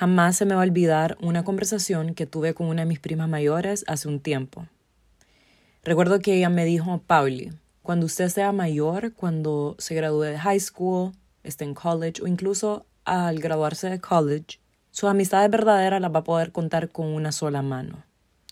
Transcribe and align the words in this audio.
Jamás 0.00 0.36
se 0.36 0.46
me 0.46 0.54
va 0.54 0.62
a 0.62 0.64
olvidar 0.64 1.18
una 1.20 1.44
conversación 1.44 2.14
que 2.14 2.24
tuve 2.24 2.54
con 2.54 2.68
una 2.68 2.80
de 2.80 2.86
mis 2.86 3.00
primas 3.00 3.28
mayores 3.28 3.84
hace 3.86 4.08
un 4.08 4.18
tiempo. 4.18 4.66
Recuerdo 5.84 6.20
que 6.20 6.34
ella 6.34 6.48
me 6.48 6.64
dijo, 6.64 7.02
Pauli, 7.06 7.52
cuando 7.82 8.06
usted 8.06 8.30
sea 8.30 8.50
mayor, 8.52 9.12
cuando 9.12 9.76
se 9.78 9.94
gradúe 9.94 10.22
de 10.22 10.38
high 10.38 10.58
school, 10.58 11.12
esté 11.42 11.64
en 11.64 11.74
college 11.74 12.22
o 12.22 12.26
incluso 12.26 12.86
al 13.04 13.40
graduarse 13.40 13.90
de 13.90 14.00
college, 14.00 14.58
sus 14.90 15.10
amistades 15.10 15.50
verdaderas 15.50 16.00
las 16.00 16.14
va 16.14 16.20
a 16.20 16.24
poder 16.24 16.50
contar 16.50 16.88
con 16.88 17.08
una 17.08 17.30
sola 17.30 17.60
mano. 17.60 18.02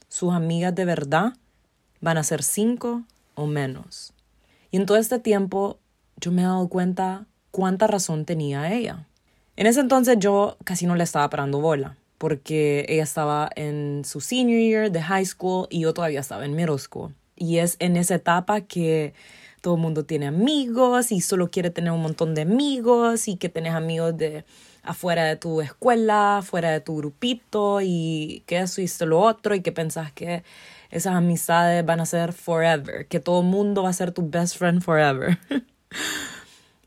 Sus 0.08 0.34
amigas 0.34 0.74
de 0.74 0.84
verdad 0.84 1.32
van 2.02 2.18
a 2.18 2.24
ser 2.24 2.42
cinco 2.42 3.04
o 3.36 3.46
menos. 3.46 4.12
Y 4.70 4.76
en 4.76 4.84
todo 4.84 4.98
este 4.98 5.18
tiempo 5.18 5.78
yo 6.18 6.30
me 6.30 6.42
he 6.42 6.44
dado 6.44 6.68
cuenta 6.68 7.24
cuánta 7.52 7.86
razón 7.86 8.26
tenía 8.26 8.70
ella. 8.70 9.07
En 9.58 9.66
ese 9.66 9.80
entonces 9.80 10.18
yo 10.20 10.56
casi 10.62 10.86
no 10.86 10.94
le 10.94 11.02
estaba 11.02 11.28
parando 11.30 11.60
bola, 11.60 11.96
porque 12.16 12.86
ella 12.88 13.02
estaba 13.02 13.50
en 13.56 14.02
su 14.04 14.20
senior 14.20 14.60
year 14.60 14.92
de 14.92 15.02
high 15.02 15.26
school 15.26 15.66
y 15.68 15.80
yo 15.80 15.92
todavía 15.92 16.20
estaba 16.20 16.44
en 16.44 16.54
middle 16.54 16.78
school. 16.78 17.12
Y 17.34 17.58
es 17.58 17.74
en 17.80 17.96
esa 17.96 18.14
etapa 18.14 18.60
que 18.60 19.14
todo 19.60 19.74
el 19.74 19.80
mundo 19.80 20.04
tiene 20.04 20.28
amigos 20.28 21.10
y 21.10 21.20
solo 21.20 21.50
quiere 21.50 21.70
tener 21.70 21.90
un 21.90 22.02
montón 22.02 22.36
de 22.36 22.42
amigos 22.42 23.26
y 23.26 23.34
que 23.34 23.48
tenés 23.48 23.74
amigos 23.74 24.16
de 24.16 24.44
afuera 24.84 25.24
de 25.24 25.34
tu 25.34 25.60
escuela, 25.60 26.40
fuera 26.44 26.70
de 26.70 26.78
tu 26.78 26.98
grupito 26.98 27.80
y 27.82 28.44
que 28.46 28.60
eso 28.60 28.80
y 28.80 28.88
lo 29.06 29.18
otro 29.18 29.56
y 29.56 29.60
que 29.60 29.72
pensás 29.72 30.12
que 30.12 30.44
esas 30.90 31.16
amistades 31.16 31.84
van 31.84 31.98
a 31.98 32.06
ser 32.06 32.32
forever, 32.32 33.08
que 33.08 33.18
todo 33.18 33.40
el 33.40 33.48
mundo 33.48 33.82
va 33.82 33.88
a 33.88 33.92
ser 33.92 34.12
tu 34.12 34.22
best 34.30 34.56
friend 34.56 34.82
forever. 34.82 35.36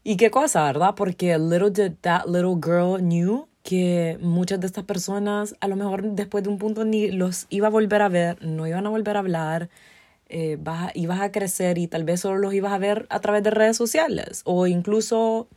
y 0.04 0.18
qué 0.18 0.32
cosa, 0.32 0.64
¿verdad? 0.66 0.96
Porque 0.96 1.38
little 1.38 1.72
did 1.72 1.94
that 2.02 2.26
little 2.26 2.56
girl 2.62 3.00
knew 3.00 3.48
que 3.64 4.18
muchas 4.22 4.60
de 4.60 4.68
estas 4.68 4.84
personas 4.86 5.56
a 5.60 5.68
lo 5.68 5.76
mejor 5.76 6.04
después 6.04 6.44
de 6.44 6.50
un 6.50 6.58
punto 6.58 6.84
ni 6.84 7.12
los 7.12 7.46
iba 7.50 7.68
a 7.68 7.70
volver 7.70 8.02
a 8.02 8.10
ver, 8.10 8.44
no 8.44 8.66
iban 8.68 8.88
a 8.88 8.90
volver 8.90 9.16
a 9.18 9.20
hablar, 9.20 9.70
eh, 10.30 10.58
vas 10.60 10.92
ibas 10.96 11.22
a 11.22 11.32
crecer 11.32 11.78
y 11.78 11.88
tal 11.88 12.04
vez 12.04 12.22
solo 12.22 12.40
los 12.40 12.54
ibas 12.54 12.74
a 12.74 12.78
ver 12.80 13.06
a 13.10 13.20
través 13.20 13.44
de 13.44 13.52
redes 13.52 13.78
sociales 13.78 14.42
o 14.46 14.66
incluso 14.68 15.48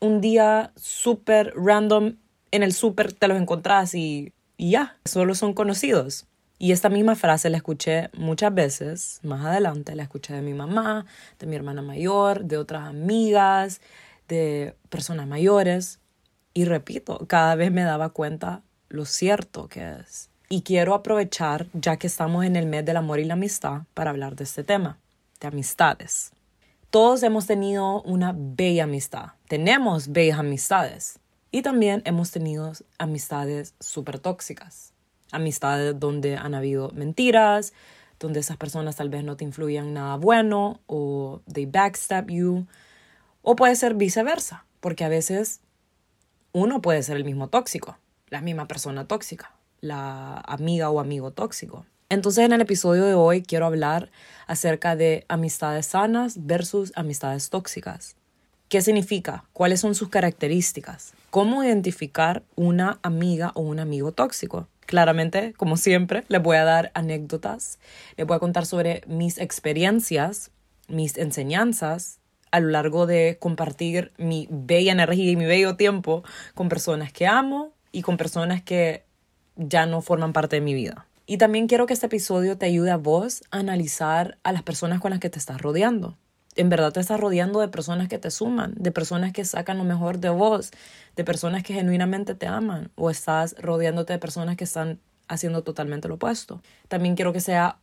un 0.00 0.20
día 0.20 0.72
súper 0.76 1.54
random 1.56 2.16
en 2.50 2.62
el 2.62 2.72
súper 2.72 3.12
te 3.12 3.28
los 3.28 3.40
encontrás 3.40 3.94
y 3.94 4.32
ya, 4.58 4.98
solo 5.04 5.34
son 5.34 5.54
conocidos. 5.54 6.26
Y 6.58 6.72
esta 6.72 6.88
misma 6.88 7.16
frase 7.16 7.50
la 7.50 7.56
escuché 7.56 8.10
muchas 8.12 8.54
veces, 8.54 9.20
más 9.22 9.44
adelante 9.44 9.96
la 9.96 10.04
escuché 10.04 10.34
de 10.34 10.42
mi 10.42 10.54
mamá, 10.54 11.04
de 11.38 11.46
mi 11.46 11.56
hermana 11.56 11.82
mayor, 11.82 12.44
de 12.44 12.58
otras 12.58 12.88
amigas, 12.88 13.80
de 14.28 14.76
personas 14.88 15.26
mayores. 15.26 15.98
Y 16.52 16.64
repito, 16.64 17.26
cada 17.26 17.56
vez 17.56 17.72
me 17.72 17.82
daba 17.82 18.10
cuenta 18.10 18.62
lo 18.88 19.04
cierto 19.04 19.68
que 19.68 19.96
es. 20.00 20.30
Y 20.48 20.62
quiero 20.62 20.94
aprovechar, 20.94 21.66
ya 21.72 21.96
que 21.96 22.06
estamos 22.06 22.44
en 22.44 22.54
el 22.54 22.66
mes 22.66 22.84
del 22.84 22.98
amor 22.98 23.18
y 23.18 23.24
la 23.24 23.34
amistad, 23.34 23.82
para 23.92 24.10
hablar 24.10 24.36
de 24.36 24.44
este 24.44 24.62
tema, 24.62 24.98
de 25.40 25.48
amistades. 25.48 26.30
Todos 26.90 27.24
hemos 27.24 27.46
tenido 27.46 28.02
una 28.02 28.32
bella 28.36 28.84
amistad, 28.84 29.32
tenemos 29.48 30.12
bellas 30.12 30.38
amistades 30.38 31.18
y 31.50 31.62
también 31.62 32.02
hemos 32.04 32.30
tenido 32.30 32.70
amistades 32.98 33.74
súper 33.80 34.20
tóxicas 34.20 34.93
amistades 35.34 35.98
donde 35.98 36.36
han 36.36 36.54
habido 36.54 36.90
mentiras, 36.92 37.72
donde 38.18 38.40
esas 38.40 38.56
personas 38.56 38.96
tal 38.96 39.08
vez 39.08 39.24
no 39.24 39.36
te 39.36 39.44
influyan 39.44 39.92
nada 39.92 40.16
bueno 40.16 40.80
o 40.86 41.40
they 41.52 41.66
backstab 41.66 42.30
you. 42.30 42.66
O 43.42 43.56
puede 43.56 43.76
ser 43.76 43.94
viceversa, 43.94 44.64
porque 44.80 45.04
a 45.04 45.08
veces 45.08 45.60
uno 46.52 46.80
puede 46.80 47.02
ser 47.02 47.16
el 47.16 47.24
mismo 47.24 47.48
tóxico, 47.48 47.98
la 48.28 48.40
misma 48.40 48.66
persona 48.66 49.06
tóxica, 49.06 49.52
la 49.80 50.36
amiga 50.46 50.88
o 50.88 51.00
amigo 51.00 51.32
tóxico. 51.32 51.84
Entonces 52.08 52.44
en 52.44 52.52
el 52.52 52.60
episodio 52.60 53.04
de 53.04 53.14
hoy 53.14 53.42
quiero 53.42 53.66
hablar 53.66 54.10
acerca 54.46 54.94
de 54.94 55.24
amistades 55.28 55.86
sanas 55.86 56.46
versus 56.46 56.92
amistades 56.94 57.50
tóxicas. 57.50 58.16
¿Qué 58.68 58.82
significa? 58.82 59.44
¿Cuáles 59.52 59.80
son 59.80 59.94
sus 59.94 60.08
características? 60.08 61.14
¿Cómo 61.30 61.64
identificar 61.64 62.42
una 62.56 62.98
amiga 63.02 63.52
o 63.54 63.60
un 63.60 63.78
amigo 63.78 64.12
tóxico? 64.12 64.68
Claramente, 64.86 65.54
como 65.56 65.76
siempre, 65.76 66.24
les 66.28 66.42
voy 66.42 66.56
a 66.56 66.64
dar 66.64 66.90
anécdotas, 66.94 67.78
les 68.16 68.26
voy 68.26 68.36
a 68.36 68.40
contar 68.40 68.66
sobre 68.66 69.02
mis 69.06 69.38
experiencias, 69.38 70.50
mis 70.88 71.16
enseñanzas 71.18 72.18
a 72.50 72.60
lo 72.60 72.68
largo 72.68 73.06
de 73.06 73.38
compartir 73.40 74.12
mi 74.16 74.46
bella 74.50 74.92
energía 74.92 75.30
y 75.30 75.36
mi 75.36 75.44
bello 75.44 75.76
tiempo 75.76 76.22
con 76.54 76.68
personas 76.68 77.12
que 77.12 77.26
amo 77.26 77.72
y 77.90 78.02
con 78.02 78.16
personas 78.16 78.62
que 78.62 79.04
ya 79.56 79.86
no 79.86 80.02
forman 80.02 80.32
parte 80.32 80.56
de 80.56 80.62
mi 80.62 80.74
vida. 80.74 81.06
Y 81.26 81.38
también 81.38 81.66
quiero 81.66 81.86
que 81.86 81.94
este 81.94 82.06
episodio 82.06 82.58
te 82.58 82.66
ayude 82.66 82.90
a 82.90 82.96
vos 82.96 83.42
a 83.50 83.58
analizar 83.58 84.38
a 84.42 84.52
las 84.52 84.62
personas 84.62 85.00
con 85.00 85.10
las 85.10 85.20
que 85.20 85.30
te 85.30 85.38
estás 85.38 85.60
rodeando 85.60 86.16
en 86.56 86.68
verdad 86.68 86.92
te 86.92 87.00
estás 87.00 87.20
rodeando 87.20 87.60
de 87.60 87.68
personas 87.68 88.08
que 88.08 88.18
te 88.18 88.30
suman, 88.30 88.74
de 88.76 88.92
personas 88.92 89.32
que 89.32 89.44
sacan 89.44 89.78
lo 89.78 89.84
mejor 89.84 90.18
de 90.18 90.30
vos, 90.30 90.70
de 91.16 91.24
personas 91.24 91.62
que 91.62 91.74
genuinamente 91.74 92.34
te 92.34 92.46
aman, 92.46 92.90
o 92.94 93.10
estás 93.10 93.56
rodeándote 93.58 94.12
de 94.12 94.18
personas 94.18 94.56
que 94.56 94.64
están 94.64 95.00
haciendo 95.28 95.62
totalmente 95.62 96.08
lo 96.08 96.14
opuesto. 96.14 96.62
También 96.88 97.16
quiero 97.16 97.32
que 97.32 97.40
sea 97.40 97.78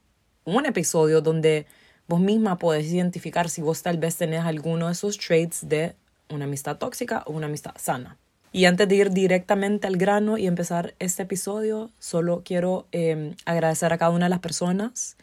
un 0.46 0.66
episodio 0.66 1.22
donde 1.22 1.66
vos 2.08 2.20
misma 2.20 2.58
podés 2.58 2.88
identificar 2.92 3.50
si 3.50 3.62
vos 3.62 3.84
tal 3.84 3.98
vez 3.98 4.18
tenés 4.18 4.42
alguno 4.42 4.88
de 4.88 4.94
esos 4.94 5.18
traits 5.18 5.68
de 5.68 5.96
una 6.30 6.46
amistad 6.46 6.78
tóxica 6.78 7.24
o 7.26 7.34
una 7.34 7.48
amistad 7.48 7.74
sana. 7.78 8.18
Y 8.54 8.66
antes 8.66 8.88
de 8.88 8.96
ir 8.96 9.12
directamente 9.12 9.88
al 9.88 9.96
grano 9.96 10.38
y 10.38 10.46
empezar 10.46 10.94
este 11.00 11.24
episodio, 11.24 11.90
solo 12.00 12.42
quiero 12.44 12.86
eh, 12.92 13.34
agradecer 13.46 13.94
a 13.94 13.98
cada 13.98 14.12
una 14.12 14.26
de 14.26 14.30
las 14.30 14.40
personas 14.40 15.16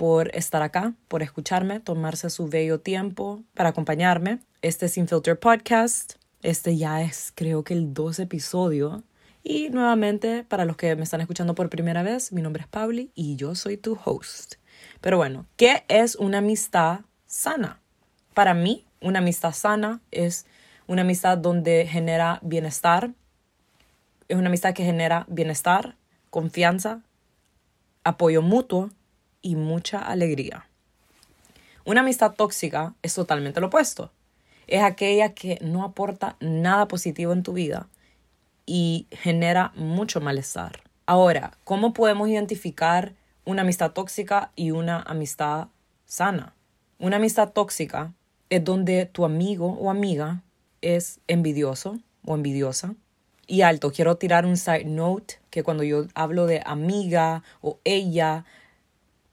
por 0.00 0.34
estar 0.34 0.62
acá, 0.62 0.94
por 1.08 1.22
escucharme, 1.22 1.78
tomarse 1.78 2.30
su 2.30 2.48
bello 2.48 2.80
tiempo 2.80 3.42
para 3.52 3.68
acompañarme. 3.68 4.38
Este 4.62 4.88
Sin 4.88 5.06
Filter 5.06 5.38
Podcast. 5.38 6.14
Este 6.40 6.78
ya 6.78 7.02
es 7.02 7.34
creo 7.34 7.64
que 7.64 7.74
el 7.74 7.92
12 7.92 8.22
episodio. 8.22 9.04
Y 9.42 9.68
nuevamente, 9.68 10.42
para 10.44 10.64
los 10.64 10.78
que 10.78 10.96
me 10.96 11.02
están 11.02 11.20
escuchando 11.20 11.54
por 11.54 11.68
primera 11.68 12.02
vez, 12.02 12.32
mi 12.32 12.40
nombre 12.40 12.62
es 12.62 12.66
Pauli 12.66 13.12
y 13.14 13.36
yo 13.36 13.54
soy 13.54 13.76
tu 13.76 13.98
host. 14.02 14.54
Pero 15.02 15.18
bueno, 15.18 15.44
¿qué 15.58 15.84
es 15.88 16.16
una 16.16 16.38
amistad 16.38 17.00
sana? 17.26 17.78
Para 18.32 18.54
mí, 18.54 18.86
una 19.02 19.18
amistad 19.18 19.52
sana 19.52 20.00
es 20.12 20.46
una 20.86 21.02
amistad 21.02 21.36
donde 21.36 21.86
genera 21.86 22.38
bienestar. 22.40 23.12
Es 24.28 24.38
una 24.38 24.48
amistad 24.48 24.72
que 24.72 24.82
genera 24.82 25.26
bienestar, 25.28 25.96
confianza, 26.30 27.02
apoyo 28.02 28.40
mutuo 28.40 28.88
y 29.42 29.56
mucha 29.56 29.98
alegría. 29.98 30.66
Una 31.84 32.00
amistad 32.00 32.32
tóxica 32.32 32.94
es 33.02 33.14
totalmente 33.14 33.60
lo 33.60 33.68
opuesto. 33.68 34.12
Es 34.66 34.82
aquella 34.82 35.34
que 35.34 35.58
no 35.62 35.84
aporta 35.84 36.36
nada 36.40 36.86
positivo 36.86 37.32
en 37.32 37.42
tu 37.42 37.52
vida 37.52 37.88
y 38.66 39.06
genera 39.10 39.72
mucho 39.74 40.20
malestar. 40.20 40.82
Ahora, 41.06 41.58
¿cómo 41.64 41.92
podemos 41.92 42.28
identificar 42.28 43.14
una 43.44 43.62
amistad 43.62 43.90
tóxica 43.90 44.52
y 44.54 44.70
una 44.70 45.00
amistad 45.02 45.68
sana? 46.06 46.54
Una 47.00 47.16
amistad 47.16 47.50
tóxica 47.50 48.12
es 48.48 48.64
donde 48.64 49.06
tu 49.06 49.24
amigo 49.24 49.72
o 49.72 49.90
amiga 49.90 50.42
es 50.82 51.20
envidioso 51.26 51.98
o 52.24 52.34
envidiosa. 52.34 52.94
Y 53.46 53.62
alto, 53.62 53.90
quiero 53.90 54.16
tirar 54.16 54.46
un 54.46 54.56
side 54.56 54.84
note 54.84 55.40
que 55.50 55.64
cuando 55.64 55.82
yo 55.82 56.06
hablo 56.14 56.46
de 56.46 56.62
amiga 56.64 57.42
o 57.60 57.80
ella, 57.82 58.44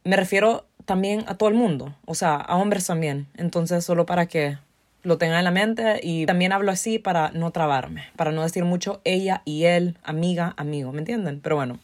me 0.07 0.15
refiero 0.15 0.65
también 0.85 1.25
a 1.27 1.35
todo 1.35 1.49
el 1.49 1.55
mundo, 1.55 1.93
o 2.05 2.15
sea, 2.15 2.35
a 2.35 2.55
hombres 2.55 2.87
también. 2.87 3.27
Entonces, 3.35 3.83
solo 3.83 4.05
para 4.05 4.25
que 4.27 4.57
lo 5.03 5.17
tengan 5.17 5.39
en 5.39 5.43
la 5.43 5.51
mente 5.51 5.99
y 6.01 6.25
también 6.25 6.53
hablo 6.53 6.71
así 6.71 6.97
para 6.97 7.31
no 7.31 7.51
trabarme, 7.51 8.05
para 8.15 8.31
no 8.31 8.43
decir 8.43 8.63
mucho 8.63 9.01
ella 9.03 9.41
y 9.43 9.65
él, 9.65 9.97
amiga, 10.03 10.53
amigo, 10.55 10.93
¿me 10.93 10.99
entienden? 10.99 11.41
Pero 11.41 11.57
bueno, 11.57 11.79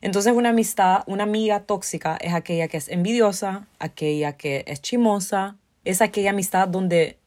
entonces 0.00 0.32
una 0.32 0.48
amistad, 0.48 1.04
una 1.06 1.22
amiga 1.22 1.60
tóxica 1.60 2.16
es 2.20 2.34
aquella 2.34 2.66
que 2.66 2.78
es 2.78 2.88
envidiosa, 2.88 3.66
aquella 3.78 4.36
que 4.36 4.64
es 4.66 4.82
chimosa, 4.82 5.56
es 5.84 6.02
aquella 6.02 6.30
amistad 6.30 6.66
donde 6.66 7.18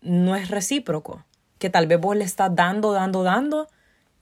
no 0.00 0.36
es 0.36 0.48
recíproco, 0.48 1.24
que 1.58 1.70
tal 1.70 1.88
vez 1.88 2.00
vos 2.00 2.16
le 2.16 2.24
estás 2.24 2.54
dando, 2.54 2.92
dando, 2.92 3.24
dando 3.24 3.68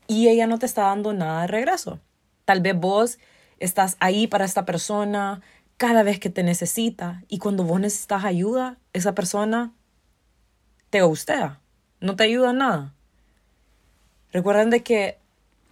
y 0.06 0.28
ella 0.28 0.46
no 0.46 0.58
te 0.58 0.64
está 0.64 0.84
dando 0.84 1.12
nada 1.12 1.42
de 1.42 1.48
regreso. 1.48 2.00
Tal 2.46 2.62
vez 2.62 2.74
vos 2.74 3.18
estás 3.60 3.96
ahí 4.00 4.26
para 4.26 4.44
esta 4.44 4.64
persona 4.64 5.42
cada 5.76 6.02
vez 6.02 6.18
que 6.18 6.30
te 6.30 6.42
necesita 6.42 7.22
y 7.28 7.38
cuando 7.38 7.64
vos 7.64 7.80
necesitas 7.80 8.24
ayuda, 8.24 8.76
esa 8.92 9.14
persona 9.14 9.72
te 10.90 11.02
gustea, 11.02 11.60
no 12.00 12.16
te 12.16 12.24
ayuda 12.24 12.50
en 12.50 12.58
nada. 12.58 12.94
Recuerden 14.32 14.70
de 14.70 14.82
que 14.82 15.18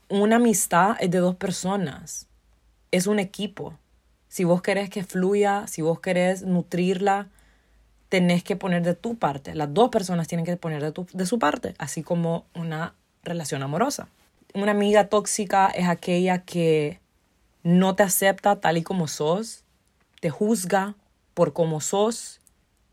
una 0.08 0.36
amistad 0.36 0.96
es 1.00 1.10
de 1.10 1.18
dos 1.18 1.36
personas, 1.36 2.26
es 2.90 3.06
un 3.06 3.18
equipo. 3.18 3.78
Si 4.28 4.44
vos 4.44 4.62
querés 4.62 4.90
que 4.90 5.04
fluya, 5.04 5.66
si 5.66 5.82
vos 5.82 6.00
querés 6.00 6.42
nutrirla, 6.42 7.28
tenés 8.08 8.42
que 8.42 8.56
poner 8.56 8.82
de 8.82 8.94
tu 8.94 9.16
parte. 9.16 9.54
Las 9.54 9.72
dos 9.74 9.90
personas 9.90 10.28
tienen 10.28 10.46
que 10.46 10.56
poner 10.56 10.82
de, 10.82 11.06
de 11.12 11.26
su 11.26 11.38
parte, 11.38 11.74
así 11.78 12.02
como 12.02 12.46
una 12.54 12.94
relación 13.22 13.62
amorosa. 13.62 14.08
Una 14.54 14.72
amiga 14.72 15.08
tóxica 15.08 15.66
es 15.68 15.86
aquella 15.86 16.38
que 16.42 17.00
no 17.68 17.94
te 17.94 18.02
acepta 18.02 18.56
tal 18.56 18.78
y 18.78 18.82
como 18.82 19.08
sos, 19.08 19.62
te 20.20 20.30
juzga 20.30 20.94
por 21.34 21.52
cómo 21.52 21.82
sos, 21.82 22.40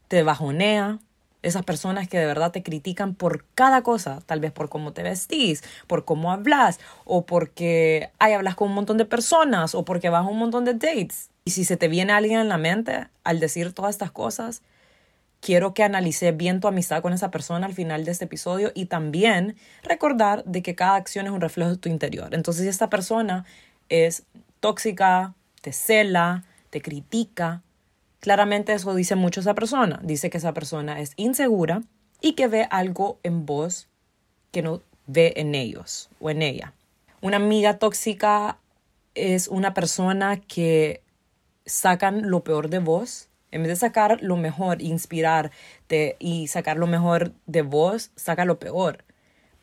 te 0.09 0.21
bajonea. 0.21 0.99
Esas 1.43 1.63
personas 1.63 2.09
que 2.09 2.19
de 2.19 2.25
verdad 2.25 2.51
te 2.51 2.61
critican 2.61 3.15
por 3.15 3.45
cada 3.55 3.83
cosa, 3.83 4.19
tal 4.25 4.41
vez 4.41 4.51
por 4.51 4.67
cómo 4.67 4.91
te 4.91 5.01
vestís, 5.01 5.63
por 5.87 6.03
cómo 6.03 6.29
hablas, 6.29 6.81
o 7.05 7.25
porque 7.25 8.09
ay, 8.19 8.33
hablas 8.33 8.55
con 8.55 8.67
un 8.67 8.73
montón 8.73 8.97
de 8.97 9.05
personas, 9.05 9.75
o 9.75 9.85
porque 9.85 10.09
vas 10.09 10.25
a 10.25 10.29
un 10.29 10.39
montón 10.39 10.65
de 10.65 10.73
dates. 10.73 11.29
Y 11.45 11.51
si 11.51 11.63
se 11.63 11.77
te 11.77 11.87
viene 11.87 12.11
alguien 12.11 12.41
en 12.41 12.49
la 12.49 12.57
mente 12.57 13.07
al 13.23 13.39
decir 13.39 13.71
todas 13.71 13.91
estas 13.91 14.11
cosas, 14.11 14.61
quiero 15.39 15.73
que 15.73 15.83
analice 15.83 16.33
bien 16.33 16.59
tu 16.59 16.67
amistad 16.67 17.01
con 17.01 17.13
esa 17.13 17.31
persona 17.31 17.65
al 17.65 17.73
final 17.73 18.03
de 18.03 18.11
este 18.11 18.25
episodio 18.25 18.73
y 18.75 18.87
también 18.87 19.55
recordar 19.83 20.43
de 20.43 20.61
que 20.61 20.75
cada 20.75 20.95
acción 20.95 21.27
es 21.27 21.31
un 21.31 21.39
reflejo 21.39 21.69
de 21.69 21.77
tu 21.77 21.87
interior. 21.87 22.35
Entonces, 22.35 22.63
si 22.63 22.67
esta 22.67 22.89
persona 22.89 23.45
es 23.87 24.23
tóxica, 24.59 25.35
te 25.61 25.71
cela, 25.71 26.43
te 26.69 26.81
critica, 26.81 27.63
claramente 28.19 28.73
eso 28.73 28.93
dice 28.95 29.15
mucho 29.15 29.39
esa 29.39 29.53
persona. 29.53 29.99
Dice 30.03 30.29
que 30.29 30.37
esa 30.37 30.53
persona 30.53 30.99
es 30.99 31.13
insegura 31.15 31.83
y 32.21 32.33
que 32.33 32.47
ve 32.47 32.67
algo 32.69 33.19
en 33.23 33.45
vos 33.45 33.87
que 34.51 34.61
no 34.61 34.81
ve 35.07 35.33
en 35.37 35.55
ellos 35.55 36.09
o 36.19 36.29
en 36.29 36.41
ella. 36.41 36.73
Una 37.21 37.37
amiga 37.37 37.77
tóxica 37.77 38.57
es 39.13 39.47
una 39.47 39.73
persona 39.73 40.41
que 40.41 41.01
sacan 41.65 42.29
lo 42.29 42.43
peor 42.43 42.69
de 42.69 42.79
vos 42.79 43.29
en 43.55 43.63
vez 43.63 43.69
de 43.69 43.75
sacar 43.77 44.21
lo 44.21 44.35
mejor, 44.35 44.81
inspirarte 44.81 46.17
y 46.19 46.47
sacar 46.47 46.75
lo 46.75 46.87
mejor 46.87 47.31
de 47.45 47.61
vos, 47.61 48.11
saca 48.17 48.43
lo 48.43 48.59
peor. 48.59 49.05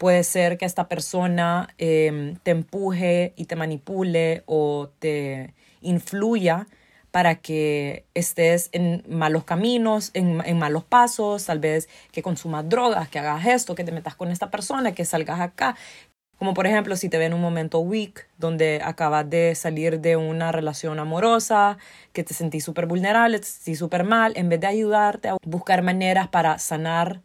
Puede 0.02 0.24
ser 0.24 0.58
que 0.58 0.64
esta 0.64 0.88
persona 0.88 1.68
em, 1.78 2.34
te 2.38 2.50
empuje 2.50 3.34
y 3.36 3.44
te 3.44 3.54
manipule 3.54 4.42
o 4.46 4.90
te 4.98 5.54
influya 5.80 6.66
para 7.12 7.36
que 7.36 8.04
estés 8.12 8.68
en 8.72 9.04
malos 9.08 9.44
caminos, 9.44 10.10
en, 10.14 10.42
en, 10.44 10.58
malos 10.58 10.82
pasos, 10.82 11.44
tal 11.44 11.60
vez 11.60 11.88
que 12.10 12.20
consumas 12.20 12.68
drogas, 12.68 13.08
que 13.10 13.20
hagas 13.20 13.46
esto, 13.46 13.76
que 13.76 13.84
te 13.84 13.92
metas 13.92 14.16
con 14.16 14.32
esta 14.32 14.50
persona, 14.50 14.90
que 14.90 15.04
salgas 15.04 15.38
acá, 15.38 15.76
como 16.36 16.52
por 16.52 16.66
ejemplo, 16.66 16.96
si 16.96 17.08
te 17.08 17.16
ven 17.18 17.28
en 17.28 17.34
un 17.34 17.40
momento 17.40 17.78
weak, 17.78 18.26
donde 18.38 18.80
acabas 18.82 19.30
de 19.30 19.54
salir 19.54 20.00
de 20.00 20.16
una 20.16 20.50
relación 20.50 20.98
amorosa, 20.98 21.78
que 22.12 22.24
te 22.24 22.34
sentís 22.34 22.64
súper 22.64 22.86
vulnerable, 22.86 23.38
te 23.38 23.46
sentís 23.46 23.78
súper 23.78 24.02
mal, 24.02 24.32
en 24.34 24.48
vez 24.48 24.58
de 24.58 24.66
ayudarte 24.66 25.28
a 25.28 25.36
buscar 25.46 25.82
maneras 25.82 26.26
para 26.26 26.58
sanar 26.58 27.20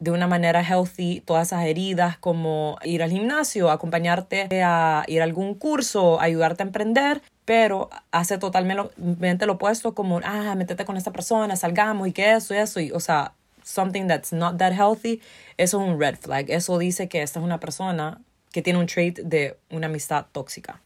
de 0.00 0.10
una 0.10 0.26
manera 0.26 0.62
healthy 0.62 1.20
todas 1.20 1.48
esas 1.48 1.64
heridas, 1.66 2.18
como 2.18 2.78
ir 2.82 3.02
al 3.02 3.10
gimnasio, 3.10 3.70
acompañarte 3.70 4.48
a 4.64 5.04
ir 5.06 5.20
a 5.20 5.24
algún 5.24 5.54
curso, 5.54 6.20
ayudarte 6.20 6.62
a 6.62 6.66
emprender, 6.66 7.22
pero 7.44 7.90
hace 8.10 8.38
totalmente 8.38 9.46
lo 9.46 9.52
opuesto, 9.52 9.94
como, 9.94 10.20
ah, 10.24 10.54
métete 10.56 10.84
con 10.84 10.96
esta 10.96 11.12
persona, 11.12 11.54
salgamos 11.54 12.08
y 12.08 12.12
que 12.12 12.32
eso 12.32 12.54
y 12.54 12.56
eso, 12.56 12.80
y, 12.80 12.90
o 12.92 13.00
sea, 13.00 13.34
something 13.62 14.06
that's 14.06 14.32
not 14.32 14.56
that 14.56 14.72
healthy, 14.72 15.20
eso 15.58 15.82
es 15.82 15.88
un 15.88 16.00
red 16.00 16.16
flag. 16.16 16.50
Eso 16.50 16.78
dice 16.78 17.08
que 17.08 17.22
esta 17.22 17.38
es 17.38 17.44
una 17.44 17.60
persona 17.60 18.20
que 18.52 18.62
tiene 18.62 18.78
un 18.78 18.86
trait 18.86 19.18
de 19.18 19.58
una 19.70 19.86
amistad 19.86 20.26
tóxica. 20.32 20.80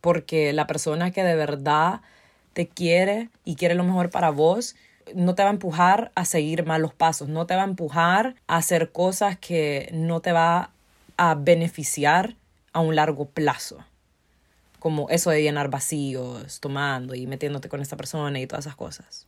Porque 0.00 0.52
la 0.52 0.66
persona 0.66 1.10
que 1.10 1.22
de 1.22 1.36
verdad 1.36 2.00
te 2.52 2.68
quiere 2.68 3.30
y 3.44 3.56
quiere 3.56 3.74
lo 3.74 3.84
mejor 3.84 4.10
para 4.10 4.30
vos, 4.30 4.76
no 5.14 5.34
te 5.34 5.42
va 5.42 5.50
a 5.50 5.52
empujar 5.52 6.12
a 6.14 6.24
seguir 6.24 6.64
malos 6.64 6.94
pasos, 6.94 7.28
no 7.28 7.46
te 7.46 7.54
va 7.54 7.62
a 7.62 7.66
empujar 7.66 8.34
a 8.46 8.56
hacer 8.56 8.92
cosas 8.92 9.38
que 9.38 9.90
no 9.92 10.20
te 10.20 10.32
va 10.32 10.70
a 11.16 11.34
beneficiar 11.34 12.36
a 12.72 12.80
un 12.80 12.96
largo 12.96 13.26
plazo. 13.26 13.84
Como 14.78 15.10
eso 15.10 15.30
de 15.30 15.42
llenar 15.42 15.68
vacíos, 15.68 16.60
tomando 16.60 17.14
y 17.14 17.26
metiéndote 17.26 17.68
con 17.68 17.80
esta 17.80 17.96
persona 17.96 18.38
y 18.38 18.46
todas 18.46 18.66
esas 18.66 18.76
cosas. 18.76 19.26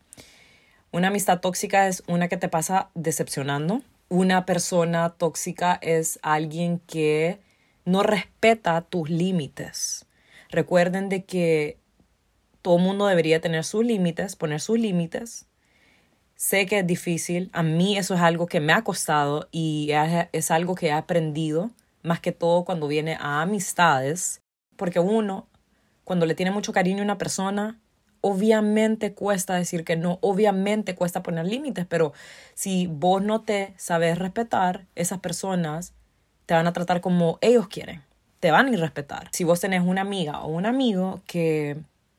Una 0.93 1.09
amistad 1.09 1.41
tóxica 1.41 1.89
es 1.89 2.03
una 2.07 2.29
que 2.29 2.37
te 2.37 2.49
pasa 2.49 2.91
decepcionando. 2.95 3.83
Una 4.09 4.47
persona 4.47 5.11
tóxica 5.11 5.79
es 5.83 6.19
alguien 6.23 6.81
que 6.81 7.41
no 7.85 8.03
respeta 8.03 8.81
tus 8.83 9.09
límites. 9.11 10.07
Recuerden 10.51 11.09
de 11.09 11.25
que 11.25 11.79
todo 12.63 12.79
mundo 12.79 13.07
debería 13.07 13.41
tener 13.41 13.65
sus 13.65 13.85
límites, 13.85 14.37
poner 14.37 14.61
sus 14.61 14.79
límites. 14.79 15.47
Sé 16.41 16.65
que 16.65 16.79
es 16.79 16.87
difícil, 16.87 17.51
a 17.53 17.63
mí 17.63 17.99
eso 17.99 18.15
es 18.15 18.23
algo 18.23 18.47
que 18.47 18.61
me 18.61 18.73
ha 18.73 18.83
costado 18.83 19.47
y 19.53 19.91
es 20.33 20.51
algo 20.51 20.75
que 20.75 20.87
he 20.87 20.93
aprendido, 20.93 21.71
más 22.03 22.19
que 22.19 22.33
todo 22.33 22.65
cuando 22.65 22.89
viene 22.89 23.19
a 23.21 23.43
amistades, 23.43 24.41
porque 24.77 25.01
uno, 25.01 25.47
cuando 26.03 26.25
le 26.25 26.35
tiene 26.35 26.51
mucho 26.51 26.73
cariño 26.73 27.01
a 27.01 27.05
una 27.05 27.19
persona, 27.19 27.79
obviamente 28.23 29.13
cuesta 29.13 29.57
decir 29.57 29.85
que 29.85 29.97
no, 29.97 30.17
obviamente 30.23 30.95
cuesta 30.95 31.23
poner 31.23 31.45
límites, 31.45 31.85
pero 31.87 32.15
si 32.55 32.87
vos 32.87 33.23
no 33.23 33.43
te 33.43 33.75
sabes 33.77 34.19
respetar, 34.19 34.87
esas 34.95 35.19
personas 35.19 35.93
te 36.47 36.55
van 36.55 36.67
a 36.67 36.73
tratar 36.73 37.03
como 37.03 37.37
ellos 37.43 37.69
quieren, 37.69 38.03
te 38.41 38.51
van 38.51 38.69
a 38.69 38.71
irrespetar. 38.71 39.29
Si 39.33 39.45
vos 39.45 39.61
tenés 39.61 39.83
una 39.83 40.01
amiga 40.01 40.41
o 40.41 40.49
un 40.49 40.65
amigo 40.65 41.21
que 41.27 41.77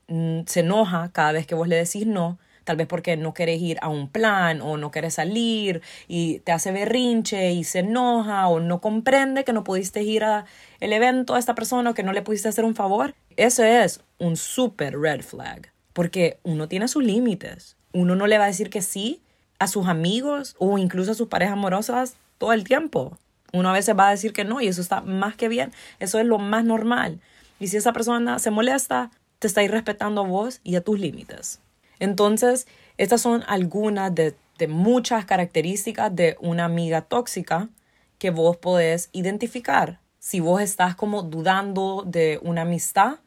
mm, 0.10 0.42
se 0.46 0.60
enoja 0.60 1.10
cada 1.12 1.32
vez 1.32 1.48
que 1.48 1.56
vos 1.56 1.68
le 1.68 1.78
decís 1.78 2.06
no, 2.06 2.38
tal 2.64 2.78
vez 2.78 2.88
porque 2.88 3.18
no 3.18 3.34
querés 3.34 3.62
ir 3.62 3.78
a 3.82 3.90
un 3.90 4.08
plan 4.08 4.62
o 4.62 4.78
no 4.78 4.92
querés 4.92 5.16
salir 5.16 5.82
y 6.08 6.40
te 6.40 6.52
hace 6.52 6.72
berrinche 6.72 7.52
y 7.52 7.64
se 7.64 7.80
enoja 7.80 8.48
o 8.48 8.60
no 8.60 8.82
comprende 8.82 9.44
que 9.44 9.54
no 9.54 9.64
pudiste 9.64 10.04
ir 10.04 10.24
a 10.24 10.46
el 10.80 10.94
evento 10.94 11.36
a 11.36 11.40
esta 11.40 11.56
persona 11.56 11.92
o 11.92 11.94
que 11.94 12.04
no 12.04 12.14
le 12.14 12.22
pudiste 12.22 12.50
hacer 12.50 12.66
un 12.66 12.76
favor, 12.76 13.14
eso 13.38 13.64
es 13.64 14.02
un 14.18 14.38
super 14.38 15.00
red 15.00 15.22
flag, 15.22 15.72
porque 15.94 16.40
uno 16.44 16.68
tiene 16.68 16.88
sus 16.88 17.04
límites. 17.04 17.78
Uno 17.94 18.16
no 18.16 18.28
le 18.28 18.38
va 18.38 18.46
a 18.46 18.48
decir 18.48 18.70
que 18.70 18.82
sí 18.82 19.22
a 19.60 19.68
sus 19.68 19.88
amigos 19.88 20.56
o 20.58 20.78
incluso 20.78 21.12
a 21.12 21.16
sus 21.16 21.28
parejas 21.28 21.54
amorosas 21.54 22.16
todo 22.38 22.54
el 22.54 22.64
tiempo. 22.64 23.18
Uno 23.54 23.70
a 23.70 23.74
veces 23.74 23.98
va 23.98 24.08
a 24.08 24.12
decir 24.12 24.34
que 24.34 24.46
no 24.46 24.62
y 24.62 24.68
eso 24.68 24.82
está 24.82 25.02
más 25.02 25.36
que 25.36 25.50
bien. 25.50 25.72
Eso 26.00 26.20
es 26.20 26.26
lo 26.26 26.40
más 26.40 26.64
normal. 26.64 27.20
Y 27.60 27.68
si 27.68 27.78
esa 27.78 27.94
persona 27.94 28.40
se 28.40 28.50
molesta, 28.50 29.12
te 29.40 29.48
está 29.48 29.62
irrespetando 29.62 30.22
a 30.22 30.28
vos 30.28 30.62
y 30.64 30.76
a 30.76 30.82
tus 30.82 31.00
límites. 31.00 31.60
Entonces, 32.02 32.68
estas 32.98 33.22
son 33.22 33.44
algunas 33.48 34.14
de, 34.14 34.36
muchas 34.68 35.26
características 35.26 36.16
de 36.16 36.36
una 36.40 36.66
amiga 36.66 37.02
tóxica 37.02 37.70
que 38.18 38.30
vos 38.30 38.58
podés 38.58 39.10
identificar. 39.12 40.00
Si 40.20 40.40
vos 40.40 40.62
estás 40.62 40.96
como 40.96 41.24
dudando 41.24 42.04
de 42.06 42.40
una 42.44 42.62
amistad, 42.62 43.20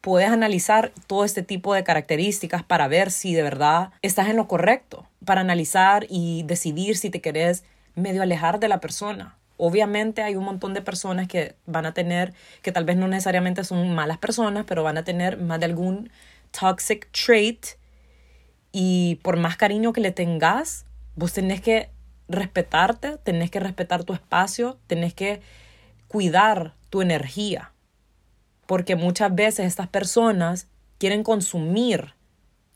puedes 0.00 0.28
analizar 0.28 0.92
todo 1.06 1.24
este 1.24 1.42
tipo 1.42 1.74
de 1.74 1.82
características 1.82 2.62
para 2.62 2.86
ver 2.88 3.10
si 3.10 3.34
de 3.34 3.42
verdad 3.42 3.90
estás 4.02 4.28
en 4.28 4.36
lo 4.36 4.46
correcto, 4.48 5.08
para 5.24 5.40
analizar 5.40 6.06
y 6.08 6.42
decidir 6.44 6.96
si 6.96 7.10
te 7.10 7.20
querés 7.20 7.64
medio 7.94 8.22
alejar 8.22 8.60
de 8.60 8.68
la 8.68 8.80
persona. 8.80 9.36
Obviamente 9.56 10.22
hay 10.22 10.34
un 10.34 10.44
montón 10.44 10.74
de 10.74 10.82
personas 10.82 11.28
que 11.28 11.54
van 11.66 11.86
a 11.86 11.94
tener, 11.94 12.32
que 12.62 12.72
tal 12.72 12.84
vez 12.84 12.96
no 12.96 13.06
necesariamente 13.06 13.62
son 13.62 13.94
malas 13.94 14.18
personas, 14.18 14.64
pero 14.66 14.82
van 14.82 14.98
a 14.98 15.04
tener 15.04 15.36
más 15.36 15.60
de 15.60 15.66
algún 15.66 16.10
toxic 16.52 17.08
trait 17.12 17.66
y 18.76 19.20
por 19.22 19.36
más 19.36 19.56
cariño 19.56 19.92
que 19.92 20.00
le 20.00 20.10
tengas, 20.10 20.84
vos 21.14 21.32
tenés 21.32 21.60
que 21.60 21.90
respetarte, 22.26 23.18
tenés 23.18 23.48
que 23.48 23.60
respetar 23.60 24.02
tu 24.02 24.14
espacio, 24.14 24.78
tenés 24.88 25.14
que 25.14 25.40
cuidar 26.08 26.74
tu 26.90 27.00
energía. 27.00 27.70
Porque 28.66 28.96
muchas 28.96 29.32
veces 29.32 29.66
estas 29.66 29.86
personas 29.86 30.66
quieren 30.98 31.22
consumir 31.22 32.14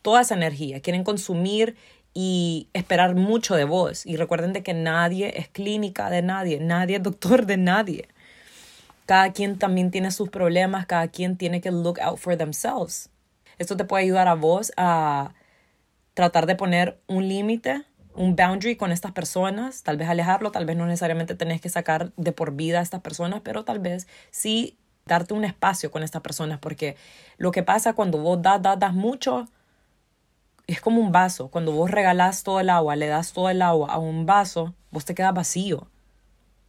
toda 0.01 0.21
esa 0.21 0.35
energía, 0.35 0.79
quieren 0.79 1.03
consumir 1.03 1.75
y 2.13 2.69
esperar 2.71 3.15
mucho 3.15 3.55
de 3.55 3.65
vos. 3.65 4.05
Y 4.05 4.15
recuerden 4.15 4.53
de 4.53 4.63
que 4.63 4.73
nadie 4.73 5.33
es 5.37 5.49
clínica 5.49 6.09
de 6.09 6.21
nadie, 6.21 6.61
nadie 6.61 6.95
es 6.95 7.03
doctor 7.03 7.45
de 7.45 7.57
nadie. 7.57 8.07
Cada 9.05 9.33
quien 9.33 9.59
también 9.59 9.91
tiene 9.91 10.11
sus 10.11 10.29
problemas, 10.29 10.85
cada 10.85 11.09
quien 11.09 11.35
tiene 11.35 11.59
que 11.59 11.71
look 11.71 11.99
out 11.99 12.19
for 12.19 12.37
themselves. 12.37 13.09
Esto 13.57 13.75
te 13.75 13.83
puede 13.83 14.05
ayudar 14.05 14.29
a 14.29 14.35
vos 14.35 14.71
a 14.77 15.33
tratar 16.13 16.45
de 16.45 16.55
poner 16.55 16.99
un 17.07 17.27
límite, 17.27 17.83
un 18.13 18.35
boundary 18.35 18.75
con 18.75 18.91
estas 18.91 19.11
personas, 19.11 19.83
tal 19.83 19.97
vez 19.97 20.09
alejarlo, 20.09 20.51
tal 20.51 20.65
vez 20.65 20.75
no 20.75 20.85
necesariamente 20.85 21.35
tenés 21.35 21.61
que 21.61 21.69
sacar 21.69 22.11
de 22.17 22.31
por 22.31 22.53
vida 22.53 22.79
a 22.79 22.81
estas 22.81 23.01
personas, 23.01 23.41
pero 23.43 23.63
tal 23.63 23.79
vez 23.79 24.07
sí 24.31 24.77
darte 25.05 25.33
un 25.33 25.45
espacio 25.45 25.91
con 25.91 26.03
estas 26.03 26.21
personas, 26.21 26.59
porque 26.59 26.95
lo 27.37 27.51
que 27.51 27.63
pasa 27.63 27.93
cuando 27.93 28.17
vos 28.19 28.41
das, 28.41 28.61
das, 28.61 28.79
das 28.79 28.93
mucho, 28.93 29.47
es 30.67 30.81
como 30.81 31.01
un 31.01 31.11
vaso. 31.11 31.49
Cuando 31.49 31.71
vos 31.71 31.89
regalás 31.89 32.43
todo 32.43 32.59
el 32.59 32.69
agua, 32.69 32.95
le 32.95 33.07
das 33.07 33.33
todo 33.33 33.49
el 33.49 33.61
agua 33.61 33.91
a 33.91 33.97
un 33.97 34.25
vaso, 34.25 34.75
vos 34.91 35.03
te 35.03 35.15
quedas 35.15 35.33
vacío. 35.33 35.87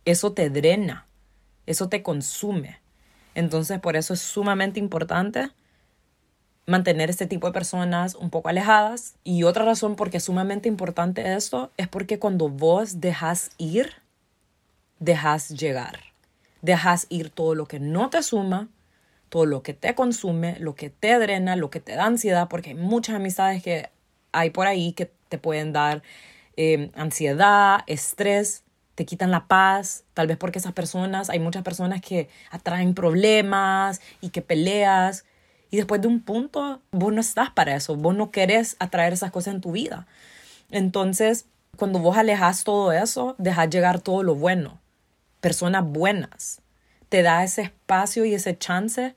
Eso 0.07 0.33
te 0.33 0.49
drena, 0.49 1.07
eso 1.67 1.89
te 1.89 2.03
consume. 2.03 2.81
Entonces, 3.35 3.79
por 3.79 3.97
eso 3.97 4.15
es 4.15 4.21
sumamente 4.21 4.81
importante 4.81 5.51
mantener 6.67 7.11
este 7.11 7.27
tipo 7.27 7.47
de 7.47 7.53
personas 7.53 8.15
un 8.15 8.31
poco 8.31 8.49
alejadas. 8.49 9.15
Y 9.25 9.43
otra 9.45 9.65
razón 9.65 9.97
por 9.97 10.11
qué 10.11 10.19
es 10.19 10.25
sumamente 10.25 10.69
importante 10.69 11.35
esto 11.35 11.71
es 11.77 11.89
porque 11.89 12.19
cuando 12.19 12.49
vos 12.49 13.01
dejas 13.01 13.51
ir, 13.59 13.95
dejas 14.99 15.49
llegar. 15.51 16.01
Dejas 16.63 17.07
ir 17.09 17.31
todo 17.31 17.55
lo 17.55 17.67
que 17.67 17.81
no 17.81 18.11
te 18.11 18.23
suma, 18.23 18.69
todo 19.29 19.47
lo 19.47 19.63
que 19.63 19.75
te 19.75 19.95
consume, 19.95 20.57
lo 20.59 20.75
que 20.75 20.91
te 20.91 21.19
drena, 21.19 21.57
lo 21.57 21.71
que 21.71 21.81
te 21.81 21.95
da 21.95 22.05
ansiedad, 22.05 22.49
porque 22.49 22.71
hay 22.71 22.77
muchas 22.77 23.17
amistades 23.17 23.63
que 23.63 23.91
hay 24.33 24.51
por 24.51 24.67
ahí 24.67 24.93
que 24.93 25.11
te 25.29 25.39
pueden 25.39 25.73
dar 25.73 26.03
eh, 26.57 26.91
ansiedad, 26.95 27.81
estrés, 27.87 28.65
te 28.95 29.07
quitan 29.07 29.31
la 29.31 29.47
paz, 29.47 30.05
tal 30.13 30.27
vez 30.27 30.37
porque 30.37 30.59
esas 30.59 30.75
personas, 30.75 31.31
hay 31.31 31.39
muchas 31.39 31.63
personas 31.63 32.03
que 32.03 32.29
atraen 32.51 32.93
problemas 32.93 34.03
y 34.21 34.29
que 34.29 34.43
peleas 34.43 35.25
y 35.71 35.77
después 35.77 36.01
de 36.01 36.09
un 36.09 36.21
punto 36.21 36.81
vos 36.91 37.13
no 37.13 37.21
estás 37.21 37.51
para 37.51 37.75
eso, 37.77 37.97
vos 37.97 38.15
no 38.15 38.31
querés 38.31 38.77
atraer 38.79 39.13
esas 39.13 39.31
cosas 39.31 39.55
en 39.55 39.61
tu 39.61 39.73
vida. 39.73 40.07
Entonces, 40.71 41.47
cuando 41.77 41.99
vos 41.99 42.17
alejas 42.17 42.65
todo 42.65 42.93
eso, 42.93 43.35
dejas 43.39 43.71
llegar 43.71 44.01
todo 44.01 44.23
lo 44.23 44.35
bueno, 44.35 44.79
personas 45.41 45.85
buenas, 45.85 46.61
te 47.09 47.23
da 47.23 47.43
ese 47.45 47.63
espacio 47.63 48.25
y 48.25 48.35
ese 48.35 48.57
chance 48.57 49.15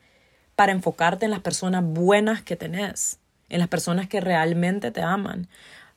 para 0.56 0.72
enfocarte 0.72 1.26
en 1.26 1.32
las 1.32 1.42
personas 1.42 1.84
buenas 1.84 2.42
que 2.42 2.56
tenés, 2.56 3.20
en 3.50 3.60
las 3.60 3.68
personas 3.68 4.08
que 4.08 4.22
realmente 4.22 4.92
te 4.92 5.02
aman. 5.02 5.48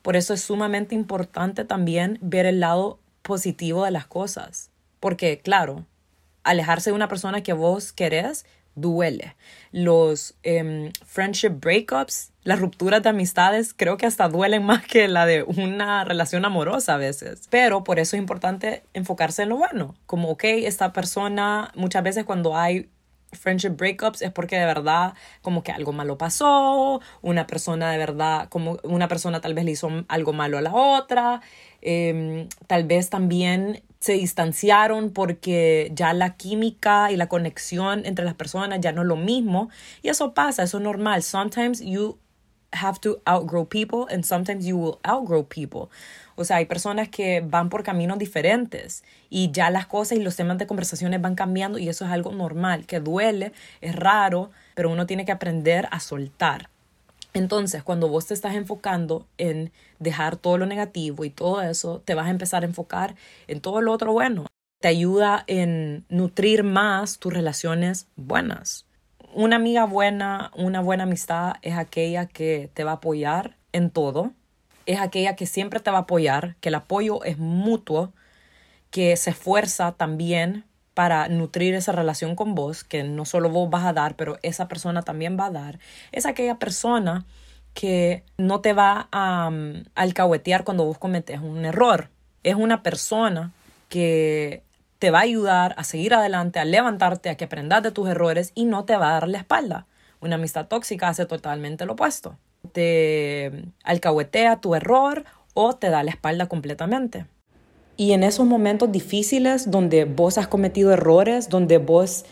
Por 0.01 0.15
eso 0.15 0.33
es 0.33 0.41
sumamente 0.41 0.95
importante 0.95 1.65
también 1.65 2.17
ver 2.21 2.45
el 2.45 2.59
lado 2.59 2.99
positivo 3.21 3.83
de 3.83 3.91
las 3.91 4.07
cosas. 4.07 4.69
Porque, 4.99 5.39
claro, 5.39 5.85
alejarse 6.43 6.89
de 6.89 6.95
una 6.95 7.07
persona 7.07 7.41
que 7.41 7.53
vos 7.53 7.91
querés 7.91 8.45
duele. 8.77 9.35
Los 9.71 10.35
em, 10.43 10.91
friendship 11.05 11.59
breakups, 11.59 12.31
las 12.43 12.59
rupturas 12.59 13.03
de 13.03 13.09
amistades, 13.09 13.73
creo 13.73 13.97
que 13.97 14.05
hasta 14.05 14.29
duelen 14.29 14.63
más 14.65 14.85
que 14.85 15.07
la 15.09 15.25
de 15.25 15.43
una 15.43 16.05
relación 16.05 16.45
amorosa 16.45 16.93
a 16.93 16.97
veces. 16.97 17.47
Pero 17.49 17.83
por 17.83 17.99
eso 17.99 18.15
es 18.15 18.21
importante 18.21 18.83
enfocarse 18.93 19.43
en 19.43 19.49
lo 19.49 19.57
bueno. 19.57 19.95
Como, 20.05 20.29
ok, 20.29 20.43
esta 20.45 20.93
persona, 20.93 21.71
muchas 21.75 22.03
veces 22.03 22.23
cuando 22.23 22.55
hay 22.55 22.89
friendship 23.33 23.71
breakups 23.71 24.21
es 24.21 24.31
porque 24.31 24.57
de 24.57 24.65
verdad 24.65 25.13
como 25.41 25.61
que 25.61 25.71
algo 25.73 25.91
malo 25.91 26.17
pasó, 26.17 27.01
una 27.21 27.45
persona 27.45 27.91
de 27.91 27.97
verdad, 27.97 28.47
como 28.49 28.79
una 28.83 29.09
persona 29.09 29.41
tal 29.41 29.53
vez 29.53 29.65
le 29.65 29.71
hizo 29.71 29.89
algo 30.07 30.31
malo 30.31 30.57
a 30.57 30.61
la 30.61 30.73
otra, 30.73 31.41
em, 31.81 32.47
tal 32.67 32.85
vez 32.85 33.09
también 33.09 33.83
se 33.99 34.13
distanciaron 34.13 35.11
porque 35.11 35.91
ya 35.93 36.13
la 36.13 36.35
química 36.35 37.11
y 37.11 37.17
la 37.17 37.27
conexión 37.27 38.05
entre 38.05 38.25
las 38.25 38.35
personas 38.35 38.79
ya 38.81 38.91
no 38.91 39.01
es 39.01 39.07
lo 39.07 39.15
mismo 39.15 39.69
y 40.01 40.09
eso 40.09 40.33
pasa, 40.33 40.63
eso 40.63 40.77
es 40.77 40.83
normal. 40.83 41.23
Sometimes 41.23 41.81
you 41.81 42.17
have 42.71 42.99
to 42.99 43.21
outgrow 43.25 43.65
people 43.65 44.05
and 44.13 44.23
sometimes 44.23 44.65
you 44.65 44.77
will 44.77 44.99
outgrow 45.03 45.47
people. 45.47 45.89
O 46.35 46.43
sea, 46.43 46.57
hay 46.57 46.65
personas 46.65 47.09
que 47.09 47.41
van 47.41 47.69
por 47.69 47.83
caminos 47.83 48.19
diferentes 48.19 49.03
y 49.29 49.51
ya 49.51 49.69
las 49.71 49.87
cosas 49.87 50.17
y 50.17 50.21
los 50.21 50.35
temas 50.35 50.57
de 50.57 50.67
conversaciones 50.67 51.21
van 51.21 51.35
cambiando 51.35 51.79
y 51.79 51.89
eso 51.89 52.05
es 52.05 52.11
algo 52.11 52.31
normal, 52.31 52.85
que 52.85 52.99
duele, 52.99 53.53
es 53.81 53.95
raro, 53.95 54.51
pero 54.75 54.91
uno 54.91 55.07
tiene 55.07 55.25
que 55.25 55.31
aprender 55.31 55.87
a 55.91 55.99
soltar. 55.99 56.69
Entonces, 57.37 57.83
cuando 57.83 58.09
vos 58.09 58.25
te 58.25 58.33
estás 58.33 58.55
enfocando 58.55 59.27
en 59.37 59.71
dejar 59.99 60.37
todo 60.37 60.57
lo 60.57 60.65
negativo 60.65 61.23
y 61.23 61.29
todo 61.29 61.61
eso, 61.61 62.01
te 62.03 62.15
vas 62.15 62.25
a 62.25 62.31
empezar 62.31 62.63
a 62.63 62.65
enfocar 62.65 63.15
en 63.47 63.61
todo 63.61 63.81
lo 63.81 63.91
otro 63.91 64.11
bueno. 64.11 64.47
Te 64.81 64.87
ayuda 64.87 65.43
en 65.45 66.03
nutrir 66.09 66.63
más 66.63 67.19
tus 67.19 67.31
relaciones 67.31 68.07
buenas. 68.15 68.87
Una 69.35 69.57
amiga 69.57 69.85
buena, 69.85 70.51
una 70.55 70.81
buena 70.81 71.03
amistad 71.03 71.57
es 71.61 71.77
aquella 71.77 72.25
que 72.25 72.71
te 72.73 72.83
va 72.83 72.91
a 72.91 72.95
apoyar 72.95 73.55
en 73.71 73.91
todo, 73.91 74.31
es 74.87 74.99
aquella 74.99 75.35
que 75.35 75.45
siempre 75.45 75.79
te 75.79 75.91
va 75.91 75.97
a 75.97 76.01
apoyar, 76.01 76.55
que 76.59 76.69
el 76.69 76.75
apoyo 76.75 77.23
es 77.23 77.37
mutuo, 77.37 78.13
que 78.89 79.15
se 79.15 79.29
esfuerza 79.29 79.91
también 79.91 80.63
para 80.97 81.27
nutrir 81.27 81.75
esa 81.75 81.91
relación 81.91 82.35
con 82.35 82.55
vos, 82.55 82.83
que 82.83 83.03
no 83.03 83.23
solo 83.23 83.51
vos 83.51 83.69
vas 83.69 83.85
a 83.85 83.93
dar, 83.93 84.15
pero 84.15 84.39
esa 84.41 84.67
persona 84.67 85.03
también 85.03 85.37
va 85.39 85.45
a 85.45 85.51
dar. 85.51 85.77
Es 86.11 86.25
aquella 86.25 86.57
persona 86.57 87.23
que 87.75 88.23
no 88.39 88.61
te 88.61 88.73
va 88.73 89.07
a 89.11 89.49
um, 89.49 89.83
alcahuetear 89.93 90.63
cuando 90.63 90.85
vos 90.85 90.97
cometes 90.97 91.39
un 91.39 91.65
error. 91.65 92.09
Es 92.41 92.55
una 92.55 92.81
persona 92.81 93.51
que 93.89 94.63
te 94.97 95.11
va 95.11 95.19
a 95.19 95.29
ayudar 95.29 95.75
a 95.77 95.83
seguir 95.83 96.15
adelante, 96.15 96.57
a 96.57 96.65
levantarte, 96.65 97.29
a 97.29 97.35
que 97.35 97.45
aprendas 97.45 97.83
de 97.83 97.91
tus 97.91 98.09
errores 98.09 98.51
y 98.55 98.65
no 98.65 98.83
te 98.83 98.97
va 98.97 99.09
a 99.09 99.13
dar 99.13 99.27
la 99.27 99.37
espalda. 99.37 99.85
Una 100.19 100.37
amistad 100.37 100.65
tóxica 100.65 101.09
hace 101.09 101.27
totalmente 101.27 101.85
lo 101.85 101.93
opuesto 101.93 102.39
te 102.71 103.65
alcahuetea 103.83 104.61
tu 104.61 104.75
error 104.75 105.25
o 105.53 105.75
te 105.75 105.89
da 105.89 106.03
la 106.03 106.11
espalda 106.11 106.47
completamente. 106.47 107.25
Y 107.97 108.11
en 108.11 108.23
esos 108.23 108.45
momentos 108.45 108.91
difíciles 108.91 109.71
donde 109.71 110.05
vos 110.05 110.37
has 110.37 110.47
cometido 110.47 110.91
errores, 110.93 111.49
donde 111.49 111.79
vos 111.79 112.25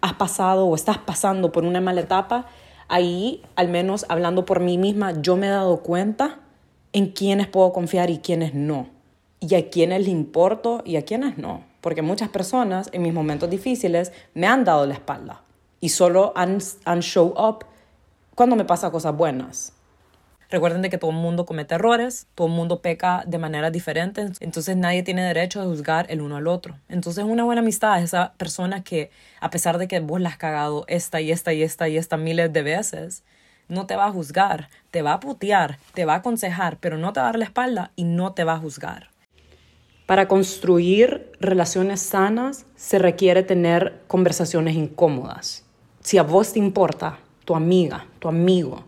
has 0.00 0.14
pasado 0.14 0.66
o 0.66 0.76
estás 0.76 0.98
pasando 0.98 1.50
por 1.50 1.64
una 1.64 1.80
mala 1.80 2.02
etapa, 2.02 2.46
ahí, 2.86 3.42
al 3.56 3.68
menos 3.68 4.06
hablando 4.08 4.44
por 4.44 4.60
mí 4.60 4.78
misma, 4.78 5.20
yo 5.20 5.36
me 5.36 5.48
he 5.48 5.50
dado 5.50 5.82
cuenta 5.82 6.38
en 6.92 7.08
quiénes 7.08 7.48
puedo 7.48 7.72
confiar 7.72 8.10
y 8.10 8.18
quiénes 8.18 8.54
no. 8.54 8.88
Y 9.40 9.56
a 9.56 9.70
quiénes 9.70 10.04
le 10.04 10.10
importo 10.10 10.82
y 10.84 10.96
a 10.96 11.04
quiénes 11.04 11.36
no. 11.36 11.64
Porque 11.80 12.02
muchas 12.02 12.28
personas 12.28 12.88
en 12.92 13.02
mis 13.02 13.12
momentos 13.12 13.50
difíciles 13.50 14.12
me 14.34 14.46
han 14.46 14.64
dado 14.64 14.86
la 14.86 14.94
espalda 14.94 15.42
y 15.80 15.88
solo 15.90 16.32
han, 16.36 16.58
han 16.84 17.00
show 17.00 17.34
up 17.36 17.64
cuando 18.36 18.54
me 18.54 18.64
pasan 18.64 18.92
cosas 18.92 19.16
buenas. 19.16 19.72
Recuerden 20.50 20.80
de 20.80 20.88
que 20.88 20.96
todo 20.96 21.10
el 21.10 21.16
mundo 21.18 21.44
comete 21.44 21.74
errores, 21.74 22.26
todo 22.34 22.46
el 22.46 22.54
mundo 22.54 22.80
peca 22.80 23.22
de 23.26 23.36
maneras 23.36 23.70
diferentes, 23.70 24.38
entonces 24.40 24.76
nadie 24.76 25.02
tiene 25.02 25.22
derecho 25.22 25.60
a 25.60 25.64
juzgar 25.64 26.06
el 26.08 26.22
uno 26.22 26.36
al 26.36 26.46
otro. 26.46 26.76
Entonces 26.88 27.24
una 27.24 27.44
buena 27.44 27.60
amistad 27.60 27.98
es 27.98 28.04
esa 28.04 28.32
persona 28.38 28.82
que 28.82 29.10
a 29.40 29.50
pesar 29.50 29.76
de 29.76 29.88
que 29.88 30.00
vos 30.00 30.22
la 30.22 30.30
has 30.30 30.38
cagado 30.38 30.86
esta 30.88 31.20
y 31.20 31.32
esta 31.32 31.52
y 31.52 31.62
esta 31.62 31.88
y 31.88 31.98
esta 31.98 32.16
miles 32.16 32.50
de 32.50 32.62
veces, 32.62 33.24
no 33.68 33.84
te 33.84 33.96
va 33.96 34.06
a 34.06 34.10
juzgar, 34.10 34.70
te 34.90 35.02
va 35.02 35.12
a 35.12 35.20
putear, 35.20 35.78
te 35.92 36.06
va 36.06 36.14
a 36.14 36.18
aconsejar, 36.18 36.78
pero 36.80 36.96
no 36.96 37.12
te 37.12 37.20
va 37.20 37.26
a 37.26 37.32
dar 37.32 37.38
la 37.38 37.44
espalda 37.44 37.90
y 37.94 38.04
no 38.04 38.32
te 38.32 38.44
va 38.44 38.54
a 38.54 38.58
juzgar. 38.58 39.10
Para 40.06 40.28
construir 40.28 41.30
relaciones 41.38 42.00
sanas 42.00 42.64
se 42.74 42.98
requiere 42.98 43.42
tener 43.42 44.00
conversaciones 44.06 44.74
incómodas. 44.74 45.66
Si 46.00 46.16
a 46.16 46.22
vos 46.22 46.54
te 46.54 46.58
importa 46.58 47.18
tu 47.44 47.54
amiga, 47.54 48.06
tu 48.18 48.28
amigo, 48.28 48.87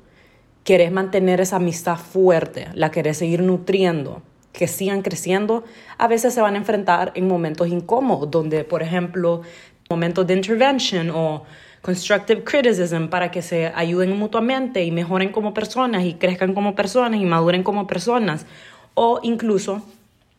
querés 0.70 0.92
mantener 0.92 1.40
esa 1.40 1.56
amistad 1.56 1.96
fuerte, 1.96 2.68
la 2.74 2.92
querés 2.92 3.16
seguir 3.16 3.42
nutriendo, 3.42 4.22
que 4.52 4.68
sigan 4.68 5.02
creciendo, 5.02 5.64
a 5.98 6.06
veces 6.06 6.32
se 6.32 6.40
van 6.40 6.54
a 6.54 6.58
enfrentar 6.58 7.10
en 7.16 7.26
momentos 7.26 7.66
incómodos, 7.66 8.30
donde, 8.30 8.62
por 8.62 8.80
ejemplo, 8.80 9.42
momentos 9.88 10.28
de 10.28 10.34
intervention 10.34 11.10
o 11.10 11.42
constructive 11.82 12.44
criticism 12.44 13.08
para 13.08 13.32
que 13.32 13.42
se 13.42 13.72
ayuden 13.74 14.16
mutuamente 14.16 14.84
y 14.84 14.92
mejoren 14.92 15.32
como 15.32 15.52
personas 15.52 16.04
y 16.04 16.14
crezcan 16.14 16.54
como 16.54 16.76
personas 16.76 17.20
y 17.20 17.24
maduren 17.24 17.64
como 17.64 17.88
personas. 17.88 18.46
O 18.94 19.18
incluso 19.24 19.82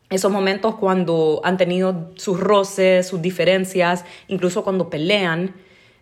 esos 0.09 0.31
momentos 0.31 0.75
cuando 0.75 1.41
han 1.43 1.57
tenido 1.57 2.13
sus 2.15 2.39
roces, 2.39 3.05
sus 3.05 3.21
diferencias, 3.21 4.05
incluso 4.29 4.63
cuando 4.63 4.89
pelean. 4.89 5.53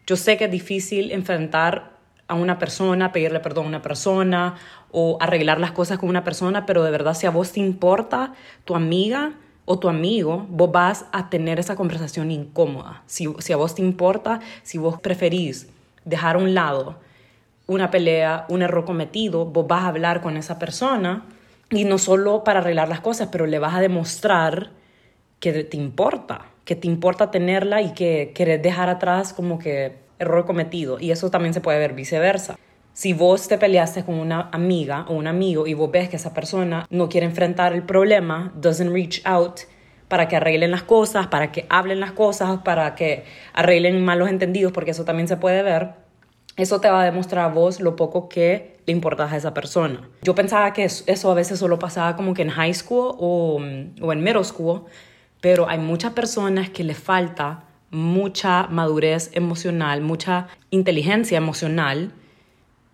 Yo 0.06 0.16
sé 0.16 0.38
que 0.38 0.46
es 0.46 0.52
difícil 0.52 1.12
enfrentar 1.14 1.98
a 2.30 2.36
una 2.36 2.58
persona, 2.58 3.12
pedirle 3.12 3.42
perdón 3.42 3.66
a 3.66 3.68
una 3.68 3.82
persona 3.82 4.56
o 4.92 5.18
arreglar 5.20 5.60
las 5.60 5.72
cosas 5.72 5.98
con 5.98 6.08
una 6.08 6.24
persona, 6.24 6.66
pero 6.66 6.84
de 6.84 6.92
verdad 6.92 7.16
si 7.16 7.28
a 7.28 7.32
vos 7.32 7.52
te 7.52 7.60
importa 7.60 8.34
tu 8.64 8.76
amiga 8.76 9.34
o 9.66 9.78
tu 9.80 9.90
amigo, 9.90 10.46
vos 10.50 10.72
vas 10.72 11.06
a 11.12 11.30
tener 11.30 11.60
esa 11.60 11.76
conversación 11.76 12.32
incómoda. 12.32 13.04
Si, 13.06 13.28
si 13.40 13.52
a 13.52 13.58
vos 13.58 13.76
te 13.76 13.82
importa, 13.82 14.40
si 14.64 14.78
vos 14.78 15.02
preferís 15.02 15.70
dejar 16.06 16.38
a 16.38 16.40
un 16.40 16.54
lado 16.54 16.98
una 17.68 17.92
pelea, 17.92 18.46
un 18.50 18.62
error 18.62 18.86
cometido, 18.86 19.46
vos 19.46 19.68
vas 19.68 19.84
a 19.84 19.88
hablar 19.88 20.22
con 20.22 20.38
esa 20.38 20.58
persona 20.58 21.26
y 21.70 21.84
no 21.84 21.98
solo 21.98 22.44
para 22.44 22.60
arreglar 22.60 22.90
las 22.90 23.02
cosas, 23.02 23.30
pero 23.32 23.46
le 23.46 23.60
vas 23.60 23.76
a 23.76 23.80
demostrar 23.80 24.72
que 25.40 25.64
te 25.64 25.78
importa, 25.78 26.46
que 26.66 26.76
te 26.76 26.88
importa 26.88 27.32
tenerla 27.32 27.82
y 27.82 27.94
que 27.94 28.32
querés 28.34 28.62
dejar 28.62 28.90
atrás 28.90 29.34
como 29.34 29.60
que 29.60 30.09
error 30.20 30.46
cometido. 30.46 31.00
Y 31.00 31.12
eso 31.12 31.32
también 31.32 31.54
se 31.54 31.62
puede 31.62 31.80
ver 31.80 31.94
viceversa. 31.94 32.58
Si 32.94 33.14
vos 33.14 33.48
te 33.48 33.58
peleaste 33.58 34.04
con 34.04 34.16
una 34.16 34.50
amiga 34.52 35.06
o 35.08 35.14
un 35.14 35.28
amigo 35.28 35.66
y 35.66 35.74
vos 35.74 35.90
ves 35.90 36.10
que 36.10 36.18
esa 36.18 36.34
persona 36.34 36.86
no 36.90 37.08
quiere 37.08 37.26
enfrentar 37.26 37.74
el 37.74 37.84
problema, 37.84 38.52
doesn't 38.56 38.92
reach 38.92 39.22
out 39.26 39.62
para 40.10 40.28
que 40.28 40.36
arreglen 40.36 40.72
las 40.72 40.84
cosas, 40.84 41.28
para 41.28 41.52
que 41.52 41.66
hablen 41.70 42.00
las 42.00 42.12
cosas, 42.12 42.60
para 42.64 42.96
que 42.96 43.24
arreglen 43.54 44.04
malos 44.04 44.30
entendidos, 44.30 44.74
porque 44.74 44.92
eso 44.92 45.06
también 45.06 45.28
se 45.28 45.38
puede 45.38 45.64
ver, 45.64 45.92
eso 46.58 46.82
te 46.82 46.90
va 46.90 47.04
a 47.04 47.06
demostrar 47.06 47.46
a 47.46 47.54
vos 47.54 47.80
lo 47.80 47.96
poco 47.96 48.28
que 48.28 48.78
le 48.86 48.92
importas 48.92 49.32
a 49.32 49.38
esa 49.38 49.54
persona. 49.54 50.10
Yo 50.24 50.36
pensaba 50.36 50.74
que 50.74 50.84
eso 50.84 51.32
a 51.32 51.34
veces 51.34 51.60
solo 51.60 51.80
pasaba 51.80 52.16
como 52.16 52.34
que 52.34 52.42
en 52.42 52.50
high 52.50 52.74
school 52.74 53.16
o, 53.18 53.62
o 54.02 54.14
en 54.14 54.24
middle 54.24 54.44
school, 54.44 54.84
pero 55.40 55.70
hay 55.70 55.78
muchas 55.78 56.12
personas 56.14 56.70
que 56.70 56.84
le 56.84 56.96
falta 56.96 57.69
mucha 57.91 58.67
madurez 58.67 59.31
emocional, 59.34 60.01
mucha 60.01 60.48
inteligencia 60.69 61.38
emocional. 61.38 62.12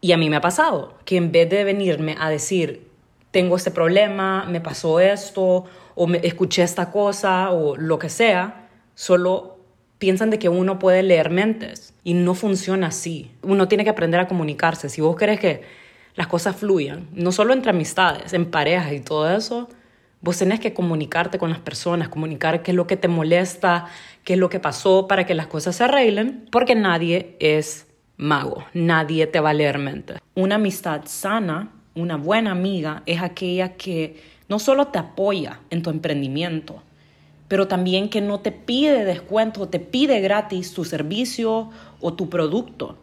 Y 0.01 0.11
a 0.11 0.17
mí 0.17 0.29
me 0.29 0.35
ha 0.35 0.41
pasado 0.41 0.97
que 1.05 1.17
en 1.17 1.31
vez 1.31 1.49
de 1.49 1.63
venirme 1.63 2.15
a 2.19 2.29
decir, 2.29 2.87
tengo 3.31 3.55
este 3.55 3.71
problema, 3.71 4.45
me 4.45 4.61
pasó 4.61 4.99
esto, 4.99 5.65
o 5.95 6.07
me 6.07 6.19
escuché 6.23 6.63
esta 6.63 6.91
cosa, 6.91 7.51
o 7.51 7.75
lo 7.75 7.99
que 7.99 8.09
sea, 8.09 8.69
solo 8.93 9.57
piensan 9.97 10.29
de 10.29 10.39
que 10.39 10.49
uno 10.49 10.79
puede 10.79 11.03
leer 11.03 11.29
mentes 11.29 11.93
y 12.03 12.13
no 12.13 12.33
funciona 12.33 12.87
así. 12.87 13.31
Uno 13.41 13.67
tiene 13.67 13.83
que 13.83 13.89
aprender 13.89 14.19
a 14.19 14.27
comunicarse. 14.27 14.89
Si 14.89 15.01
vos 15.01 15.15
querés 15.15 15.39
que 15.39 15.63
las 16.15 16.27
cosas 16.27 16.55
fluyan, 16.55 17.07
no 17.13 17.31
solo 17.31 17.53
entre 17.53 17.71
amistades, 17.71 18.33
en 18.33 18.45
parejas 18.45 18.93
y 18.93 18.99
todo 18.99 19.29
eso, 19.35 19.69
vos 20.25 20.39
tenés 20.39 20.59
que 20.59 20.73
comunicarte 20.73 21.37
con 21.37 21.51
las 21.51 21.59
personas, 21.59 22.09
comunicar 22.09 22.63
qué 22.63 22.71
es 22.71 22.75
lo 22.75 22.87
que 22.87 22.97
te 22.97 23.07
molesta, 23.07 23.85
qué 24.23 24.33
es 24.33 24.39
lo 24.39 24.49
que 24.49 24.59
pasó 24.59 25.07
para 25.07 25.27
que 25.27 25.35
las 25.35 25.45
cosas 25.45 25.75
se 25.75 25.83
arreglen, 25.83 26.47
porque 26.51 26.73
nadie 26.73 27.35
es 27.39 27.85
mago, 28.17 28.65
nadie 28.73 29.27
te 29.27 29.39
va 29.39 29.51
a 29.51 29.53
leer 29.53 29.77
mente. 29.77 30.15
Una 30.33 30.55
amistad 30.55 31.03
sana, 31.05 31.71
una 31.93 32.17
buena 32.17 32.49
amiga, 32.49 33.03
es 33.05 33.21
aquella 33.21 33.73
que 33.73 34.19
no 34.49 34.57
solo 34.57 34.87
te 34.87 34.97
apoya 34.97 35.59
en 35.69 35.83
tu 35.83 35.91
emprendimiento, 35.91 36.81
pero 37.47 37.67
también 37.67 38.09
que 38.09 38.21
no 38.21 38.39
te 38.39 38.51
pide 38.51 39.05
descuento, 39.05 39.67
te 39.67 39.79
pide 39.79 40.21
gratis 40.21 40.73
tu 40.73 40.85
servicio 40.85 41.69
o 42.01 42.13
tu 42.15 42.31
producto. 42.31 42.97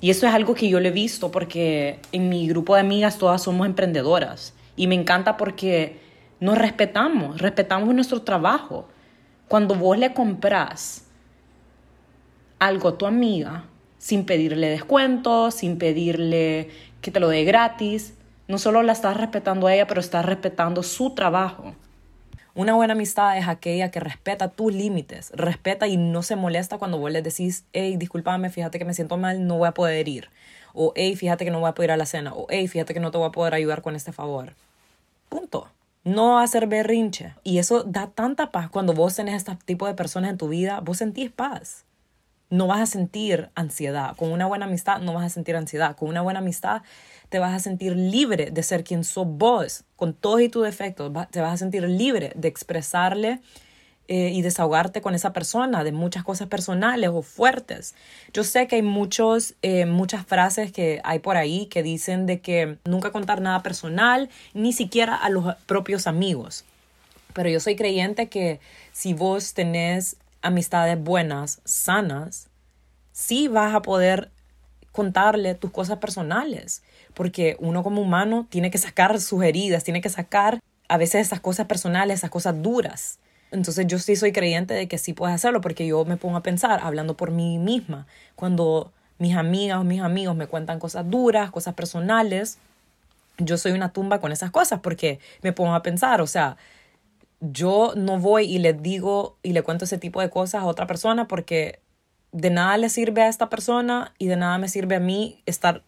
Y 0.00 0.10
eso 0.10 0.26
es 0.26 0.34
algo 0.34 0.56
que 0.56 0.68
yo 0.68 0.80
le 0.80 0.88
he 0.88 0.92
visto 0.92 1.30
porque 1.30 2.00
en 2.10 2.28
mi 2.28 2.48
grupo 2.48 2.74
de 2.74 2.80
amigas 2.80 3.16
todas 3.16 3.44
somos 3.44 3.64
emprendedoras 3.64 4.54
y 4.74 4.88
me 4.88 4.96
encanta 4.96 5.36
porque 5.36 6.02
nos 6.42 6.58
respetamos, 6.58 7.40
respetamos 7.40 7.94
nuestro 7.94 8.22
trabajo. 8.22 8.88
Cuando 9.46 9.76
vos 9.76 9.96
le 9.96 10.12
compras 10.12 11.04
algo 12.58 12.88
a 12.88 12.98
tu 12.98 13.06
amiga 13.06 13.66
sin 13.98 14.26
pedirle 14.26 14.68
descuento, 14.68 15.52
sin 15.52 15.78
pedirle 15.78 16.68
que 17.00 17.12
te 17.12 17.20
lo 17.20 17.28
dé 17.28 17.44
gratis, 17.44 18.14
no 18.48 18.58
solo 18.58 18.82
la 18.82 18.90
estás 18.90 19.16
respetando 19.16 19.68
a 19.68 19.74
ella, 19.74 19.86
pero 19.86 20.00
estás 20.00 20.26
respetando 20.26 20.82
su 20.82 21.10
trabajo. 21.14 21.76
Una 22.56 22.74
buena 22.74 22.94
amistad 22.94 23.38
es 23.38 23.46
aquella 23.46 23.92
que 23.92 24.00
respeta 24.00 24.48
tus 24.48 24.74
límites, 24.74 25.30
respeta 25.36 25.86
y 25.86 25.96
no 25.96 26.24
se 26.24 26.34
molesta 26.34 26.76
cuando 26.76 26.98
vos 26.98 27.12
le 27.12 27.22
decís, 27.22 27.66
hey, 27.72 27.96
discúlpame, 27.96 28.50
fíjate 28.50 28.80
que 28.80 28.84
me 28.84 28.94
siento 28.94 29.16
mal, 29.16 29.46
no 29.46 29.58
voy 29.58 29.68
a 29.68 29.74
poder 29.74 30.08
ir. 30.08 30.28
O, 30.74 30.92
hey, 30.96 31.14
fíjate 31.14 31.44
que 31.44 31.52
no 31.52 31.60
voy 31.60 31.68
a 31.68 31.74
poder 31.74 31.90
ir 31.90 31.92
a 31.92 31.96
la 31.96 32.06
cena. 32.06 32.32
O, 32.34 32.48
hey, 32.50 32.66
fíjate 32.66 32.94
que 32.94 33.00
no 33.00 33.12
te 33.12 33.18
voy 33.18 33.28
a 33.28 33.30
poder 33.30 33.54
ayudar 33.54 33.80
con 33.80 33.94
este 33.94 34.10
favor. 34.10 34.54
Punto. 35.28 35.68
No 36.04 36.38
hacer 36.38 36.66
berrinche. 36.66 37.34
Y 37.44 37.58
eso 37.58 37.84
da 37.84 38.08
tanta 38.08 38.50
paz 38.50 38.68
cuando 38.70 38.92
vos 38.92 39.14
tenés 39.14 39.36
este 39.36 39.56
tipo 39.64 39.86
de 39.86 39.94
personas 39.94 40.30
en 40.30 40.38
tu 40.38 40.48
vida, 40.48 40.80
vos 40.80 40.98
sentís 40.98 41.30
paz 41.30 41.84
no 42.52 42.66
vas 42.66 42.80
a 42.80 42.86
sentir 42.86 43.48
ansiedad. 43.54 44.14
Con 44.14 44.30
una 44.30 44.46
buena 44.46 44.66
amistad 44.66 45.00
no 45.00 45.14
vas 45.14 45.24
a 45.24 45.30
sentir 45.30 45.56
ansiedad. 45.56 45.96
Con 45.96 46.10
una 46.10 46.20
buena 46.20 46.40
amistad 46.40 46.82
te 47.30 47.38
vas 47.38 47.54
a 47.54 47.58
sentir 47.58 47.96
libre 47.96 48.50
de 48.50 48.62
ser 48.62 48.84
quien 48.84 49.04
sos 49.04 49.26
vos, 49.26 49.84
con 49.96 50.12
todos 50.12 50.42
y 50.42 50.50
tus 50.50 50.62
defectos. 50.62 51.10
Te 51.30 51.40
vas 51.40 51.54
a 51.54 51.56
sentir 51.56 51.82
libre 51.88 52.30
de 52.36 52.48
expresarle 52.48 53.40
eh, 54.14 54.28
y 54.28 54.42
desahogarte 54.42 55.00
con 55.00 55.14
esa 55.14 55.32
persona 55.32 55.84
de 55.84 55.92
muchas 55.92 56.22
cosas 56.22 56.46
personales 56.46 57.08
o 57.10 57.22
fuertes. 57.22 57.94
Yo 58.34 58.44
sé 58.44 58.66
que 58.66 58.76
hay 58.76 58.82
muchos, 58.82 59.54
eh, 59.62 59.86
muchas 59.86 60.26
frases 60.26 60.70
que 60.70 61.00
hay 61.02 61.20
por 61.20 61.38
ahí 61.38 61.64
que 61.64 61.82
dicen 61.82 62.26
de 62.26 62.42
que 62.42 62.76
nunca 62.84 63.10
contar 63.10 63.40
nada 63.40 63.62
personal, 63.62 64.28
ni 64.52 64.74
siquiera 64.74 65.16
a 65.16 65.30
los 65.30 65.54
propios 65.64 66.06
amigos. 66.06 66.66
Pero 67.32 67.48
yo 67.48 67.58
soy 67.58 67.74
creyente 67.74 68.28
que 68.28 68.60
si 68.92 69.14
vos 69.14 69.54
tenés 69.54 70.16
amistades 70.42 71.02
buenas, 71.02 71.62
sanas, 71.64 72.48
sí 73.12 73.48
vas 73.48 73.74
a 73.74 73.80
poder 73.80 74.30
contarle 74.92 75.54
tus 75.54 75.70
cosas 75.70 75.96
personales, 76.00 76.82
porque 77.14 77.56
uno 77.60 77.82
como 77.82 78.02
humano 78.02 78.46
tiene 78.50 78.70
que 78.70 78.76
sacar 78.76 79.18
sus 79.22 79.42
heridas, 79.42 79.84
tiene 79.84 80.02
que 80.02 80.10
sacar 80.10 80.60
a 80.88 80.98
veces 80.98 81.28
esas 81.28 81.40
cosas 81.40 81.66
personales, 81.66 82.18
esas 82.18 82.28
cosas 82.28 82.60
duras. 82.60 83.18
Entonces 83.52 83.86
yo 83.86 83.98
sí 83.98 84.16
soy 84.16 84.32
creyente 84.32 84.74
de 84.74 84.88
que 84.88 84.98
sí 84.98 85.12
puedes 85.12 85.34
hacerlo, 85.34 85.60
porque 85.60 85.86
yo 85.86 86.04
me 86.04 86.16
pongo 86.16 86.36
a 86.36 86.42
pensar, 86.42 86.80
hablando 86.82 87.16
por 87.16 87.30
mí 87.30 87.58
misma, 87.58 88.06
cuando 88.34 88.92
mis 89.18 89.36
amigas 89.36 89.78
o 89.78 89.84
mis 89.84 90.00
amigos 90.00 90.34
me 90.34 90.46
cuentan 90.46 90.80
cosas 90.80 91.08
duras, 91.08 91.50
cosas 91.50 91.74
personales, 91.74 92.58
yo 93.38 93.56
soy 93.58 93.72
una 93.72 93.92
tumba 93.92 94.20
con 94.20 94.32
esas 94.32 94.50
cosas, 94.50 94.80
porque 94.80 95.20
me 95.42 95.52
pongo 95.52 95.74
a 95.74 95.82
pensar, 95.82 96.20
o 96.20 96.26
sea, 96.26 96.56
yo 97.40 97.92
no 97.96 98.18
voy 98.18 98.44
y 98.44 98.58
le 98.58 98.72
digo 98.72 99.36
y 99.42 99.52
le 99.52 99.62
cuento 99.62 99.84
ese 99.84 99.98
tipo 99.98 100.20
de 100.20 100.30
cosas 100.30 100.62
a 100.62 100.66
otra 100.66 100.86
persona 100.86 101.26
porque 101.26 101.80
de 102.30 102.50
nada 102.50 102.76
le 102.78 102.88
sirve 102.88 103.22
a 103.22 103.28
esta 103.28 103.50
persona 103.50 104.14
y 104.18 104.28
de 104.28 104.36
nada 104.36 104.58
me 104.58 104.68
sirve 104.68 104.96
a 104.96 105.00
mí 105.00 105.42
estar 105.44 105.82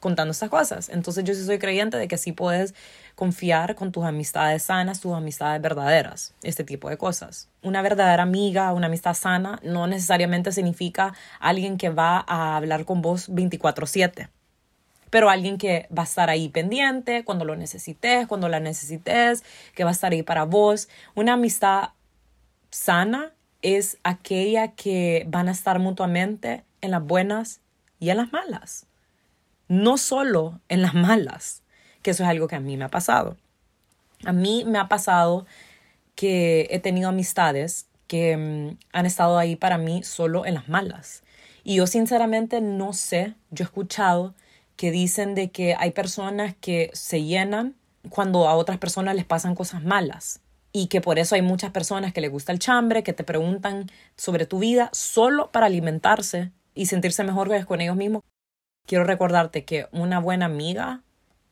contando 0.00 0.32
estas 0.32 0.50
cosas. 0.50 0.88
Entonces 0.88 1.24
yo 1.24 1.34
sí 1.34 1.44
soy 1.44 1.58
creyente 1.58 1.96
de 1.96 2.08
que 2.08 2.18
sí 2.18 2.32
puedes 2.32 2.74
confiar 3.14 3.74
con 3.74 3.92
tus 3.92 4.04
amistades 4.04 4.64
sanas, 4.64 5.00
tus 5.00 5.14
amistades 5.14 5.60
verdaderas, 5.62 6.34
este 6.42 6.64
tipo 6.64 6.88
de 6.88 6.96
cosas. 6.96 7.48
Una 7.62 7.82
verdadera 7.82 8.22
amiga, 8.22 8.72
una 8.72 8.86
amistad 8.86 9.14
sana, 9.14 9.58
no 9.62 9.86
necesariamente 9.86 10.52
significa 10.52 11.14
alguien 11.40 11.78
que 11.78 11.90
va 11.90 12.24
a 12.26 12.56
hablar 12.56 12.84
con 12.84 13.02
vos 13.02 13.28
24/7 13.28 14.28
pero 15.08 15.30
alguien 15.30 15.56
que 15.56 15.88
va 15.96 16.02
a 16.02 16.04
estar 16.04 16.28
ahí 16.28 16.48
pendiente 16.48 17.24
cuando 17.24 17.44
lo 17.44 17.56
necesites, 17.56 18.26
cuando 18.26 18.48
la 18.48 18.60
necesites, 18.60 19.44
que 19.74 19.84
va 19.84 19.90
a 19.90 19.92
estar 19.92 20.12
ahí 20.12 20.22
para 20.22 20.44
vos. 20.44 20.88
Una 21.14 21.34
amistad 21.34 21.90
sana 22.70 23.32
es 23.62 23.98
aquella 24.02 24.72
que 24.72 25.24
van 25.28 25.48
a 25.48 25.52
estar 25.52 25.78
mutuamente 25.78 26.64
en 26.80 26.90
las 26.90 27.02
buenas 27.02 27.60
y 27.98 28.10
en 28.10 28.18
las 28.18 28.32
malas. 28.32 28.86
No 29.68 29.98
solo 29.98 30.60
en 30.68 30.82
las 30.82 30.94
malas, 30.94 31.62
que 32.02 32.12
eso 32.12 32.22
es 32.22 32.28
algo 32.28 32.48
que 32.48 32.56
a 32.56 32.60
mí 32.60 32.76
me 32.76 32.84
ha 32.84 32.88
pasado. 32.88 33.36
A 34.24 34.32
mí 34.32 34.64
me 34.66 34.78
ha 34.78 34.88
pasado 34.88 35.46
que 36.14 36.68
he 36.70 36.78
tenido 36.78 37.08
amistades 37.08 37.86
que 38.06 38.36
mm, 38.36 38.78
han 38.92 39.06
estado 39.06 39.38
ahí 39.38 39.56
para 39.56 39.78
mí 39.78 40.02
solo 40.02 40.46
en 40.46 40.54
las 40.54 40.68
malas. 40.68 41.22
Y 41.64 41.76
yo 41.76 41.86
sinceramente 41.86 42.60
no 42.60 42.92
sé, 42.92 43.34
yo 43.50 43.64
he 43.64 43.66
escuchado 43.66 44.34
que 44.76 44.90
dicen 44.90 45.34
de 45.34 45.50
que 45.50 45.74
hay 45.74 45.90
personas 45.90 46.54
que 46.60 46.90
se 46.92 47.22
llenan 47.24 47.74
cuando 48.10 48.48
a 48.48 48.54
otras 48.54 48.78
personas 48.78 49.16
les 49.16 49.24
pasan 49.24 49.54
cosas 49.54 49.82
malas 49.82 50.40
y 50.72 50.88
que 50.88 51.00
por 51.00 51.18
eso 51.18 51.34
hay 51.34 51.42
muchas 51.42 51.70
personas 51.70 52.12
que 52.12 52.20
les 52.20 52.30
gusta 52.30 52.52
el 52.52 52.58
chambre, 52.58 53.02
que 53.02 53.12
te 53.12 53.24
preguntan 53.24 53.90
sobre 54.16 54.46
tu 54.46 54.58
vida 54.58 54.90
solo 54.92 55.50
para 55.50 55.66
alimentarse 55.66 56.52
y 56.74 56.86
sentirse 56.86 57.24
mejor 57.24 57.64
con 57.64 57.80
ellos 57.80 57.96
mismos. 57.96 58.22
Quiero 58.86 59.04
recordarte 59.04 59.64
que 59.64 59.86
una 59.92 60.20
buena 60.20 60.46
amiga 60.46 61.00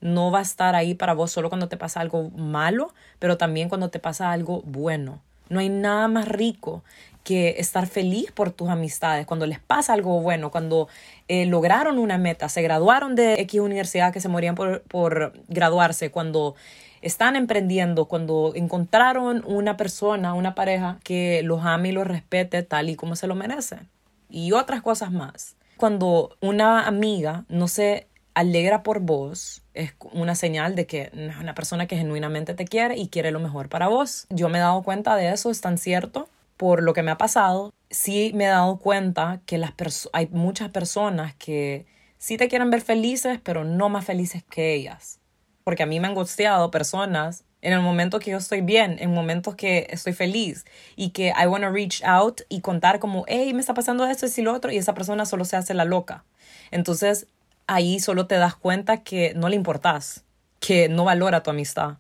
no 0.01 0.31
va 0.31 0.41
a 0.41 0.43
estar 0.43 0.75
ahí 0.75 0.95
para 0.95 1.15
vos 1.15 1.33
solo 1.33 1.49
cuando 1.49 1.69
te 1.69 1.77
pasa 1.77 2.01
algo 2.01 2.31
malo, 2.31 2.93
pero 3.19 3.37
también 3.37 3.69
cuando 3.69 3.89
te 3.89 3.99
pasa 3.99 4.31
algo 4.31 4.63
bueno. 4.63 5.21
No 5.49 5.61
hay 5.61 5.69
nada 5.69 6.09
más 6.09 6.29
rico 6.29 6.83
que 7.25 7.57
estar 7.59 7.87
feliz 7.87 8.31
por 8.33 8.51
tus 8.51 8.69
amistades, 8.69 9.27
cuando 9.27 9.47
les 9.47 9.59
pasa 9.59 9.95
algo 9.95 10.21
bueno, 10.21 10.51
cuando 10.51 10.89
eh, 11.27 11.47
lograron 11.47 11.99
una 11.99 12.19
meta, 12.19 12.51
se 12.51 12.61
graduaron 12.61 13.15
de 13.15 13.41
X 13.41 13.61
universidad 13.61 14.13
que 14.13 14.21
se 14.21 14.29
morían 14.29 14.55
por, 14.55 14.83
por 14.83 15.33
graduarse, 15.49 16.11
cuando 16.11 16.55
están 17.01 17.35
emprendiendo, 17.35 18.07
cuando 18.07 18.53
encontraron 18.55 19.43
una 19.47 19.77
persona, 19.77 20.35
una 20.35 20.55
pareja 20.55 20.99
que 21.03 21.43
los 21.43 21.65
ame 21.65 21.89
y 21.91 21.93
los 21.93 22.07
respete 22.07 22.63
tal 22.63 22.91
y 22.91 22.97
como 22.97 23.17
se 23.17 23.27
lo 23.27 23.35
merecen. 23.35 23.89
Y 24.29 24.53
otras 24.53 24.83
cosas 24.83 25.11
más. 25.11 25.57
Cuando 25.77 26.37
una 26.41 26.87
amiga 26.87 27.45
no 27.49 27.69
se 27.69 28.09
alegra 28.35 28.83
por 28.83 29.01
vos, 29.01 29.63
es 29.75 29.95
una 30.13 30.35
señal 30.35 30.75
de 30.75 30.87
que 30.87 31.11
es 31.13 31.37
una 31.37 31.55
persona 31.55 31.87
que 31.87 31.97
genuinamente 31.97 32.55
te 32.55 32.65
quiere 32.65 32.97
y 32.97 33.09
quiere 33.09 33.31
lo 33.31 33.41
mejor 33.41 33.69
para 33.69 33.89
vos. 33.89 34.27
Yo 34.31 34.49
me 34.49 34.59
he 34.59 34.61
dado 34.61 34.83
cuenta 34.83 35.17
de 35.17 35.33
eso, 35.33 35.51
es 35.51 35.61
tan 35.61 35.79
cierto 35.79 36.29
por 36.57 36.83
lo 36.83 36.93
que 36.93 37.03
me 37.03 37.11
ha 37.11 37.19
pasado, 37.19 37.73
sí 37.91 38.33
me 38.35 38.45
he 38.45 38.49
dado 38.49 38.79
cuenta 38.79 39.41
que 39.47 39.59
las 39.59 39.73
hay 40.13 40.29
muchas 40.29 40.71
personas 40.71 41.35
que 41.35 41.87
sí 42.19 42.37
te 42.37 42.49
quieren 42.49 42.71
ver 42.71 42.81
felices, 42.81 43.41
pero 43.43 43.65
no 43.65 43.89
más 43.89 44.05
felices 44.05 44.45
que 44.45 44.75
ellas. 44.75 45.21
Porque 45.65 45.83
a 45.83 45.87
mí 45.87 45.99
me 45.99 46.07
han 46.07 46.15
gusteado 46.15 46.71
personas 46.71 47.45
en 47.65 47.73
el 47.73 47.81
momento 47.81 48.21
que 48.21 48.31
yo 48.31 48.37
estoy 48.37 48.61
bien, 48.61 48.97
en 49.01 49.13
momentos 49.13 49.57
que 49.57 49.89
estoy 49.91 50.13
feliz 50.13 50.65
y 50.95 51.11
que 51.11 51.33
I 51.37 51.47
want 51.47 51.65
to 51.65 51.71
reach 51.71 52.03
out 52.05 52.43
y 52.49 52.61
contar 52.61 53.01
como, 53.01 53.25
hey, 53.27 53.53
me 53.53 53.61
está 53.61 53.75
pasando 53.75 54.07
esto 54.07 54.27
y 54.37 54.43
lo 54.43 54.53
otro, 54.53 54.71
y 54.71 54.77
esa 54.77 54.95
persona 54.95 55.27
solo 55.27 55.45
se 55.45 55.57
hace 55.57 55.75
la 55.75 55.85
loca. 55.85 56.25
Entonces 56.71 57.27
ahí 57.67 57.99
solo 57.99 58.27
te 58.27 58.37
das 58.37 58.55
cuenta 58.55 59.03
que 59.03 59.35
no 59.35 59.49
le 59.49 59.57
importas, 59.57 60.25
que 60.61 60.89
no 60.89 61.05
valora 61.05 61.43
tu 61.43 61.51
amistad. 61.51 61.97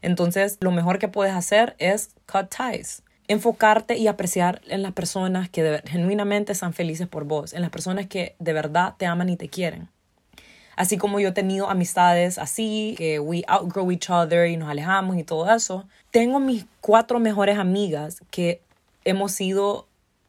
Entonces 0.00 0.58
lo 0.60 0.72
mejor 0.72 0.98
que 0.98 1.08
puedes 1.08 1.34
hacer 1.34 1.76
es 1.78 2.10
cut 2.26 2.52
ties 2.54 3.02
enfocarte 3.28 3.96
y 3.96 4.08
apreciar 4.08 4.60
en 4.68 4.82
las 4.82 4.92
personas 4.92 5.48
que 5.48 5.82
genuinamente 5.86 6.52
están 6.52 6.72
felices 6.72 7.08
por 7.08 7.24
vos, 7.24 7.52
en 7.52 7.62
las 7.62 7.70
personas 7.70 8.06
que 8.06 8.36
de 8.38 8.52
verdad 8.52 8.94
te 8.98 9.06
aman 9.06 9.28
y 9.28 9.36
te 9.36 9.48
quieren. 9.48 9.88
Así 10.76 10.96
como 10.96 11.20
yo 11.20 11.28
he 11.28 11.32
tenido 11.32 11.68
amistades 11.68 12.38
así, 12.38 12.94
que 12.96 13.18
we 13.18 13.42
outgrow 13.46 13.90
each 13.90 14.10
other 14.10 14.46
y 14.46 14.56
nos 14.56 14.70
alejamos 14.70 15.16
y 15.16 15.24
todo 15.24 15.52
eso, 15.54 15.86
tengo 16.10 16.40
mis 16.40 16.66
cuatro 16.80 17.20
mejores 17.20 17.58
amigas 17.58 18.20
que 18.30 18.60
hemos 19.04 19.32
sido 19.32 19.86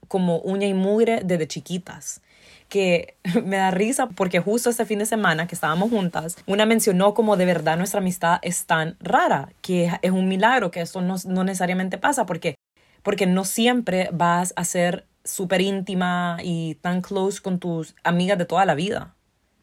como 0.07 0.37
uña 0.39 0.67
y 0.67 0.73
mugre 0.73 1.21
desde 1.23 1.47
chiquitas 1.47 2.21
que 2.69 3.15
me 3.43 3.57
da 3.57 3.69
risa 3.69 4.07
porque 4.07 4.39
justo 4.39 4.69
este 4.69 4.85
fin 4.85 4.99
de 4.99 5.05
semana 5.05 5.47
que 5.47 5.55
estábamos 5.55 5.91
juntas, 5.91 6.37
una 6.47 6.65
mencionó 6.65 7.13
como 7.13 7.37
de 7.37 7.45
verdad 7.45 7.77
nuestra 7.77 7.99
amistad 7.99 8.39
es 8.41 8.65
tan 8.65 8.97
rara, 8.99 9.49
que 9.61 9.91
es 10.01 10.11
un 10.11 10.27
milagro, 10.27 10.71
que 10.71 10.81
esto 10.81 10.99
no, 11.01 11.15
no 11.25 11.43
necesariamente 11.43 11.97
pasa 11.97 12.25
porque 12.25 12.55
porque 13.03 13.27
no 13.27 13.43
siempre 13.45 14.09
vas 14.11 14.53
a 14.55 14.63
ser 14.63 15.05
súper 15.23 15.61
íntima 15.61 16.37
y 16.41 16.75
tan 16.75 17.01
close 17.01 17.41
con 17.41 17.59
tus 17.59 17.95
amigas 18.03 18.37
de 18.37 18.45
toda 18.45 18.65
la 18.65 18.75
vida, 18.75 19.13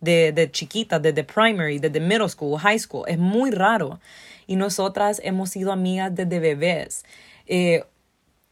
de, 0.00 0.32
de 0.32 0.50
chiquitas, 0.50 1.00
desde 1.00 1.24
primary, 1.24 1.78
desde 1.78 2.00
middle 2.00 2.28
school, 2.28 2.58
high 2.58 2.78
school. 2.78 3.04
Es 3.06 3.18
muy 3.18 3.50
raro. 3.50 4.00
Y 4.46 4.56
nosotras 4.56 5.20
hemos 5.24 5.50
sido 5.50 5.72
amigas 5.72 6.14
desde 6.14 6.40
bebés. 6.40 7.04
Eh, 7.46 7.84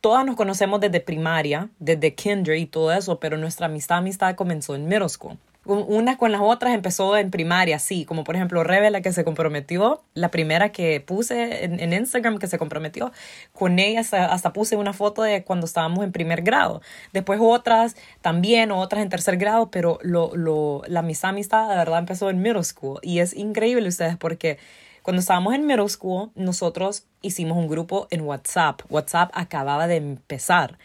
todas 0.00 0.24
nos 0.24 0.36
conocemos 0.36 0.80
desde 0.80 1.00
primaria, 1.00 1.68
desde 1.78 2.14
kinder 2.14 2.56
y 2.56 2.66
todo 2.66 2.92
eso, 2.92 3.18
pero 3.18 3.36
nuestra 3.36 3.66
amistad, 3.66 3.98
amistad 3.98 4.34
comenzó 4.34 4.74
en 4.74 4.86
middle 4.86 5.08
school 5.08 5.38
unas 5.68 6.16
con 6.16 6.32
las 6.32 6.40
otras 6.40 6.74
empezó 6.74 7.16
en 7.16 7.30
primaria, 7.30 7.78
sí, 7.78 8.06
como 8.06 8.24
por 8.24 8.34
ejemplo 8.34 8.64
Rebe, 8.64 8.90
la 8.90 9.02
que 9.02 9.12
se 9.12 9.22
comprometió, 9.22 10.02
la 10.14 10.30
primera 10.30 10.70
que 10.70 11.00
puse 11.00 11.64
en, 11.64 11.92
Instagram 11.92 12.38
que 12.38 12.46
se 12.46 12.58
comprometió, 12.58 13.12
con 13.52 13.78
ella 13.78 14.00
hasta, 14.00 14.52
puse 14.52 14.76
una 14.76 14.94
foto 14.94 15.22
de 15.22 15.44
cuando 15.44 15.66
estábamos 15.66 16.04
en 16.04 16.12
primer 16.12 16.42
grado. 16.42 16.80
Después 17.12 17.38
otras 17.42 17.96
también, 18.22 18.72
otras 18.72 19.02
en 19.02 19.10
tercer 19.10 19.36
grado, 19.36 19.70
pero 19.70 19.98
lo, 20.02 20.34
lo, 20.34 20.82
la 20.86 21.00
amistad, 21.00 21.30
amistad 21.30 21.68
de 21.68 21.76
verdad 21.76 21.98
empezó 21.98 22.30
en 22.30 22.40
middle 22.40 22.64
school 22.64 22.98
y 23.02 23.18
es 23.18 23.34
increíble 23.34 23.88
ustedes 23.88 24.16
porque 24.16 24.58
cuando 25.02 25.20
estábamos 25.20 25.54
en 25.54 25.66
middle 25.66 25.88
school, 25.88 26.30
nosotros 26.34 27.04
hicimos 27.22 27.58
un 27.58 27.68
grupo 27.68 28.08
en 28.10 28.22
WhatsApp. 28.22 28.82
WhatsApp 28.90 29.30
acababa 29.34 29.86
de 29.86 29.96
empezar. 29.96 30.78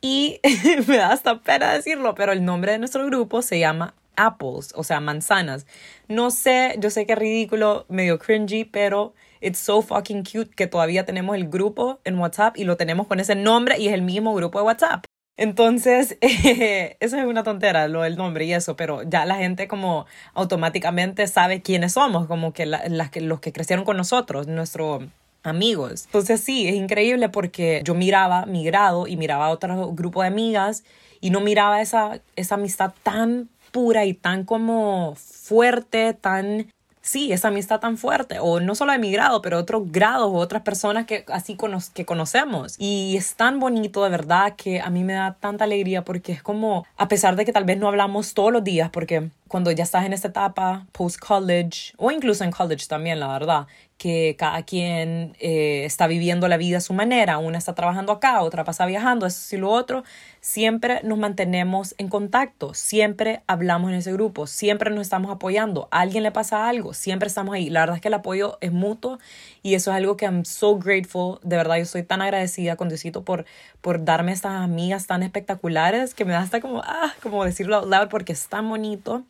Y 0.00 0.40
me 0.86 0.96
da 0.96 1.12
hasta 1.12 1.40
pena 1.40 1.72
decirlo, 1.72 2.14
pero 2.14 2.32
el 2.32 2.44
nombre 2.44 2.72
de 2.72 2.78
nuestro 2.78 3.04
grupo 3.06 3.42
se 3.42 3.58
llama 3.58 3.94
apples, 4.16 4.72
o 4.76 4.84
sea, 4.84 5.00
manzanas. 5.00 5.66
No 6.08 6.30
sé, 6.30 6.76
yo 6.78 6.90
sé 6.90 7.06
que 7.06 7.14
es 7.14 7.18
ridículo, 7.18 7.86
medio 7.88 8.18
cringy, 8.18 8.64
pero 8.64 9.14
it's 9.40 9.58
so 9.58 9.82
fucking 9.82 10.24
cute 10.24 10.50
que 10.54 10.66
todavía 10.66 11.04
tenemos 11.04 11.36
el 11.36 11.48
grupo 11.48 12.00
en 12.04 12.18
WhatsApp 12.18 12.56
y 12.56 12.64
lo 12.64 12.76
tenemos 12.76 13.06
con 13.06 13.20
ese 13.20 13.34
nombre 13.34 13.78
y 13.78 13.88
es 13.88 13.94
el 13.94 14.02
mismo 14.02 14.34
grupo 14.34 14.58
de 14.58 14.64
WhatsApp. 14.64 15.04
Entonces, 15.36 16.18
eso 16.20 17.16
es 17.16 17.24
una 17.24 17.42
tontera, 17.42 17.88
lo 17.88 18.02
del 18.02 18.16
nombre 18.16 18.44
y 18.44 18.52
eso, 18.52 18.76
pero 18.76 19.02
ya 19.04 19.24
la 19.24 19.36
gente 19.36 19.68
como 19.68 20.04
automáticamente 20.34 21.26
sabe 21.26 21.62
quiénes 21.62 21.94
somos, 21.94 22.26
como 22.26 22.52
que, 22.52 22.66
las 22.66 23.10
que 23.10 23.22
los 23.22 23.40
que 23.40 23.52
crecieron 23.52 23.86
con 23.86 23.96
nosotros, 23.96 24.48
nuestros 24.48 25.02
amigos. 25.42 26.04
Entonces 26.04 26.42
sí, 26.42 26.68
es 26.68 26.74
increíble 26.74 27.28
porque 27.30 27.80
yo 27.84 27.94
miraba 27.94 28.44
mi 28.46 28.64
grado 28.64 29.06
y 29.06 29.16
miraba 29.16 29.48
otro 29.48 29.92
grupo 29.92 30.20
de 30.20 30.28
amigas 30.28 30.84
y 31.20 31.30
no 31.30 31.40
miraba 31.40 31.80
esa, 31.80 32.20
esa 32.36 32.56
amistad 32.56 32.92
tan 33.02 33.48
pura 33.70 34.04
y 34.04 34.14
tan 34.14 34.44
como 34.44 35.14
fuerte, 35.16 36.14
tan 36.14 36.66
sí, 37.02 37.32
esa 37.32 37.48
amistad 37.48 37.80
tan 37.80 37.96
fuerte, 37.96 38.38
o 38.40 38.60
no 38.60 38.74
solo 38.74 38.92
de 38.92 38.98
mi 38.98 39.10
grado, 39.10 39.42
pero 39.42 39.58
otros 39.58 39.90
grados 39.90 40.28
o 40.28 40.34
otras 40.34 40.62
personas 40.62 41.06
que 41.06 41.24
así 41.28 41.56
que 41.94 42.04
conocemos. 42.04 42.76
Y 42.78 43.16
es 43.16 43.34
tan 43.34 43.58
bonito 43.58 44.04
de 44.04 44.10
verdad 44.10 44.54
que 44.56 44.80
a 44.80 44.90
mí 44.90 45.04
me 45.04 45.14
da 45.14 45.36
tanta 45.40 45.64
alegría 45.64 46.04
porque 46.04 46.32
es 46.32 46.42
como, 46.42 46.86
a 46.96 47.08
pesar 47.08 47.36
de 47.36 47.44
que 47.44 47.52
tal 47.52 47.64
vez 47.64 47.78
no 47.78 47.88
hablamos 47.88 48.34
todos 48.34 48.52
los 48.52 48.64
días, 48.64 48.90
porque 48.90 49.30
cuando 49.50 49.72
ya 49.72 49.82
estás 49.82 50.06
en 50.06 50.12
esta 50.12 50.28
etapa, 50.28 50.86
post-college, 50.92 51.92
o 51.96 52.12
incluso 52.12 52.44
en 52.44 52.52
college 52.52 52.86
también, 52.86 53.18
la 53.18 53.26
verdad, 53.26 53.66
que 53.98 54.36
cada 54.38 54.62
quien 54.62 55.36
eh, 55.40 55.82
está 55.84 56.06
viviendo 56.06 56.46
la 56.46 56.56
vida 56.56 56.78
a 56.78 56.80
su 56.80 56.94
manera, 56.94 57.36
una 57.38 57.58
está 57.58 57.74
trabajando 57.74 58.12
acá, 58.12 58.42
otra 58.42 58.62
pasa 58.62 58.86
viajando, 58.86 59.26
eso 59.26 59.56
y 59.56 59.58
lo 59.58 59.68
otro, 59.70 60.04
siempre 60.40 61.00
nos 61.02 61.18
mantenemos 61.18 61.96
en 61.98 62.08
contacto, 62.08 62.74
siempre 62.74 63.42
hablamos 63.48 63.90
en 63.90 63.96
ese 63.96 64.12
grupo, 64.12 64.46
siempre 64.46 64.90
nos 64.90 65.02
estamos 65.02 65.32
apoyando, 65.32 65.88
a 65.90 66.00
alguien 66.00 66.22
le 66.22 66.30
pasa 66.30 66.68
algo, 66.68 66.94
siempre 66.94 67.26
estamos 67.26 67.54
ahí. 67.54 67.68
La 67.70 67.80
verdad 67.80 67.96
es 67.96 68.02
que 68.02 68.08
el 68.08 68.14
apoyo 68.14 68.56
es 68.60 68.72
mutuo 68.72 69.18
y 69.62 69.74
eso 69.74 69.90
es 69.90 69.96
algo 69.96 70.16
que 70.16 70.26
I'm 70.26 70.44
so 70.44 70.78
grateful, 70.78 71.40
de 71.42 71.56
verdad 71.56 71.76
yo 71.76 71.86
soy 71.86 72.04
tan 72.04 72.22
agradecida 72.22 72.76
con 72.76 72.88
Diosito 72.88 73.24
por, 73.24 73.44
por 73.80 74.02
darme 74.04 74.32
estas 74.32 74.52
amigas 74.52 75.08
tan 75.08 75.24
espectaculares 75.24 76.14
que 76.14 76.24
me 76.24 76.32
da 76.32 76.38
hasta 76.38 76.60
como, 76.60 76.82
ah, 76.86 77.12
como 77.20 77.44
decirlo 77.44 77.76
out 77.76 77.88
loud 77.88 78.08
porque 78.08 78.32
es 78.32 78.48
tan 78.48 78.68
bonito. 78.68 79.24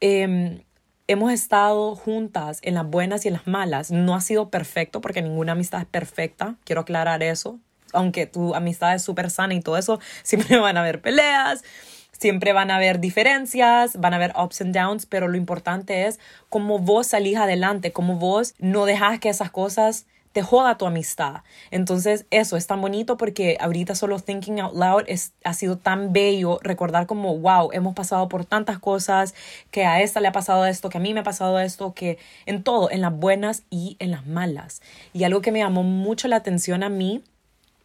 Eh, 0.00 0.64
hemos 1.08 1.32
estado 1.32 1.96
juntas 1.96 2.60
en 2.62 2.74
las 2.74 2.86
buenas 2.86 3.24
y 3.24 3.28
en 3.28 3.34
las 3.34 3.46
malas. 3.46 3.90
No 3.90 4.14
ha 4.14 4.20
sido 4.20 4.50
perfecto 4.50 5.00
porque 5.00 5.22
ninguna 5.22 5.52
amistad 5.52 5.80
es 5.80 5.86
perfecta. 5.86 6.56
Quiero 6.64 6.82
aclarar 6.82 7.22
eso. 7.22 7.58
Aunque 7.92 8.26
tu 8.26 8.54
amistad 8.54 8.94
es 8.94 9.02
súper 9.02 9.30
sana 9.30 9.54
y 9.54 9.60
todo 9.60 9.78
eso, 9.78 9.98
siempre 10.22 10.58
van 10.58 10.76
a 10.76 10.80
haber 10.80 11.00
peleas, 11.00 11.64
siempre 12.12 12.52
van 12.52 12.70
a 12.70 12.76
haber 12.76 13.00
diferencias, 13.00 13.98
van 13.98 14.12
a 14.12 14.16
haber 14.16 14.34
ups 14.36 14.60
and 14.60 14.74
downs, 14.74 15.06
pero 15.06 15.26
lo 15.26 15.38
importante 15.38 16.06
es 16.06 16.20
cómo 16.50 16.78
vos 16.78 17.08
salís 17.08 17.38
adelante, 17.38 17.92
cómo 17.92 18.16
vos 18.16 18.54
no 18.58 18.84
dejas 18.84 19.18
que 19.20 19.30
esas 19.30 19.50
cosas 19.50 20.06
te 20.38 20.42
joda 20.42 20.78
tu 20.78 20.86
amistad. 20.86 21.42
Entonces, 21.72 22.24
eso 22.30 22.56
es 22.56 22.68
tan 22.68 22.80
bonito 22.80 23.16
porque 23.16 23.56
ahorita 23.58 23.96
solo 23.96 24.20
thinking 24.20 24.60
out 24.60 24.72
loud 24.72 25.02
es, 25.08 25.32
ha 25.42 25.52
sido 25.52 25.78
tan 25.78 26.12
bello 26.12 26.60
recordar 26.62 27.08
como, 27.08 27.36
wow, 27.38 27.70
hemos 27.72 27.92
pasado 27.96 28.28
por 28.28 28.44
tantas 28.44 28.78
cosas, 28.78 29.34
que 29.72 29.84
a 29.84 30.00
esta 30.00 30.20
le 30.20 30.28
ha 30.28 30.32
pasado 30.32 30.64
esto, 30.64 30.90
que 30.90 30.98
a 30.98 31.00
mí 31.00 31.12
me 31.12 31.18
ha 31.18 31.24
pasado 31.24 31.58
esto, 31.58 31.92
que 31.92 32.18
en 32.46 32.62
todo, 32.62 32.88
en 32.88 33.00
las 33.00 33.12
buenas 33.12 33.64
y 33.68 33.96
en 33.98 34.12
las 34.12 34.28
malas. 34.28 34.80
Y 35.12 35.24
algo 35.24 35.40
que 35.40 35.50
me 35.50 35.58
llamó 35.58 35.82
mucho 35.82 36.28
la 36.28 36.36
atención 36.36 36.84
a 36.84 36.88
mí 36.88 37.24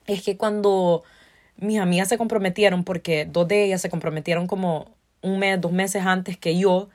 es 0.05 0.21
que 0.21 0.37
cuando 0.37 1.01
mis 1.57 1.79
amigas 1.79 2.07
se 2.07 2.19
comprometieron, 2.19 2.83
porque 2.83 3.25
dos 3.25 3.47
de 3.47 3.63
ellas 3.65 3.81
se 3.81 3.89
comprometieron 3.89 4.45
como 4.45 4.91
un 5.23 5.39
mes, 5.39 5.59
dos 5.59 5.71
meses 5.71 6.05
antes 6.05 6.37
que 6.37 6.55
yo, 6.55 6.89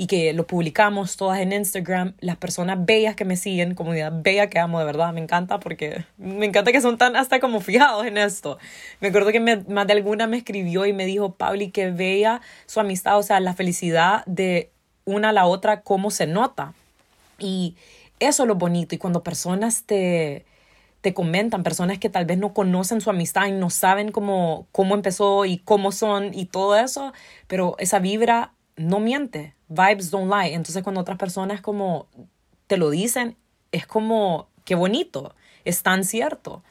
y 0.00 0.06
que 0.06 0.32
lo 0.32 0.46
publicamos 0.46 1.18
todas 1.18 1.40
en 1.40 1.52
Instagram, 1.52 2.14
las 2.20 2.38
personas 2.38 2.86
bellas 2.86 3.14
que 3.14 3.26
me 3.26 3.36
siguen, 3.36 3.74
comunidad 3.74 4.10
bella 4.22 4.48
que 4.48 4.58
amo 4.58 4.78
de 4.78 4.86
verdad, 4.86 5.12
me 5.12 5.20
encanta 5.20 5.60
porque 5.60 6.06
me 6.16 6.46
encanta 6.46 6.72
que 6.72 6.80
son 6.80 6.96
tan 6.96 7.16
hasta 7.16 7.38
como 7.38 7.60
fijados 7.60 8.06
en 8.06 8.16
esto. 8.16 8.56
Me 9.00 9.08
acuerdo 9.08 9.30
que 9.30 9.40
más 9.40 9.86
de 9.86 9.92
alguna 9.92 10.26
me 10.26 10.38
escribió 10.38 10.86
y 10.86 10.94
me 10.94 11.04
dijo, 11.04 11.34
Pauli, 11.34 11.70
que 11.70 11.90
bella 11.90 12.40
su 12.64 12.80
amistad, 12.80 13.18
o 13.18 13.22
sea, 13.22 13.40
la 13.40 13.52
felicidad 13.52 14.24
de 14.24 14.70
una 15.04 15.28
a 15.28 15.32
la 15.32 15.44
otra, 15.44 15.82
cómo 15.82 16.10
se 16.10 16.26
nota. 16.26 16.72
Y 17.38 17.76
eso 18.20 18.44
es 18.44 18.48
lo 18.48 18.54
bonito. 18.54 18.94
Y 18.94 18.98
cuando 18.98 19.22
personas 19.22 19.82
te, 19.82 20.46
te 21.02 21.12
comentan, 21.12 21.62
personas 21.62 21.98
que 21.98 22.08
tal 22.08 22.24
vez 22.24 22.38
no 22.38 22.54
conocen 22.54 23.02
su 23.02 23.10
amistad 23.10 23.48
y 23.48 23.52
no 23.52 23.68
saben 23.68 24.12
cómo, 24.12 24.66
cómo 24.72 24.94
empezó 24.94 25.44
y 25.44 25.58
cómo 25.58 25.92
son 25.92 26.32
y 26.32 26.46
todo 26.46 26.74
eso, 26.78 27.12
pero 27.48 27.76
esa 27.78 27.98
vibra 27.98 28.54
no 28.76 28.98
miente, 28.98 29.52
vibes 29.70 30.10
don't 30.10 30.30
lie. 30.30 30.52
Entonces 30.52 30.82
cuando 30.82 31.00
otras 31.00 31.16
personas 31.16 31.62
como 31.62 32.08
te 32.66 32.76
lo 32.76 32.90
dicen, 32.90 33.36
es 33.72 33.86
como, 33.86 34.48
qué 34.64 34.74
bonito, 34.74 35.34
es 35.64 35.82
tan 35.82 36.04
cierto. 36.04 36.62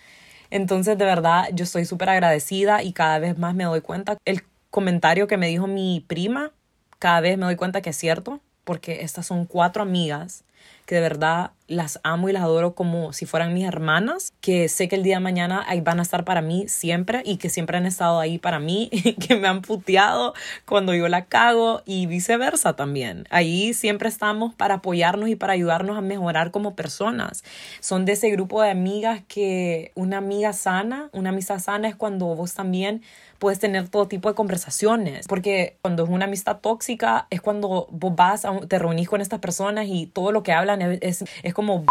Entonces 0.52 0.98
de 0.98 1.06
verdad 1.06 1.50
yo 1.54 1.64
estoy 1.64 1.86
súper 1.86 2.10
agradecida 2.10 2.84
y 2.84 2.94
cada 2.94 3.18
vez 3.18 3.38
más 3.38 3.56
me 3.56 3.64
doy 3.64 3.82
cuenta. 3.82 4.18
El 4.26 4.44
comentario 4.70 5.28
que 5.28 5.38
me 5.38 5.48
dijo 5.48 5.66
mi 5.66 6.06
prima, 6.08 6.52
cada 7.00 7.22
vez 7.22 7.38
me 7.38 7.46
doy 7.46 7.56
cuenta 7.56 7.82
que 7.82 7.90
es 7.90 7.98
cierto, 7.98 8.42
porque 8.64 9.02
estas 9.02 9.26
son 9.26 9.46
cuatro 9.46 9.82
amigas 9.82 10.44
que 10.86 10.96
de 10.96 11.02
verdad 11.02 11.52
las 11.70 12.00
amo 12.04 12.30
y 12.30 12.34
las 12.34 12.44
adoro 12.44 12.74
como 12.74 13.14
si 13.14 13.26
fueran 13.26 13.54
mis 13.54 13.66
hermanas, 13.66 14.34
que 14.42 14.68
sé 14.68 14.88
que 14.88 14.96
el 14.96 15.04
día 15.04 15.18
de 15.18 15.20
mañana 15.22 15.64
ahí 15.68 15.82
van 15.82 16.00
a 16.00 16.02
estar 16.02 16.26
para 16.26 16.42
mí 16.42 16.68
siempre 16.68 17.22
y 17.24 17.38
que 17.38 17.50
siempre 17.50 17.78
han 17.78 17.86
estado 17.86 18.20
ahí 18.20 18.40
para 18.40 18.60
mí, 18.60 18.90
que 19.28 19.36
me 19.36 19.48
han 19.48 19.62
puteado 19.62 20.34
cuando 20.66 20.94
yo 20.94 21.08
la 21.08 21.26
cago 21.26 21.82
y 21.86 22.08
viceversa 22.08 22.76
también. 22.76 23.26
Ahí 23.30 23.74
siempre 23.74 24.10
estamos 24.10 24.54
para 24.56 24.76
apoyarnos 24.76 25.30
y 25.30 25.36
para 25.36 25.54
ayudarnos 25.54 25.98
a 25.98 26.02
mejorar 26.02 26.52
como 26.52 26.76
personas. 26.76 27.44
Son 27.80 28.06
de 28.06 28.14
ese 28.14 28.30
grupo 28.32 28.62
de 28.62 28.72
amigas 28.72 29.22
que 29.28 29.92
una 29.96 30.18
amiga 30.18 30.54
sana, 30.54 31.10
una 31.14 31.30
amistad 31.30 31.60
sana 31.60 31.88
es 31.88 31.96
cuando 31.96 32.26
vos 32.36 32.56
también 32.56 33.04
puedes 33.38 33.60
tener 33.60 33.88
todo 33.88 34.08
tipo 34.08 34.28
de 34.28 34.36
conversaciones, 34.36 35.26
porque 35.28 35.78
cuando 35.82 36.04
es 36.04 36.10
una 36.10 36.26
amistad 36.26 36.58
tóxica 36.58 37.26
es 37.30 37.42
cuando 37.42 37.88
vos 37.90 38.16
vas, 38.16 38.46
te 38.68 38.78
reunís 38.78 39.08
con 39.08 39.22
estas 39.22 39.40
personas 39.40 39.88
y 39.88 40.08
todo 40.08 40.34
lo 40.34 40.44
que 40.44 40.52
hablan 40.52 40.82
es 40.82 41.24
como 41.60 41.84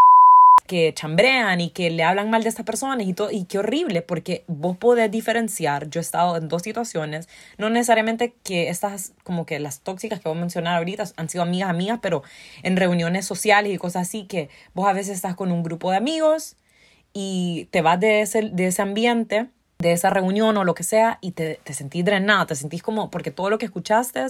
que 0.66 0.94
chambrean 0.94 1.60
y 1.60 1.68
que 1.68 1.90
le 1.90 2.02
hablan 2.02 2.30
mal 2.30 2.42
de 2.42 2.48
estas 2.48 2.64
personas 2.64 3.06
y 3.06 3.12
todo, 3.12 3.30
y 3.30 3.44
qué 3.44 3.58
horrible, 3.58 4.00
porque 4.00 4.44
vos 4.46 4.78
podés 4.78 5.10
diferenciar, 5.10 5.90
yo 5.90 6.00
he 6.00 6.02
estado 6.02 6.38
en 6.38 6.48
dos 6.48 6.62
situaciones, 6.62 7.28
no 7.58 7.68
necesariamente 7.68 8.32
que 8.44 8.70
estas, 8.70 9.12
como 9.24 9.44
que 9.44 9.58
las 9.58 9.80
tóxicas 9.80 10.20
que 10.20 10.28
voy 10.30 10.38
a 10.38 10.40
mencionar 10.40 10.78
ahorita 10.78 11.04
han 11.16 11.28
sido 11.28 11.42
amigas, 11.42 11.68
amigas, 11.68 11.98
pero 12.00 12.22
en 12.62 12.78
reuniones 12.78 13.26
sociales 13.26 13.74
y 13.74 13.76
cosas 13.76 14.08
así, 14.08 14.24
que 14.24 14.48
vos 14.72 14.88
a 14.88 14.94
veces 14.94 15.16
estás 15.16 15.34
con 15.34 15.52
un 15.52 15.62
grupo 15.62 15.90
de 15.90 15.98
amigos 15.98 16.56
y 17.12 17.68
te 17.70 17.82
vas 17.82 18.00
de 18.00 18.22
ese, 18.22 18.48
de 18.48 18.68
ese 18.68 18.80
ambiente 18.80 19.48
de 19.78 19.92
esa 19.92 20.08
reunión 20.08 20.56
o 20.56 20.64
lo 20.64 20.74
que 20.74 20.82
sea 20.82 21.18
y 21.20 21.32
te, 21.32 21.60
te 21.62 21.74
sentís 21.74 22.06
drenada, 22.06 22.46
te 22.46 22.54
sentís 22.56 22.82
como, 22.82 23.10
porque 23.10 23.30
todo 23.30 23.50
lo 23.50 23.58
que 23.58 23.66
escuchaste 23.66 24.26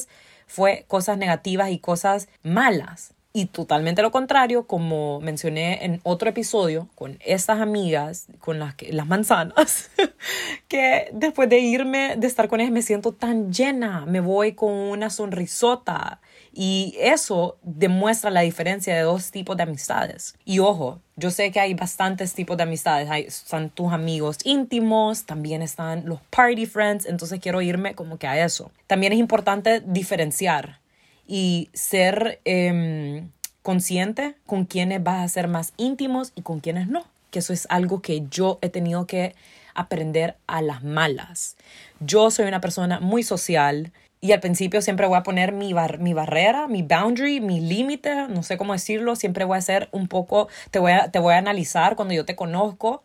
fue 0.48 0.85
cosas 0.88 1.16
negativas 1.16 1.70
y 1.70 1.79
cosas 1.79 2.29
malas. 2.42 3.14
Y 3.38 3.46
totalmente 3.46 4.03
lo 4.03 4.11
contrario, 4.11 4.66
como 4.66 5.20
mencioné 5.20 5.85
en 5.85 6.01
otro 6.03 6.29
episodio 6.29 6.88
con 6.96 7.18
estas 7.24 7.61
amigas, 7.61 8.27
con 8.40 8.59
las, 8.59 8.74
que, 8.74 8.92
las 8.92 9.07
manzanas, 9.07 9.92
que 10.66 11.09
después 11.12 11.48
de 11.48 11.61
irme, 11.61 12.16
de 12.16 12.27
estar 12.27 12.48
con 12.48 12.59
ellas, 12.59 12.72
me 12.72 12.83
siento 12.83 13.12
tan 13.12 13.53
llena, 13.53 14.07
me 14.07 14.18
voy 14.18 14.55
con 14.55 14.72
una 14.72 15.09
sonrisota 15.09 16.20
Y 16.53 16.96
eso 16.98 17.59
demuestra 17.62 18.33
la 18.33 18.40
diferencia 18.40 18.96
de 18.96 19.03
dos 19.03 19.31
tipos 19.31 19.57
de 19.57 19.62
amistades. 19.62 20.35
Y 20.44 20.59
ojo, 20.59 21.01
yo 21.14 21.31
sé 21.31 21.53
que 21.53 21.61
hay 21.61 21.74
bastantes 21.74 22.35
tipos 22.35 22.57
de 22.57 22.64
amistades. 22.64 23.09
Hay, 23.09 23.22
están 23.22 23.70
tus 23.70 23.92
amigos 23.92 24.38
íntimos, 24.42 25.27
también 25.27 25.62
están 25.62 26.07
los 26.07 26.20
party 26.31 26.66
friends, 26.66 27.07
entonces 27.07 27.38
quiero 27.38 27.62
irme 27.62 27.94
como 27.94 28.18
que 28.18 28.27
a 28.27 28.44
eso. 28.44 28.72
También 28.88 29.12
es 29.12 29.20
importante 29.20 29.81
diferenciar 29.87 30.81
y 31.29 31.71
ser 31.75 32.41
em, 32.45 33.31
consciente 33.62 34.35
con 34.47 34.64
quienes 34.64 35.03
vas 35.03 35.25
a 35.25 35.29
ser 35.29 35.47
más 35.47 35.75
íntimos 35.77 36.33
y 36.35 36.43
con 36.43 36.59
quienes 36.59 36.88
no. 36.88 37.05
Que 37.31 37.38
eso 37.41 37.53
es 37.53 37.67
algo 37.71 38.01
que 38.01 38.27
yo 38.31 38.59
he 38.62 38.71
tenido 38.71 39.07
que 39.07 39.35
aprender 39.75 40.37
a 40.47 40.62
las 40.62 40.83
malas. 40.83 41.57
Yo 42.01 42.31
soy 42.31 42.47
una 42.47 42.61
persona 42.61 42.99
muy 42.99 43.23
social 43.23 43.93
y 44.21 44.33
al 44.33 44.41
principio 44.41 44.83
siempre 44.83 45.07
voy 45.07 45.19
a 45.19 45.23
poner 45.23 45.53
mi, 45.53 45.75
mi 46.01 46.14
barrera, 46.14 46.67
mi 46.67 46.83
boundary, 46.83 47.41
mi 47.41 47.61
límite, 47.61 48.27
no 48.29 48.43
sé 48.43 48.57
cómo 48.57 48.73
decirlo, 48.73 49.14
siempre 49.14 49.45
voy 49.45 49.59
a 49.59 49.61
ser 49.61 49.88
un 49.93 50.09
poco, 50.09 50.49
te 50.71 50.81
voy 50.81 50.93
a, 50.93 51.11
te 51.12 51.21
voy 51.21 51.35
a 51.35 51.38
analizar 51.38 51.95
cuando 51.95 52.14
yo 52.14 52.25
te 52.25 52.35
conozco 52.35 53.03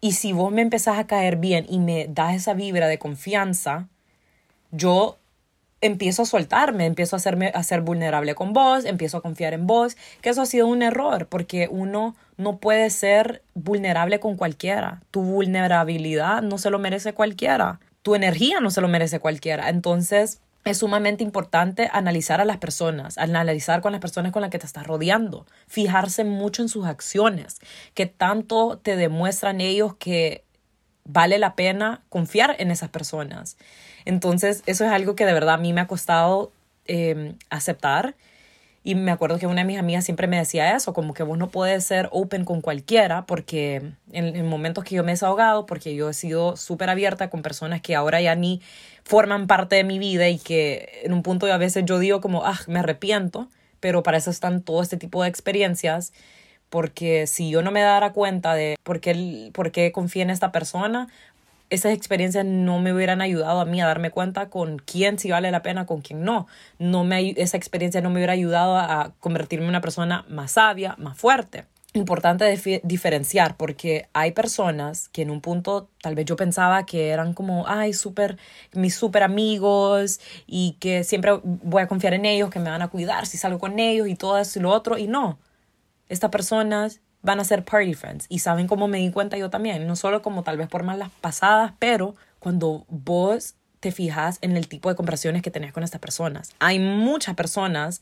y 0.00 0.12
si 0.12 0.32
vos 0.32 0.52
me 0.52 0.62
empezás 0.62 0.98
a 0.98 1.06
caer 1.06 1.36
bien 1.36 1.66
y 1.68 1.78
me 1.78 2.06
das 2.06 2.36
esa 2.36 2.54
vibra 2.54 2.86
de 2.86 2.98
confianza, 2.98 3.88
yo 4.70 5.18
empiezo 5.80 6.22
a 6.22 6.26
soltarme, 6.26 6.86
empiezo 6.86 7.16
a, 7.16 7.18
hacerme, 7.18 7.52
a 7.54 7.62
ser 7.62 7.80
vulnerable 7.82 8.34
con 8.34 8.52
vos, 8.52 8.84
empiezo 8.84 9.18
a 9.18 9.22
confiar 9.22 9.54
en 9.54 9.66
vos, 9.66 9.96
que 10.20 10.30
eso 10.30 10.42
ha 10.42 10.46
sido 10.46 10.66
un 10.66 10.82
error, 10.82 11.26
porque 11.28 11.68
uno 11.70 12.16
no 12.36 12.58
puede 12.58 12.90
ser 12.90 13.42
vulnerable 13.54 14.20
con 14.20 14.36
cualquiera. 14.36 15.02
Tu 15.10 15.22
vulnerabilidad 15.22 16.42
no 16.42 16.58
se 16.58 16.70
lo 16.70 16.78
merece 16.78 17.12
cualquiera. 17.12 17.80
Tu 18.02 18.14
energía 18.14 18.60
no 18.60 18.70
se 18.70 18.80
lo 18.80 18.88
merece 18.88 19.20
cualquiera. 19.20 19.68
Entonces, 19.68 20.40
es 20.64 20.78
sumamente 20.78 21.24
importante 21.24 21.88
analizar 21.92 22.40
a 22.40 22.44
las 22.44 22.58
personas, 22.58 23.16
analizar 23.18 23.80
con 23.80 23.92
las 23.92 24.00
personas 24.00 24.32
con 24.32 24.42
las 24.42 24.50
que 24.50 24.58
te 24.58 24.66
estás 24.66 24.86
rodeando, 24.86 25.46
fijarse 25.66 26.24
mucho 26.24 26.62
en 26.62 26.68
sus 26.68 26.86
acciones, 26.86 27.58
que 27.94 28.06
tanto 28.06 28.78
te 28.78 28.96
demuestran 28.96 29.60
ellos 29.60 29.94
que 29.96 30.44
vale 31.04 31.38
la 31.38 31.54
pena 31.54 32.02
confiar 32.08 32.56
en 32.58 32.70
esas 32.70 32.90
personas. 32.90 33.56
Entonces, 34.04 34.62
eso 34.66 34.84
es 34.84 34.90
algo 34.90 35.14
que 35.14 35.26
de 35.26 35.32
verdad 35.32 35.54
a 35.54 35.58
mí 35.58 35.72
me 35.72 35.80
ha 35.80 35.86
costado 35.86 36.52
em, 36.86 37.36
aceptar. 37.50 38.14
Y 38.84 38.94
me 38.94 39.10
acuerdo 39.10 39.38
que 39.38 39.46
una 39.46 39.62
de 39.62 39.66
mis 39.66 39.78
amigas 39.78 40.04
siempre 40.04 40.28
me 40.28 40.38
decía 40.38 40.74
eso, 40.74 40.94
como 40.94 41.12
que 41.12 41.22
vos 41.22 41.36
no 41.36 41.48
puedes 41.48 41.84
ser 41.84 42.08
open 42.10 42.44
con 42.44 42.62
cualquiera, 42.62 43.26
porque 43.26 43.76
en, 44.12 44.36
en 44.36 44.46
momentos 44.46 44.84
que 44.84 44.94
yo 44.94 45.04
me 45.04 45.10
he 45.10 45.14
desahogado, 45.14 45.66
porque 45.66 45.94
yo 45.94 46.08
he 46.08 46.14
sido 46.14 46.56
súper 46.56 46.88
abierta 46.88 47.28
con 47.28 47.42
personas 47.42 47.82
que 47.82 47.94
ahora 47.94 48.20
ya 48.20 48.34
ni 48.34 48.62
forman 49.04 49.46
parte 49.46 49.76
de 49.76 49.84
mi 49.84 49.98
vida 49.98 50.28
y 50.28 50.38
que 50.38 51.00
en 51.02 51.12
un 51.12 51.22
punto 51.22 51.52
a 51.52 51.58
veces 51.58 51.84
yo 51.86 51.98
digo 51.98 52.20
como, 52.20 52.44
ah, 52.44 52.60
me 52.66 52.78
arrepiento, 52.78 53.48
pero 53.80 54.02
para 54.02 54.18
eso 54.18 54.30
están 54.30 54.62
todo 54.62 54.82
este 54.82 54.96
tipo 54.96 55.22
de 55.22 55.28
experiencias, 55.28 56.12
porque 56.68 57.26
si 57.26 57.50
yo 57.50 57.62
no 57.62 57.70
me 57.70 57.80
dara 57.80 58.12
cuenta 58.12 58.54
de 58.54 58.76
por 58.82 59.00
qué, 59.00 59.50
por 59.52 59.72
qué 59.72 59.92
confié 59.92 60.22
en 60.22 60.30
esta 60.30 60.52
persona, 60.52 61.08
esas 61.70 61.92
experiencias 61.92 62.44
no 62.44 62.78
me 62.78 62.92
hubieran 62.92 63.20
ayudado 63.20 63.60
a 63.60 63.64
mí 63.64 63.80
a 63.80 63.86
darme 63.86 64.10
cuenta 64.10 64.48
con 64.48 64.78
quién 64.78 65.18
sí 65.18 65.30
vale 65.30 65.50
la 65.50 65.62
pena, 65.62 65.86
con 65.86 66.00
quién 66.00 66.22
no. 66.22 66.46
no 66.78 67.04
me, 67.04 67.34
esa 67.36 67.56
experiencia 67.56 68.00
no 68.00 68.10
me 68.10 68.16
hubiera 68.16 68.32
ayudado 68.32 68.76
a 68.76 69.12
convertirme 69.20 69.64
en 69.64 69.70
una 69.70 69.80
persona 69.80 70.24
más 70.28 70.52
sabia, 70.52 70.94
más 70.98 71.18
fuerte. 71.18 71.66
Importante 71.94 72.80
diferenciar 72.84 73.56
porque 73.56 74.08
hay 74.12 74.32
personas 74.32 75.08
que 75.08 75.22
en 75.22 75.30
un 75.30 75.40
punto 75.40 75.88
tal 76.02 76.14
vez 76.14 76.26
yo 76.26 76.36
pensaba 76.36 76.84
que 76.84 77.08
eran 77.08 77.32
como, 77.32 77.66
ay, 77.66 77.94
súper, 77.94 78.36
mis 78.74 78.94
súper 78.94 79.22
amigos 79.22 80.20
y 80.46 80.76
que 80.80 81.02
siempre 81.02 81.32
voy 81.42 81.82
a 81.82 81.88
confiar 81.88 82.12
en 82.12 82.26
ellos, 82.26 82.50
que 82.50 82.58
me 82.58 82.68
van 82.68 82.82
a 82.82 82.88
cuidar 82.88 83.26
si 83.26 83.38
salgo 83.38 83.58
con 83.58 83.78
ellos 83.78 84.06
y 84.06 84.16
todo 84.16 84.38
eso 84.38 84.58
y 84.58 84.62
lo 84.62 84.70
otro. 84.70 84.98
Y 84.98 85.06
no, 85.06 85.38
estas 86.08 86.30
personas 86.30 87.00
van 87.22 87.40
a 87.40 87.44
ser 87.44 87.64
party 87.64 87.94
friends. 87.94 88.26
Y 88.28 88.40
saben 88.40 88.66
cómo 88.66 88.88
me 88.88 88.98
di 88.98 89.10
cuenta 89.10 89.36
yo 89.36 89.50
también, 89.50 89.86
no 89.86 89.96
solo 89.96 90.22
como 90.22 90.42
tal 90.42 90.56
vez 90.56 90.68
por 90.68 90.82
malas 90.82 91.10
pasadas, 91.20 91.72
pero 91.78 92.14
cuando 92.38 92.84
vos 92.88 93.54
te 93.80 93.92
fijas 93.92 94.38
en 94.40 94.56
el 94.56 94.68
tipo 94.68 94.88
de 94.88 94.96
conversaciones 94.96 95.42
que 95.42 95.50
tenés 95.50 95.72
con 95.72 95.82
estas 95.82 96.00
personas. 96.00 96.52
Hay 96.58 96.78
muchas 96.78 97.34
personas 97.34 98.00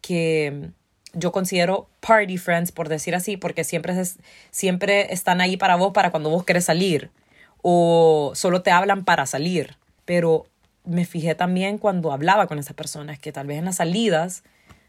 que 0.00 0.70
yo 1.12 1.32
considero 1.32 1.88
party 2.00 2.36
friends, 2.36 2.72
por 2.72 2.88
decir 2.88 3.14
así, 3.14 3.36
porque 3.36 3.64
siempre, 3.64 3.98
es, 3.98 4.18
siempre 4.50 5.12
están 5.12 5.40
ahí 5.40 5.56
para 5.56 5.76
vos 5.76 5.92
para 5.92 6.10
cuando 6.10 6.30
vos 6.30 6.44
querés 6.44 6.64
salir 6.64 7.10
o 7.62 8.32
solo 8.34 8.62
te 8.62 8.70
hablan 8.70 9.04
para 9.04 9.26
salir. 9.26 9.76
Pero 10.04 10.46
me 10.84 11.04
fijé 11.04 11.34
también 11.34 11.78
cuando 11.78 12.12
hablaba 12.12 12.46
con 12.46 12.58
esas 12.58 12.74
personas 12.74 13.18
que 13.18 13.32
tal 13.32 13.46
vez 13.46 13.58
en 13.58 13.64
las 13.64 13.76
salidas 13.76 14.44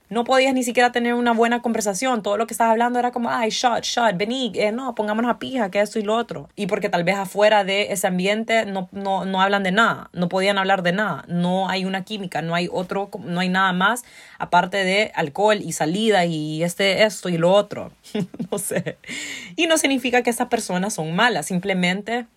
no 0.10 0.24
podías 0.24 0.54
ni 0.54 0.63
siquiera 0.63 0.91
tener 0.91 1.13
una 1.13 1.34
buena 1.34 1.62
conversación. 1.62 2.24
Todo 2.24 2.38
lo 2.38 2.48
que 2.48 2.54
estabas 2.54 2.72
hablando 2.72 3.00
era 3.00 3.12
como, 3.12 3.30
ay, 3.30 3.50
shot, 3.50 3.84
shot, 3.84 4.15
vení, 4.15 4.52
eh, 4.56 4.72
no, 4.72 4.96
pongámonos 4.96 5.30
a 5.30 5.39
pija, 5.39 5.70
que 5.70 5.82
eso 5.82 6.00
y 6.00 6.04
lo 6.04 6.15
otro. 6.15 6.50
Y 6.56 6.67
porque 6.67 6.89
tal 6.89 7.04
vez 7.04 7.15
afuera 7.15 7.63
de 7.63 7.91
ese 7.91 8.08
ambiente 8.08 8.65
no, 8.65 8.88
no, 8.91 9.26
no 9.26 9.41
hablan 9.41 9.63
de 9.63 9.72
nada, 9.72 10.10
no 10.13 10.30
podían 10.30 10.58
hablar 10.58 10.84
de 10.84 10.93
nada, 10.93 11.26
no 11.28 11.70
hay 11.70 11.86
una 11.86 12.04
química, 12.04 12.41
no 12.41 12.56
hay 12.56 12.70
otro, 12.72 13.10
no 13.20 13.39
hay 13.39 13.50
nada 13.50 13.74
más 13.74 14.06
aparte 14.39 14.84
de 14.84 15.12
alcohol 15.15 15.60
y 15.62 15.74
salida 15.74 16.26
y 16.26 16.63
este, 16.63 17.04
esto 17.04 17.30
y 17.30 17.38
lo 17.38 17.52
otro. 17.52 17.91
no 18.52 18.58
sé. 18.58 18.98
Y 19.56 19.67
no 19.67 19.78
significa 19.78 20.22
que 20.22 20.30
esas 20.30 20.48
personas 20.48 20.93
son 20.93 21.15
malas, 21.15 21.48
simplemente 21.48 22.28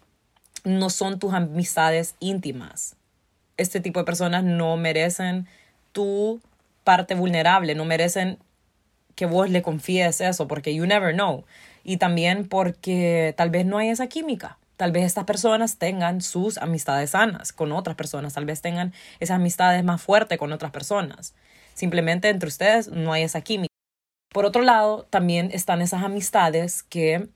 no 0.65 0.91
son 0.91 1.19
tus 1.19 1.33
amistades 1.33 2.15
íntimas. 2.21 2.97
Este 3.57 3.81
tipo 3.81 4.01
de 4.01 4.05
personas 4.05 4.43
no 4.45 4.77
merecen 4.77 5.47
tu 5.93 6.41
parte 6.91 7.15
vulnerable, 7.15 7.77
no 7.77 7.85
merecen 7.85 8.41
que 9.15 9.25
vos 9.25 9.49
le 9.49 9.63
confíes 9.63 10.21
eso, 10.21 10.49
porque 10.49 10.75
you 10.75 10.87
never 10.87 11.15
know. 11.15 11.45
Y 11.85 11.99
también 11.99 12.49
porque 12.49 13.33
tal 13.37 13.49
vez 13.49 13.65
no 13.65 13.79
hay 13.79 13.91
esa 13.91 14.09
química. 14.09 14.59
Tal 14.77 14.91
vez 14.91 15.05
estas 15.05 15.23
personas 15.23 15.79
tengan 15.79 16.21
sus 16.21 16.59
amistades 16.59 17.11
sanas 17.11 17.53
con 17.53 17.71
otras 17.71 17.95
personas, 17.95 18.35
tal 18.35 18.45
vez 18.45 18.61
tengan 18.61 18.93
esas 19.21 19.37
amistades 19.37 19.85
más 19.85 20.03
fuertes 20.03 20.37
con 20.37 20.53
otras 20.53 20.73
personas. 20.73 21.33
Simplemente 21.75 22.29
entre 22.29 22.49
ustedes 22.49 22.89
no 22.89 23.13
hay 23.13 23.23
esa 23.23 23.41
química. 23.41 23.73
Por 24.33 24.45
otro 24.45 24.63
lado, 24.63 25.07
también 25.11 25.51
están 25.53 25.83
esas 25.83 26.03
amistades 26.03 26.83
que 26.83 27.29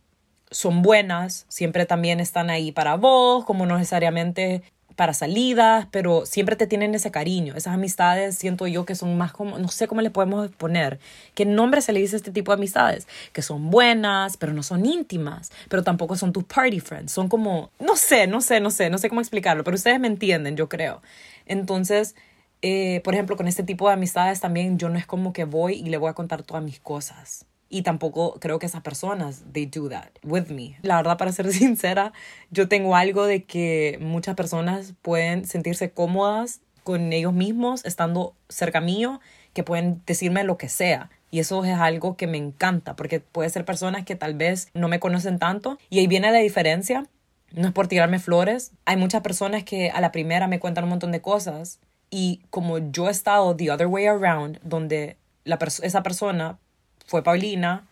son 0.51 0.83
buenas, 0.83 1.47
siempre 1.49 1.87
también 1.87 2.19
están 2.19 2.51
ahí 2.51 2.73
para 2.73 2.97
vos, 2.97 3.45
como 3.45 3.67
no 3.67 3.79
necesariamente 3.79 4.65
para 4.97 5.15
salidas, 5.15 5.87
pero 5.91 6.27
siempre 6.27 6.57
te 6.57 6.67
tienen 6.67 6.95
ese 6.95 7.11
cariño. 7.11 7.55
Esas 7.57 7.75
amistades 7.75 8.37
siento 8.37 8.67
yo 8.67 8.85
que 8.85 8.95
son 8.95 9.17
más 9.17 9.33
como, 9.33 9.59
no 9.59 9.69
sé 9.69 9.87
cómo 9.89 10.01
le 10.01 10.11
podemos 10.11 10.51
poner, 10.51 10.99
qué 11.35 11.45
nombre 11.45 11.81
se 11.81 11.93
le 11.93 12.01
dice 12.01 12.17
a 12.17 12.19
este 12.19 12.31
tipo 12.31 12.53
de 12.53 12.57
amistades, 12.57 13.07
que 13.33 13.43
son 13.43 13.71
buenas, 13.71 14.37
pero 14.37 14.53
no 14.53 14.63
son 14.63 14.87
íntimas, 14.87 15.51
pero 15.69 15.83
tampoco 15.83 16.17
son 16.17 16.33
tus 16.33 16.45
party 16.45 16.81
friends, 16.81 17.13
son 17.13 17.29
como, 17.29 17.71
no 17.79 17.97
sé, 17.97 18.27
no 18.27 18.41
sé, 18.41 18.61
no 18.61 18.71
sé, 18.71 18.91
no 18.91 18.99
sé 18.99 19.09
cómo 19.09 19.21
explicarlo, 19.21 19.65
pero 19.65 19.77
ustedes 19.77 20.01
me 20.01 20.07
entienden, 20.07 20.57
yo 20.57 20.69
creo. 20.69 21.03
Entonces, 21.47 22.15
eh, 22.63 23.01
por 23.05 23.15
ejemplo, 23.15 23.37
con 23.37 23.49
este 23.49 23.63
tipo 23.63 23.89
de 23.89 23.95
amistades 23.95 24.41
también 24.41 24.79
yo 24.79 24.89
no 24.89 24.99
es 24.99 25.07
como 25.07 25.33
que 25.33 25.45
voy 25.45 25.75
y 25.75 25.91
le 25.91 25.99
voy 25.99 26.11
a 26.11 26.15
contar 26.15 26.43
todas 26.43 26.63
mis 26.63 26.81
cosas. 26.81 27.47
Y 27.69 27.83
tampoco 27.83 28.39
creo 28.41 28.59
que 28.59 28.67
esas 28.67 28.83
personas, 28.83 29.45
they 29.53 29.67
do 29.67 29.89
that 29.89 30.11
with 30.23 30.49
me. 30.49 30.77
La 30.83 30.97
verdad, 30.97 31.17
para 31.17 31.33
ser 31.33 31.53
sincera, 31.53 32.13
yo 32.51 32.69
tengo 32.69 32.97
algo 32.97 33.27
de 33.27 33.45
que 33.45 33.99
muchas 34.01 34.35
personas 34.35 34.95
pueden 35.03 35.47
sentirse 35.47 35.91
cómodas 35.91 36.61
con 36.85 37.13
ellos 37.13 37.33
mismos 37.33 37.85
estando 37.85 38.35
cerca 38.49 38.81
mío, 38.81 39.21
que 39.55 39.65
pueden 39.65 40.03
decirme 40.07 40.45
lo 40.45 40.59
que 40.59 40.69
sea. 40.69 41.11
Y 41.31 41.41
eso 41.41 41.65
es 41.65 41.75
algo 41.75 42.17
que 42.17 42.29
me 42.29 42.39
encanta, 42.39 42.95
porque 42.95 43.19
puede 43.19 43.51
ser 43.51 43.65
personas 43.65 44.05
que 44.05 44.15
tal 44.15 44.35
vez 44.35 44.69
no 44.75 44.87
me 44.87 45.01
conocen 45.01 45.41
tanto. 45.41 45.79
Y 45.91 45.99
ahí 45.99 46.07
viene 46.07 46.31
la 46.31 46.39
diferencia. 46.39 47.09
No 47.53 47.69
es 47.69 47.73
por 47.73 47.89
tirarme 47.89 48.21
flores. 48.21 48.73
Hay 48.85 48.97
muchas 48.97 49.23
personas 49.23 49.65
que 49.65 49.91
a 49.91 50.01
la 50.01 50.13
primera 50.13 50.47
me 50.47 50.61
cuentan 50.61 50.85
un 50.85 50.91
montón 50.91 51.11
de 51.11 51.21
cosas. 51.21 51.81
Y 52.11 52.43
como 52.51 52.79
yo 52.79 53.09
he 53.09 53.11
estado 53.11 53.57
the 53.57 53.71
other 53.73 53.89
way 53.89 54.07
around, 54.07 54.61
donde 54.63 55.17
la 55.45 55.59
esa 55.83 56.03
persona 56.03 56.59
fue 57.07 57.23
Paulina 57.23 57.87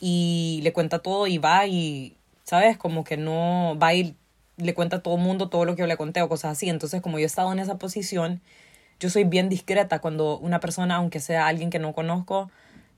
y 0.00 0.60
le 0.62 0.72
cuenta 0.72 1.00
todo 1.00 1.26
y 1.26 1.38
va 1.38 1.66
y, 1.66 2.16
¿sabes? 2.44 2.76
Como 2.76 3.04
que 3.04 3.16
no 3.16 3.76
va 3.80 3.94
y 3.94 4.16
le 4.56 4.74
cuenta 4.74 4.96
a 4.96 5.02
todo 5.02 5.16
el 5.16 5.22
mundo 5.22 5.48
todo 5.48 5.64
lo 5.64 5.74
que 5.74 5.80
yo 5.80 5.86
le 5.86 5.96
conté 5.96 6.22
o 6.22 6.28
cosas 6.28 6.52
así. 6.52 6.68
Entonces, 6.68 7.00
como 7.00 7.18
yo 7.18 7.24
he 7.24 7.26
estado 7.26 7.52
en 7.52 7.58
esa 7.58 7.78
posición, 7.78 8.40
yo 8.98 9.10
soy 9.10 9.24
bien 9.24 9.48
discreta 9.48 10.00
cuando 10.00 10.38
una 10.38 10.60
persona, 10.60 10.96
aunque 10.96 11.20
sea 11.20 11.46
alguien 11.46 11.70
que 11.70 11.78
no 11.78 11.92
conozco, 11.94 12.50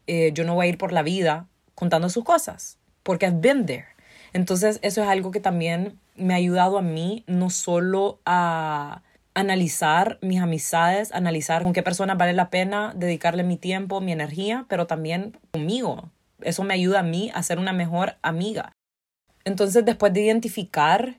eh, 0.07 0.33
yo 0.35 0.45
no 0.45 0.55
voy 0.55 0.67
a 0.67 0.69
ir 0.69 0.79
por 0.79 0.93
la 0.93 1.03
vida 1.03 1.47
contando 1.75 2.09
sus 2.09 2.25
cosas, 2.25 2.79
porque 3.03 3.27
I've 3.27 3.41
been 3.41 3.67
there. 3.67 3.87
Entonces, 4.33 4.79
eso 4.83 5.03
es 5.03 5.09
algo 5.09 5.31
que 5.31 5.41
también 5.41 5.99
me 6.17 6.35
ha 6.35 6.39
ayudado 6.39 6.79
a 6.79 6.83
mí, 6.83 7.25
no 7.27 7.51
solo 7.51 8.19
a 8.25 9.03
analizar 9.43 10.19
mis 10.23 10.41
amistades, 10.41 11.13
analizar 11.13 11.63
con 11.63 11.73
qué 11.73 11.83
personas 11.83 12.17
vale 12.17 12.33
la 12.33 12.51
pena 12.51 12.93
dedicarle 12.97 13.43
mi 13.43 13.57
tiempo, 13.57 14.01
mi 14.01 14.13
energía, 14.13 14.67
pero 14.69 14.87
también 14.87 15.39
conmigo. 15.53 16.11
Eso 16.41 16.65
me 16.65 16.75
ayuda 16.75 17.01
a 17.01 17.05
mí 17.05 17.31
a 17.35 17.43
ser 17.43 17.59
una 17.59 17.73
mejor 17.73 18.17
amiga. 18.23 18.73
Entonces, 19.45 19.85
después 19.85 20.13
de 20.13 20.23
identificar 20.23 21.19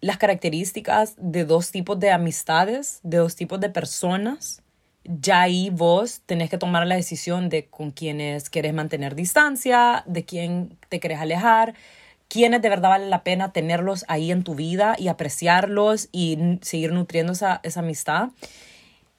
las 0.00 0.18
características 0.18 1.14
de 1.16 1.44
dos 1.44 1.70
tipos 1.70 1.98
de 2.00 2.10
amistades, 2.10 3.00
de 3.02 3.18
dos 3.18 3.36
tipos 3.36 3.60
de 3.60 3.70
personas, 3.70 4.62
ya 5.04 5.42
ahí 5.42 5.70
vos 5.70 6.22
tenés 6.26 6.50
que 6.50 6.58
tomar 6.58 6.86
la 6.86 6.96
decisión 6.96 7.48
de 7.48 7.66
con 7.66 7.90
quiénes 7.90 8.50
querés 8.50 8.74
mantener 8.74 9.14
distancia, 9.14 10.02
de 10.06 10.24
quién 10.24 10.76
te 10.88 11.00
querés 11.00 11.20
alejar, 11.20 11.74
quiénes 12.32 12.62
de 12.62 12.70
verdad 12.70 12.88
vale 12.88 13.10
la 13.10 13.24
pena 13.24 13.52
tenerlos 13.52 14.06
ahí 14.08 14.30
en 14.30 14.42
tu 14.42 14.54
vida 14.54 14.96
y 14.98 15.08
apreciarlos 15.08 16.08
y 16.12 16.58
seguir 16.62 16.90
nutriendo 16.92 17.34
esa, 17.34 17.60
esa 17.62 17.80
amistad. 17.80 18.30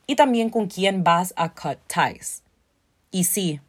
Y 0.08 0.16
también 0.16 0.50
con 0.50 0.66
quién 0.66 1.04
vas 1.04 1.32
a 1.38 1.50
cut 1.54 1.78
ties. 1.86 2.42
Y 3.12 3.26
sí, 3.26 3.60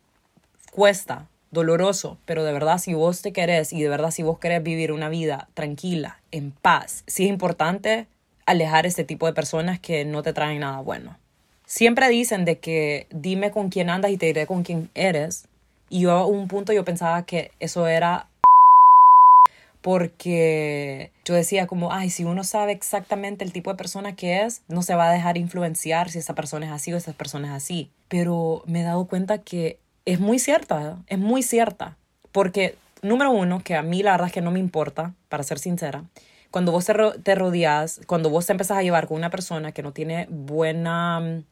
cuesta, 0.72 1.28
doloroso, 1.50 2.16
pero 2.24 2.42
de 2.42 2.54
verdad 2.54 2.78
si 2.78 2.94
vos 2.94 3.20
te 3.20 3.34
querés 3.34 3.74
y 3.74 3.82
de 3.82 3.90
verdad 3.90 4.12
si 4.12 4.22
vos 4.22 4.38
querés 4.38 4.62
vivir 4.62 4.92
una 4.92 5.10
vida 5.10 5.48
tranquila, 5.52 6.20
en 6.30 6.50
paz, 6.50 7.04
sí 7.06 7.24
es 7.24 7.28
importante 7.28 8.06
alejar 8.46 8.86
este 8.86 9.04
tipo 9.04 9.26
de 9.26 9.34
personas 9.34 9.78
que 9.78 10.06
no 10.06 10.22
te 10.22 10.32
traen 10.32 10.60
nada 10.60 10.80
bueno. 10.80 11.18
Siempre 11.66 12.08
dicen 12.08 12.46
de 12.46 12.60
que 12.60 13.08
dime 13.10 13.50
con 13.50 13.68
quién 13.68 13.90
andas 13.90 14.10
y 14.10 14.16
te 14.16 14.24
diré 14.24 14.46
con 14.46 14.62
quién 14.62 14.88
eres. 14.94 15.48
Y 15.90 16.00
yo 16.00 16.12
a 16.12 16.26
un 16.26 16.48
punto 16.48 16.72
yo 16.72 16.84
pensaba 16.84 17.26
que 17.26 17.50
eso 17.60 17.86
era 17.86 18.28
porque 19.84 21.12
yo 21.26 21.34
decía 21.34 21.66
como, 21.66 21.92
ay, 21.92 22.08
si 22.08 22.24
uno 22.24 22.42
sabe 22.42 22.72
exactamente 22.72 23.44
el 23.44 23.52
tipo 23.52 23.70
de 23.70 23.76
persona 23.76 24.16
que 24.16 24.40
es, 24.40 24.62
no 24.66 24.80
se 24.80 24.94
va 24.94 25.10
a 25.10 25.12
dejar 25.12 25.36
influenciar 25.36 26.08
si 26.08 26.20
esa 26.20 26.34
persona 26.34 26.64
es 26.64 26.72
así 26.72 26.90
o 26.94 26.96
esa 26.96 27.12
persona 27.12 27.48
es 27.48 27.52
así. 27.52 27.90
Pero 28.08 28.62
me 28.64 28.80
he 28.80 28.82
dado 28.82 29.04
cuenta 29.04 29.42
que 29.42 29.78
es 30.06 30.20
muy 30.20 30.38
cierta, 30.38 30.96
es 31.06 31.18
muy 31.18 31.42
cierta. 31.42 31.98
Porque, 32.32 32.76
número 33.02 33.30
uno, 33.30 33.60
que 33.62 33.74
a 33.74 33.82
mí 33.82 34.02
la 34.02 34.12
verdad 34.12 34.28
es 34.28 34.32
que 34.32 34.40
no 34.40 34.50
me 34.50 34.58
importa, 34.58 35.12
para 35.28 35.42
ser 35.42 35.58
sincera, 35.58 36.04
cuando 36.50 36.72
vos 36.72 36.86
te, 36.86 37.34
rodeas, 37.34 38.00
cuando 38.06 38.30
vos 38.30 38.46
te 38.46 38.52
empezás 38.52 38.78
a 38.78 38.82
llevar 38.82 39.06
con 39.06 39.18
una 39.18 39.28
persona 39.28 39.72
que 39.72 39.82
no 39.82 39.92
tiene 39.92 40.26
buena 40.30 41.42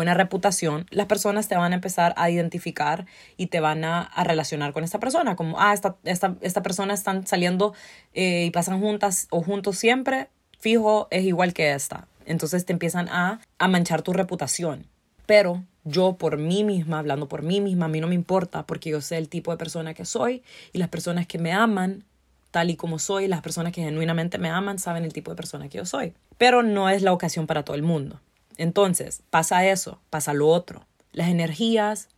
buena 0.00 0.14
reputación, 0.14 0.86
las 0.88 1.04
personas 1.04 1.46
te 1.46 1.56
van 1.56 1.72
a 1.72 1.74
empezar 1.74 2.14
a 2.16 2.30
identificar 2.30 3.04
y 3.36 3.48
te 3.48 3.60
van 3.60 3.84
a, 3.84 4.10
relacionar 4.24 4.72
con 4.72 4.82
esta 4.82 4.98
persona, 4.98 5.36
como, 5.36 5.60
ah, 5.60 5.74
esta, 5.74 5.96
esta, 6.04 6.36
esta 6.40 6.62
persona 6.62 6.94
están 6.94 7.26
saliendo 7.26 7.74
eh, 8.14 8.46
y 8.46 8.50
pasan 8.50 8.80
juntas 8.80 9.26
o 9.28 9.42
juntos 9.42 9.76
siempre, 9.76 10.30
fijo, 10.58 11.06
es 11.10 11.24
igual 11.24 11.52
que 11.52 11.72
esta. 11.72 12.08
Entonces 12.24 12.64
te 12.64 12.72
empiezan 12.72 13.10
a, 13.10 13.42
a 13.58 13.68
manchar 13.68 14.00
tu 14.00 14.14
reputación. 14.14 14.86
Pero 15.26 15.64
yo 15.84 16.14
por 16.14 16.38
mí 16.38 16.64
misma, 16.64 17.00
hablando 17.00 17.28
por 17.28 17.42
mí 17.42 17.60
misma, 17.60 17.84
a 17.84 17.88
mí 17.88 18.00
no 18.00 18.06
me 18.06 18.14
importa 18.14 18.66
porque 18.66 18.88
yo 18.88 19.02
sé 19.02 19.18
el 19.18 19.28
tipo 19.28 19.50
de 19.50 19.58
persona 19.58 19.92
que 19.92 20.06
soy 20.06 20.42
y 20.72 20.78
las 20.78 20.88
personas 20.88 21.26
que 21.26 21.38
me 21.38 21.52
aman 21.52 22.04
tal 22.50 22.70
y 22.70 22.76
como 22.76 22.98
soy, 22.98 23.28
las 23.28 23.42
personas 23.42 23.74
que 23.74 23.82
genuinamente 23.82 24.38
me 24.38 24.48
aman 24.48 24.78
saben 24.78 25.04
el 25.04 25.12
tipo 25.12 25.30
de 25.30 25.36
persona 25.36 25.68
que 25.68 25.76
yo 25.76 25.84
soy. 25.84 26.14
Pero 26.38 26.62
no 26.62 26.88
es 26.88 27.02
la 27.02 27.12
ocasión 27.12 27.46
para 27.46 27.64
todo 27.64 27.76
el 27.76 27.82
mundo. 27.82 28.18
Entonces, 28.60 29.22
pasa 29.30 29.66
eso, 29.66 30.02
pasa 30.10 30.34
lo 30.34 30.46
otro. 30.46 30.86
Las 31.12 31.30
energías 31.30 32.10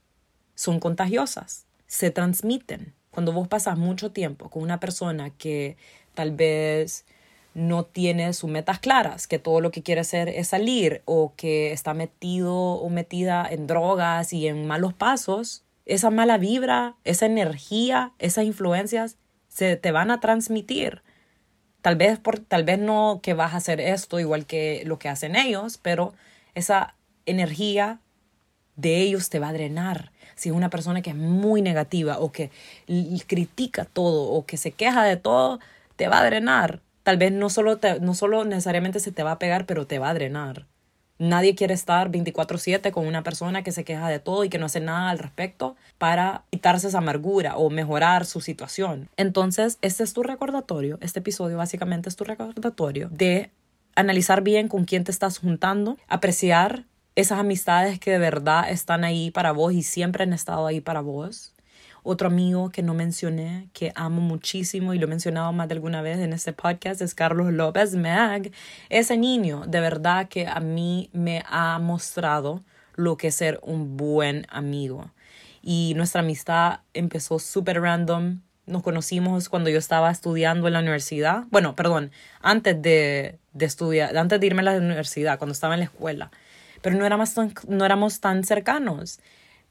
son 0.57 0.81
contagiosas, 0.81 1.67
se 1.87 2.11
transmiten. 2.11 2.95
Cuando 3.13 3.31
vos 3.31 3.47
pasas 3.47 3.79
mucho 3.79 4.11
tiempo 4.11 4.51
con 4.51 4.65
una 4.65 4.81
persona 4.81 5.31
que 5.31 5.77
tal 6.15 6.33
vez 6.33 7.05
no 7.55 7.85
tiene 7.85 8.33
sus 8.33 8.51
metas 8.51 8.81
claras, 8.81 9.29
que 9.29 9.39
todo 9.39 9.61
lo 9.61 9.71
que 9.71 9.85
quiere 9.85 10.01
hacer 10.01 10.29
es 10.29 10.49
salir 10.49 11.03
o 11.05 11.33
que 11.37 11.71
está 11.71 11.95
metido 11.95 12.57
o 12.57 12.89
metida 12.89 13.47
en 13.49 13.69
drogas 13.69 14.33
y 14.33 14.49
en 14.49 14.67
malos 14.67 14.95
pasos, 14.95 15.63
esa 15.87 16.11
mala 16.11 16.39
vibra, 16.39 16.97
esa 17.05 17.27
energía, 17.27 18.15
esas 18.19 18.47
influencias 18.47 19.17
se 19.47 19.77
te 19.77 19.93
van 19.93 20.11
a 20.11 20.19
transmitir. 20.19 21.03
Tal 21.83 21.97
vez, 21.97 22.19
por, 22.19 22.39
tal 22.39 22.65
vez 22.65 22.79
no 22.79 23.21
que 23.23 23.35
vas 23.35 23.55
a 23.55 23.59
hacer 23.59 23.81
esto 23.81 24.21
igual 24.21 24.47
que 24.47 24.83
lo 24.87 24.99
que 24.99 25.09
hacen 25.09 25.37
ellos, 25.37 25.79
pero 25.83 26.15
esa 26.55 26.95
energía 27.27 28.01
de 28.77 29.03
ellos 29.03 29.29
te 29.31 29.39
va 29.39 29.49
a 29.49 29.53
drenar. 29.53 30.13
Si 30.37 30.49
es 30.49 30.55
una 30.55 30.71
persona 30.71 31.03
que 31.03 31.11
es 31.11 31.17
muy 31.17 31.61
negativa 31.63 32.19
o 32.19 32.33
que 32.33 32.51
critica 33.27 33.85
todo 33.85 34.31
o 34.31 34.47
que 34.47 34.57
se 34.57 34.73
queja 34.73 35.05
de 35.05 35.17
todo, 35.17 35.61
te 35.97 36.09
va 36.09 36.21
a 36.21 36.25
drenar. 36.25 36.81
Tal 37.03 37.17
vez 37.17 37.33
no 37.33 37.51
solo, 37.51 37.79
no 38.01 38.15
solo 38.15 38.45
necesariamente 38.45 39.01
se 39.01 39.13
te 39.13 39.23
va 39.23 39.33
a 39.33 39.39
pegar, 39.39 39.67
pero 39.67 39.87
te 39.87 39.99
va 39.99 40.11
a 40.11 40.15
drenar. 40.15 40.67
Nadie 41.23 41.55
quiere 41.55 41.73
estar 41.73 42.11
24/7 42.11 42.91
con 42.91 43.07
una 43.07 43.23
persona 43.23 43.63
que 43.63 43.71
se 43.71 43.85
queja 43.85 44.09
de 44.09 44.19
todo 44.19 44.43
y 44.43 44.49
que 44.49 44.59
no 44.59 44.67
hace 44.67 44.81
nada 44.81 45.09
al 45.11 45.21
respecto 45.21 45.77
para 45.97 46.43
quitarse 46.51 46.89
esa 46.89 46.99
amargura 46.99 47.57
o 47.57 47.71
mejorar 47.71 48.27
su 48.27 48.41
situación. 48.41 49.09
Entonces, 49.17 49.79
este 49.83 50.03
es 50.03 50.15
tu 50.15 50.25
recordatorio, 50.25 50.99
este 51.01 51.21
episodio 51.21 51.57
básicamente 51.59 52.09
es 52.09 52.17
tu 52.17 52.25
recordatorio 52.25 53.09
de 53.13 53.53
analizar 53.95 54.43
bien 54.43 54.67
con 54.67 54.85
quién 54.85 55.05
te 55.05 55.13
estás 55.13 55.39
juntando, 55.39 55.97
apreciar 56.09 56.87
esas 57.15 57.39
amistades 57.39 58.01
que 58.01 58.11
de 58.11 58.19
verdad 58.19 58.69
están 58.69 59.05
ahí 59.05 59.31
para 59.31 59.53
vos 59.53 59.75
y 59.75 59.85
siempre 59.85 60.25
han 60.25 60.33
estado 60.33 60.67
ahí 60.67 60.81
para 60.81 61.03
vos 61.03 61.52
otro 62.03 62.29
amigo 62.29 62.71
que 62.71 62.83
no 62.83 62.95
mencioné, 62.95 63.69
que 63.73 63.93
amo 63.95 64.21
muchísimo 64.21 64.93
y 64.93 64.99
lo 64.99 65.07
he 65.07 65.09
mencionado 65.09 65.53
más 65.53 65.69
de 65.69 65.75
alguna 65.75 66.03
vez 66.03 66.19
en 66.19 66.33
este 66.33 66.53
podcast, 66.53 67.01
es 67.01 67.15
Carlos 67.15 67.53
López 67.53 67.95
Mag. 67.95 68.51
Ese 68.89 69.17
niño, 69.17 69.65
de 69.67 69.81
verdad 69.81 70.29
que 70.29 70.47
a 70.47 70.61
mí 70.61 71.11
me 71.13 71.45
ha 71.47 71.79
mostrado 71.79 72.63
lo 72.97 73.17
que 73.17 73.29
es 73.29 73.35
ser 73.35 73.61
un 73.63 73.97
buen 73.97 74.47
amigo. 74.51 75.11
Y 75.63 75.93
nuestra 75.97 76.23
amistad 76.23 76.81
empezó 76.93 77.39
súper 77.39 77.81
random. 77.81 78.41
Nos 78.67 78.83
conocimos 78.83 79.49
cuando 79.49 79.71
yo 79.71 79.79
estaba 79.79 80.11
estudiando 80.11 80.67
en 80.67 80.73
la 80.73 80.81
universidad. 80.81 81.45
Bueno, 81.51 81.77
perdón, 81.77 82.11
antes 82.41 82.81
de, 82.83 83.39
de 83.53 83.65
estudiar, 83.65 84.17
antes 84.17 84.41
de 84.41 84.47
irme 84.47 84.63
a 84.63 84.65
la 84.65 84.77
universidad, 84.77 85.39
cuando 85.39 85.53
estaba 85.53 85.75
en 85.75 85.81
la 85.81 85.87
escuela. 85.87 86.31
Pero 86.81 86.97
no 86.97 87.07
éramos 87.07 87.35
tan, 87.35 87.55
no 87.69 87.85
éramos 87.85 88.21
tan 88.21 88.43
cercanos. 88.43 89.21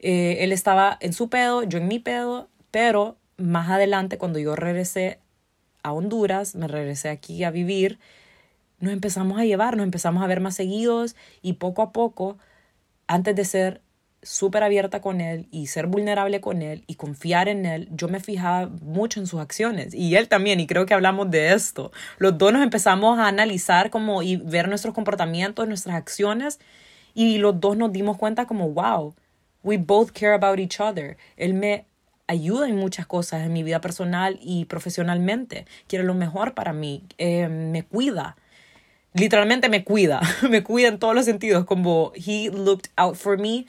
Eh, 0.01 0.37
él 0.39 0.51
estaba 0.51 0.97
en 0.99 1.13
su 1.13 1.29
pedo, 1.29 1.63
yo 1.63 1.77
en 1.77 1.87
mi 1.87 1.99
pedo, 1.99 2.49
pero 2.71 3.17
más 3.37 3.69
adelante 3.69 4.17
cuando 4.17 4.39
yo 4.39 4.55
regresé 4.55 5.19
a 5.83 5.93
Honduras, 5.93 6.55
me 6.55 6.67
regresé 6.67 7.09
aquí 7.09 7.43
a 7.43 7.51
vivir, 7.51 7.99
nos 8.79 8.93
empezamos 8.93 9.39
a 9.39 9.45
llevar, 9.45 9.77
nos 9.77 9.83
empezamos 9.83 10.23
a 10.23 10.27
ver 10.27 10.41
más 10.41 10.55
seguidos 10.55 11.15
y 11.43 11.53
poco 11.53 11.83
a 11.83 11.91
poco, 11.91 12.37
antes 13.07 13.35
de 13.35 13.45
ser 13.45 13.81
súper 14.23 14.63
abierta 14.63 15.01
con 15.01 15.21
él 15.21 15.47
y 15.51 15.67
ser 15.67 15.87
vulnerable 15.87 16.41
con 16.41 16.61
él 16.61 16.83
y 16.87 16.95
confiar 16.95 17.47
en 17.47 17.65
él, 17.65 17.87
yo 17.91 18.07
me 18.07 18.19
fijaba 18.19 18.67
mucho 18.81 19.19
en 19.19 19.27
sus 19.27 19.39
acciones 19.39 19.93
y 19.93 20.15
él 20.15 20.27
también, 20.27 20.59
y 20.59 20.67
creo 20.67 20.85
que 20.85 20.93
hablamos 20.93 21.29
de 21.29 21.53
esto. 21.53 21.91
Los 22.17 22.37
dos 22.37 22.53
nos 22.53 22.63
empezamos 22.63 23.19
a 23.19 23.27
analizar 23.27 23.91
como 23.91 24.23
y 24.23 24.37
ver 24.37 24.67
nuestros 24.67 24.93
comportamientos, 24.93 25.67
nuestras 25.67 25.95
acciones 25.95 26.59
y 27.13 27.37
los 27.37 27.59
dos 27.59 27.77
nos 27.77 27.91
dimos 27.91 28.17
cuenta 28.17 28.45
como, 28.45 28.69
wow, 28.69 29.15
We 29.63 29.77
both 29.77 30.11
care 30.13 30.33
about 30.33 30.59
each 30.59 30.79
other. 30.79 31.17
Él 31.37 31.53
me 31.53 31.85
ayuda 32.27 32.67
en 32.67 32.77
muchas 32.77 33.05
cosas 33.05 33.45
en 33.45 33.53
mi 33.53 33.63
vida 33.63 33.81
personal 33.81 34.39
y 34.41 34.65
profesionalmente. 34.65 35.65
Quiere 35.87 36.05
lo 36.05 36.13
mejor 36.13 36.53
para 36.53 36.73
mí. 36.73 37.03
Eh, 37.17 37.47
me 37.47 37.83
cuida. 37.83 38.37
Literalmente 39.13 39.69
me 39.69 39.83
cuida. 39.83 40.21
me 40.49 40.63
cuida 40.63 40.87
en 40.87 40.99
todos 40.99 41.13
los 41.13 41.25
sentidos. 41.25 41.65
Como 41.65 42.13
he 42.15 42.49
looked 42.49 42.89
out 42.95 43.15
for 43.15 43.37
me 43.37 43.65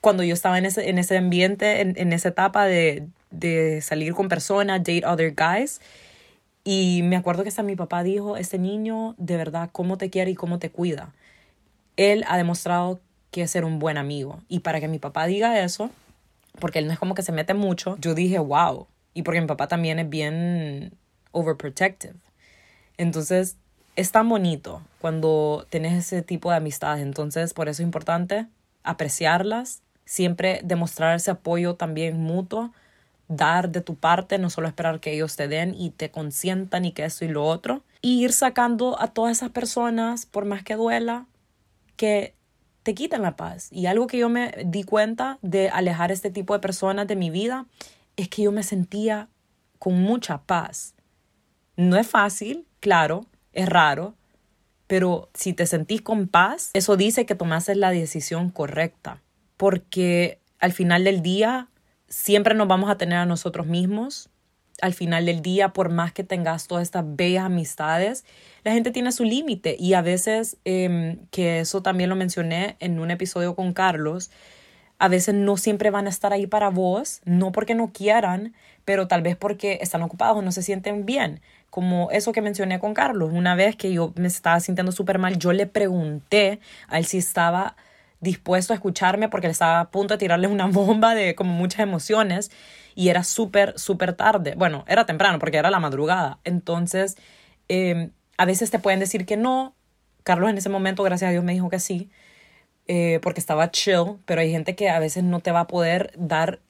cuando 0.00 0.22
yo 0.22 0.34
estaba 0.34 0.58
en 0.58 0.66
ese, 0.66 0.88
en 0.88 0.98
ese 0.98 1.16
ambiente, 1.16 1.80
en, 1.80 1.94
en 1.96 2.12
esa 2.12 2.28
etapa 2.28 2.66
de, 2.66 3.08
de 3.30 3.80
salir 3.80 4.14
con 4.14 4.28
personas, 4.28 4.80
date 4.80 5.04
other 5.06 5.34
guys. 5.34 5.80
Y 6.64 7.02
me 7.04 7.16
acuerdo 7.16 7.42
que 7.42 7.48
hasta 7.48 7.62
mi 7.62 7.76
papá 7.76 8.02
dijo, 8.02 8.36
este 8.36 8.58
niño 8.58 9.14
de 9.18 9.36
verdad, 9.36 9.70
cómo 9.72 9.98
te 9.98 10.10
quiere 10.10 10.32
y 10.32 10.34
cómo 10.34 10.58
te 10.58 10.70
cuida. 10.70 11.12
Él 11.96 12.24
ha 12.28 12.36
demostrado 12.36 13.00
que 13.42 13.48
ser 13.48 13.64
un 13.64 13.78
buen 13.78 13.98
amigo. 13.98 14.40
Y 14.48 14.60
para 14.60 14.80
que 14.80 14.88
mi 14.88 14.98
papá 14.98 15.26
diga 15.26 15.62
eso, 15.62 15.90
porque 16.58 16.78
él 16.78 16.86
no 16.86 16.92
es 16.92 16.98
como 16.98 17.14
que 17.14 17.22
se 17.22 17.32
mete 17.32 17.54
mucho, 17.54 17.96
yo 18.00 18.14
dije, 18.14 18.38
wow. 18.38 18.86
Y 19.14 19.22
porque 19.22 19.40
mi 19.40 19.46
papá 19.46 19.68
también 19.68 19.98
es 19.98 20.08
bien 20.08 20.92
overprotective. 21.32 22.14
Entonces, 22.96 23.56
es 23.94 24.12
tan 24.12 24.28
bonito 24.28 24.82
cuando 25.00 25.66
tienes 25.70 25.92
ese 25.94 26.22
tipo 26.22 26.50
de 26.50 26.56
amistades. 26.56 27.02
Entonces, 27.02 27.54
por 27.54 27.68
eso 27.68 27.82
es 27.82 27.86
importante 27.86 28.46
apreciarlas, 28.84 29.82
siempre 30.04 30.60
demostrar 30.62 31.16
ese 31.16 31.30
apoyo 31.30 31.74
también 31.74 32.20
mutuo, 32.20 32.72
dar 33.28 33.70
de 33.70 33.80
tu 33.80 33.96
parte, 33.96 34.38
no 34.38 34.50
solo 34.50 34.68
esperar 34.68 35.00
que 35.00 35.12
ellos 35.12 35.36
te 35.36 35.48
den 35.48 35.74
y 35.74 35.90
te 35.90 36.10
consientan 36.10 36.84
y 36.84 36.92
que 36.92 37.04
esto 37.04 37.24
y 37.24 37.28
lo 37.28 37.44
otro. 37.44 37.82
Y 38.00 38.22
ir 38.22 38.32
sacando 38.32 39.00
a 39.00 39.08
todas 39.08 39.38
esas 39.38 39.50
personas, 39.50 40.26
por 40.26 40.44
más 40.44 40.62
que 40.62 40.76
duela, 40.76 41.26
que 41.96 42.34
te 42.86 42.94
quitan 42.94 43.22
la 43.22 43.34
paz. 43.34 43.66
Y 43.72 43.86
algo 43.86 44.06
que 44.06 44.16
yo 44.16 44.28
me 44.28 44.54
di 44.64 44.84
cuenta 44.84 45.40
de 45.42 45.70
alejar 45.70 46.12
este 46.12 46.30
tipo 46.30 46.54
de 46.54 46.60
personas 46.60 47.08
de 47.08 47.16
mi 47.16 47.30
vida 47.30 47.66
es 48.14 48.28
que 48.28 48.42
yo 48.42 48.52
me 48.52 48.62
sentía 48.62 49.28
con 49.80 50.00
mucha 50.00 50.42
paz. 50.42 50.94
No 51.76 51.96
es 51.96 52.06
fácil, 52.06 52.64
claro, 52.78 53.26
es 53.52 53.68
raro, 53.68 54.14
pero 54.86 55.30
si 55.34 55.52
te 55.52 55.66
sentís 55.66 56.00
con 56.00 56.28
paz, 56.28 56.70
eso 56.74 56.96
dice 56.96 57.26
que 57.26 57.34
tomaste 57.34 57.74
la 57.74 57.90
decisión 57.90 58.50
correcta, 58.50 59.20
porque 59.56 60.38
al 60.60 60.72
final 60.72 61.02
del 61.02 61.22
día 61.22 61.68
siempre 62.06 62.54
nos 62.54 62.68
vamos 62.68 62.88
a 62.88 62.98
tener 62.98 63.18
a 63.18 63.26
nosotros 63.26 63.66
mismos 63.66 64.30
al 64.82 64.94
final 64.94 65.26
del 65.26 65.42
día, 65.42 65.70
por 65.70 65.90
más 65.90 66.12
que 66.12 66.24
tengas 66.24 66.66
todas 66.66 66.82
estas 66.82 67.04
bellas 67.06 67.44
amistades, 67.44 68.24
la 68.64 68.72
gente 68.72 68.90
tiene 68.90 69.12
su 69.12 69.24
límite 69.24 69.76
y 69.78 69.94
a 69.94 70.02
veces, 70.02 70.56
em, 70.64 71.18
que 71.30 71.60
eso 71.60 71.82
también 71.82 72.10
lo 72.10 72.16
mencioné 72.16 72.76
en 72.80 72.98
un 72.98 73.10
episodio 73.10 73.54
con 73.54 73.72
Carlos, 73.72 74.30
a 74.98 75.08
veces 75.08 75.34
no 75.34 75.56
siempre 75.56 75.90
van 75.90 76.06
a 76.06 76.10
estar 76.10 76.32
ahí 76.32 76.46
para 76.46 76.70
vos, 76.70 77.20
no 77.24 77.52
porque 77.52 77.74
no 77.74 77.92
quieran, 77.92 78.54
pero 78.84 79.08
tal 79.08 79.22
vez 79.22 79.36
porque 79.36 79.78
están 79.82 80.02
ocupados 80.02 80.38
o 80.38 80.42
no 80.42 80.52
se 80.52 80.62
sienten 80.62 81.04
bien. 81.04 81.40
Como 81.70 82.10
eso 82.10 82.32
que 82.32 82.40
mencioné 82.40 82.78
con 82.78 82.94
Carlos, 82.94 83.30
una 83.32 83.54
vez 83.54 83.76
que 83.76 83.92
yo 83.92 84.12
me 84.16 84.28
estaba 84.28 84.58
sintiendo 84.60 84.92
súper 84.92 85.18
mal, 85.18 85.38
yo 85.38 85.52
le 85.52 85.66
pregunté 85.66 86.60
a 86.88 86.98
él 86.98 87.04
si 87.04 87.18
estaba 87.18 87.76
dispuesto 88.20 88.72
a 88.72 88.76
escucharme 88.76 89.28
porque 89.28 89.48
le 89.48 89.52
estaba 89.52 89.80
a 89.80 89.90
punto 89.90 90.14
de 90.14 90.18
tirarle 90.18 90.48
una 90.48 90.66
bomba 90.66 91.14
de 91.14 91.34
como 91.34 91.52
muchas 91.52 91.80
emociones 91.80 92.50
y 92.96 93.10
era 93.10 93.22
súper, 93.22 93.78
súper 93.78 94.14
tarde. 94.14 94.54
Bueno, 94.56 94.84
era 94.88 95.06
temprano 95.06 95.38
porque 95.38 95.58
era 95.58 95.70
la 95.70 95.78
madrugada. 95.78 96.40
Entonces, 96.44 97.16
em, 97.68 98.10
a 98.38 98.46
veces 98.46 98.70
te 98.70 98.78
pueden 98.80 98.98
decir 99.00 99.26
que 99.26 99.36
no. 99.36 99.76
Carlos 100.24 100.50
en 100.50 100.58
ese 100.58 100.70
momento, 100.70 101.04
gracias 101.04 101.28
a 101.28 101.32
Dios, 101.32 101.44
me 101.44 101.52
dijo 101.52 101.68
que 101.68 101.78
sí, 101.78 102.10
eh, 102.88 103.20
porque 103.22 103.38
estaba 103.40 103.70
chill, 103.70 104.16
pero 104.24 104.40
hay 104.40 104.50
gente 104.50 104.74
que 104.74 104.88
a 104.88 104.98
veces 104.98 105.24
no 105.24 105.40
te 105.40 105.52
va 105.52 105.60
a 105.60 105.66
poder 105.68 106.12
dar, 106.16 106.60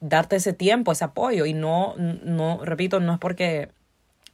darte 0.00 0.36
ese 0.36 0.52
tiempo, 0.52 0.92
ese 0.92 1.04
apoyo. 1.04 1.44
Y 1.44 1.54
no, 1.54 1.96
no, 1.96 2.64
repito, 2.64 3.00
no 3.00 3.14
es 3.14 3.18
porque 3.18 3.70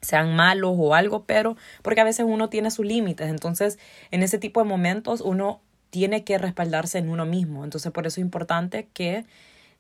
sean 0.02 0.36
malos 0.36 0.74
o 0.76 0.94
algo, 0.94 1.24
pero 1.24 1.56
porque 1.82 2.00
a 2.00 2.04
veces 2.04 2.26
uno 2.28 2.50
tiene 2.50 2.70
sus 2.70 2.84
límites. 2.86 3.28
Entonces, 3.30 3.78
en 4.10 4.22
ese 4.22 4.38
tipo 4.38 4.62
de 4.62 4.68
momentos, 4.68 5.22
uno 5.22 5.62
tiene 5.88 6.22
que 6.22 6.38
respaldarse 6.38 6.98
en 6.98 7.08
uno 7.08 7.24
mismo. 7.24 7.64
Entonces, 7.64 7.92
por 7.92 8.06
eso 8.06 8.20
es 8.20 8.24
importante 8.24 8.88
que 8.92 9.24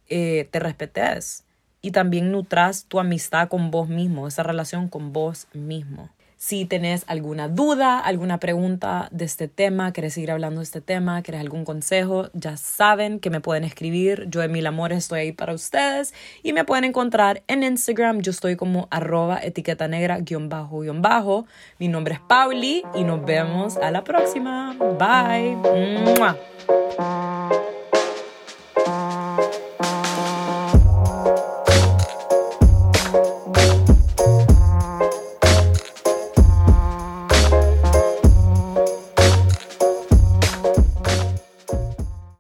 eh, 0.08 0.48
te 0.50 0.58
respetes 0.58 1.44
y 1.82 1.90
también 1.92 2.32
nutras 2.32 2.84
tu 2.84 3.00
amistad 3.00 3.48
con 3.48 3.70
vos 3.70 3.88
mismo, 3.88 4.26
esa 4.28 4.42
relación 4.42 4.88
con 4.88 5.12
vos 5.12 5.46
mismo. 5.52 6.10
Si 6.42 6.64
tenés 6.64 7.04
alguna 7.06 7.48
duda, 7.48 7.98
alguna 7.98 8.40
pregunta 8.40 9.08
de 9.10 9.26
este 9.26 9.46
tema, 9.46 9.92
querés 9.92 10.14
seguir 10.14 10.30
hablando 10.30 10.60
de 10.60 10.64
este 10.64 10.80
tema, 10.80 11.20
querés 11.20 11.42
algún 11.42 11.66
consejo, 11.66 12.30
ya 12.32 12.56
saben 12.56 13.20
que 13.20 13.28
me 13.28 13.42
pueden 13.42 13.62
escribir. 13.62 14.24
Yo, 14.30 14.42
Emil 14.42 14.66
Amores, 14.66 14.96
estoy 14.96 15.20
ahí 15.20 15.32
para 15.32 15.52
ustedes 15.52 16.14
y 16.42 16.54
me 16.54 16.64
pueden 16.64 16.84
encontrar 16.84 17.42
en 17.46 17.62
Instagram. 17.62 18.22
Yo 18.22 18.30
estoy 18.30 18.56
como 18.56 18.88
arroba 18.90 19.38
etiqueta 19.42 19.86
negra 19.86 20.20
guion 20.20 20.48
bajo 20.48 20.80
guion 20.80 21.02
bajo. 21.02 21.46
Mi 21.78 21.88
nombre 21.88 22.14
es 22.14 22.20
Pauli 22.20 22.84
y 22.94 23.04
nos 23.04 23.22
vemos 23.22 23.76
a 23.76 23.90
la 23.90 24.02
próxima. 24.02 24.74
Bye. 24.98 25.58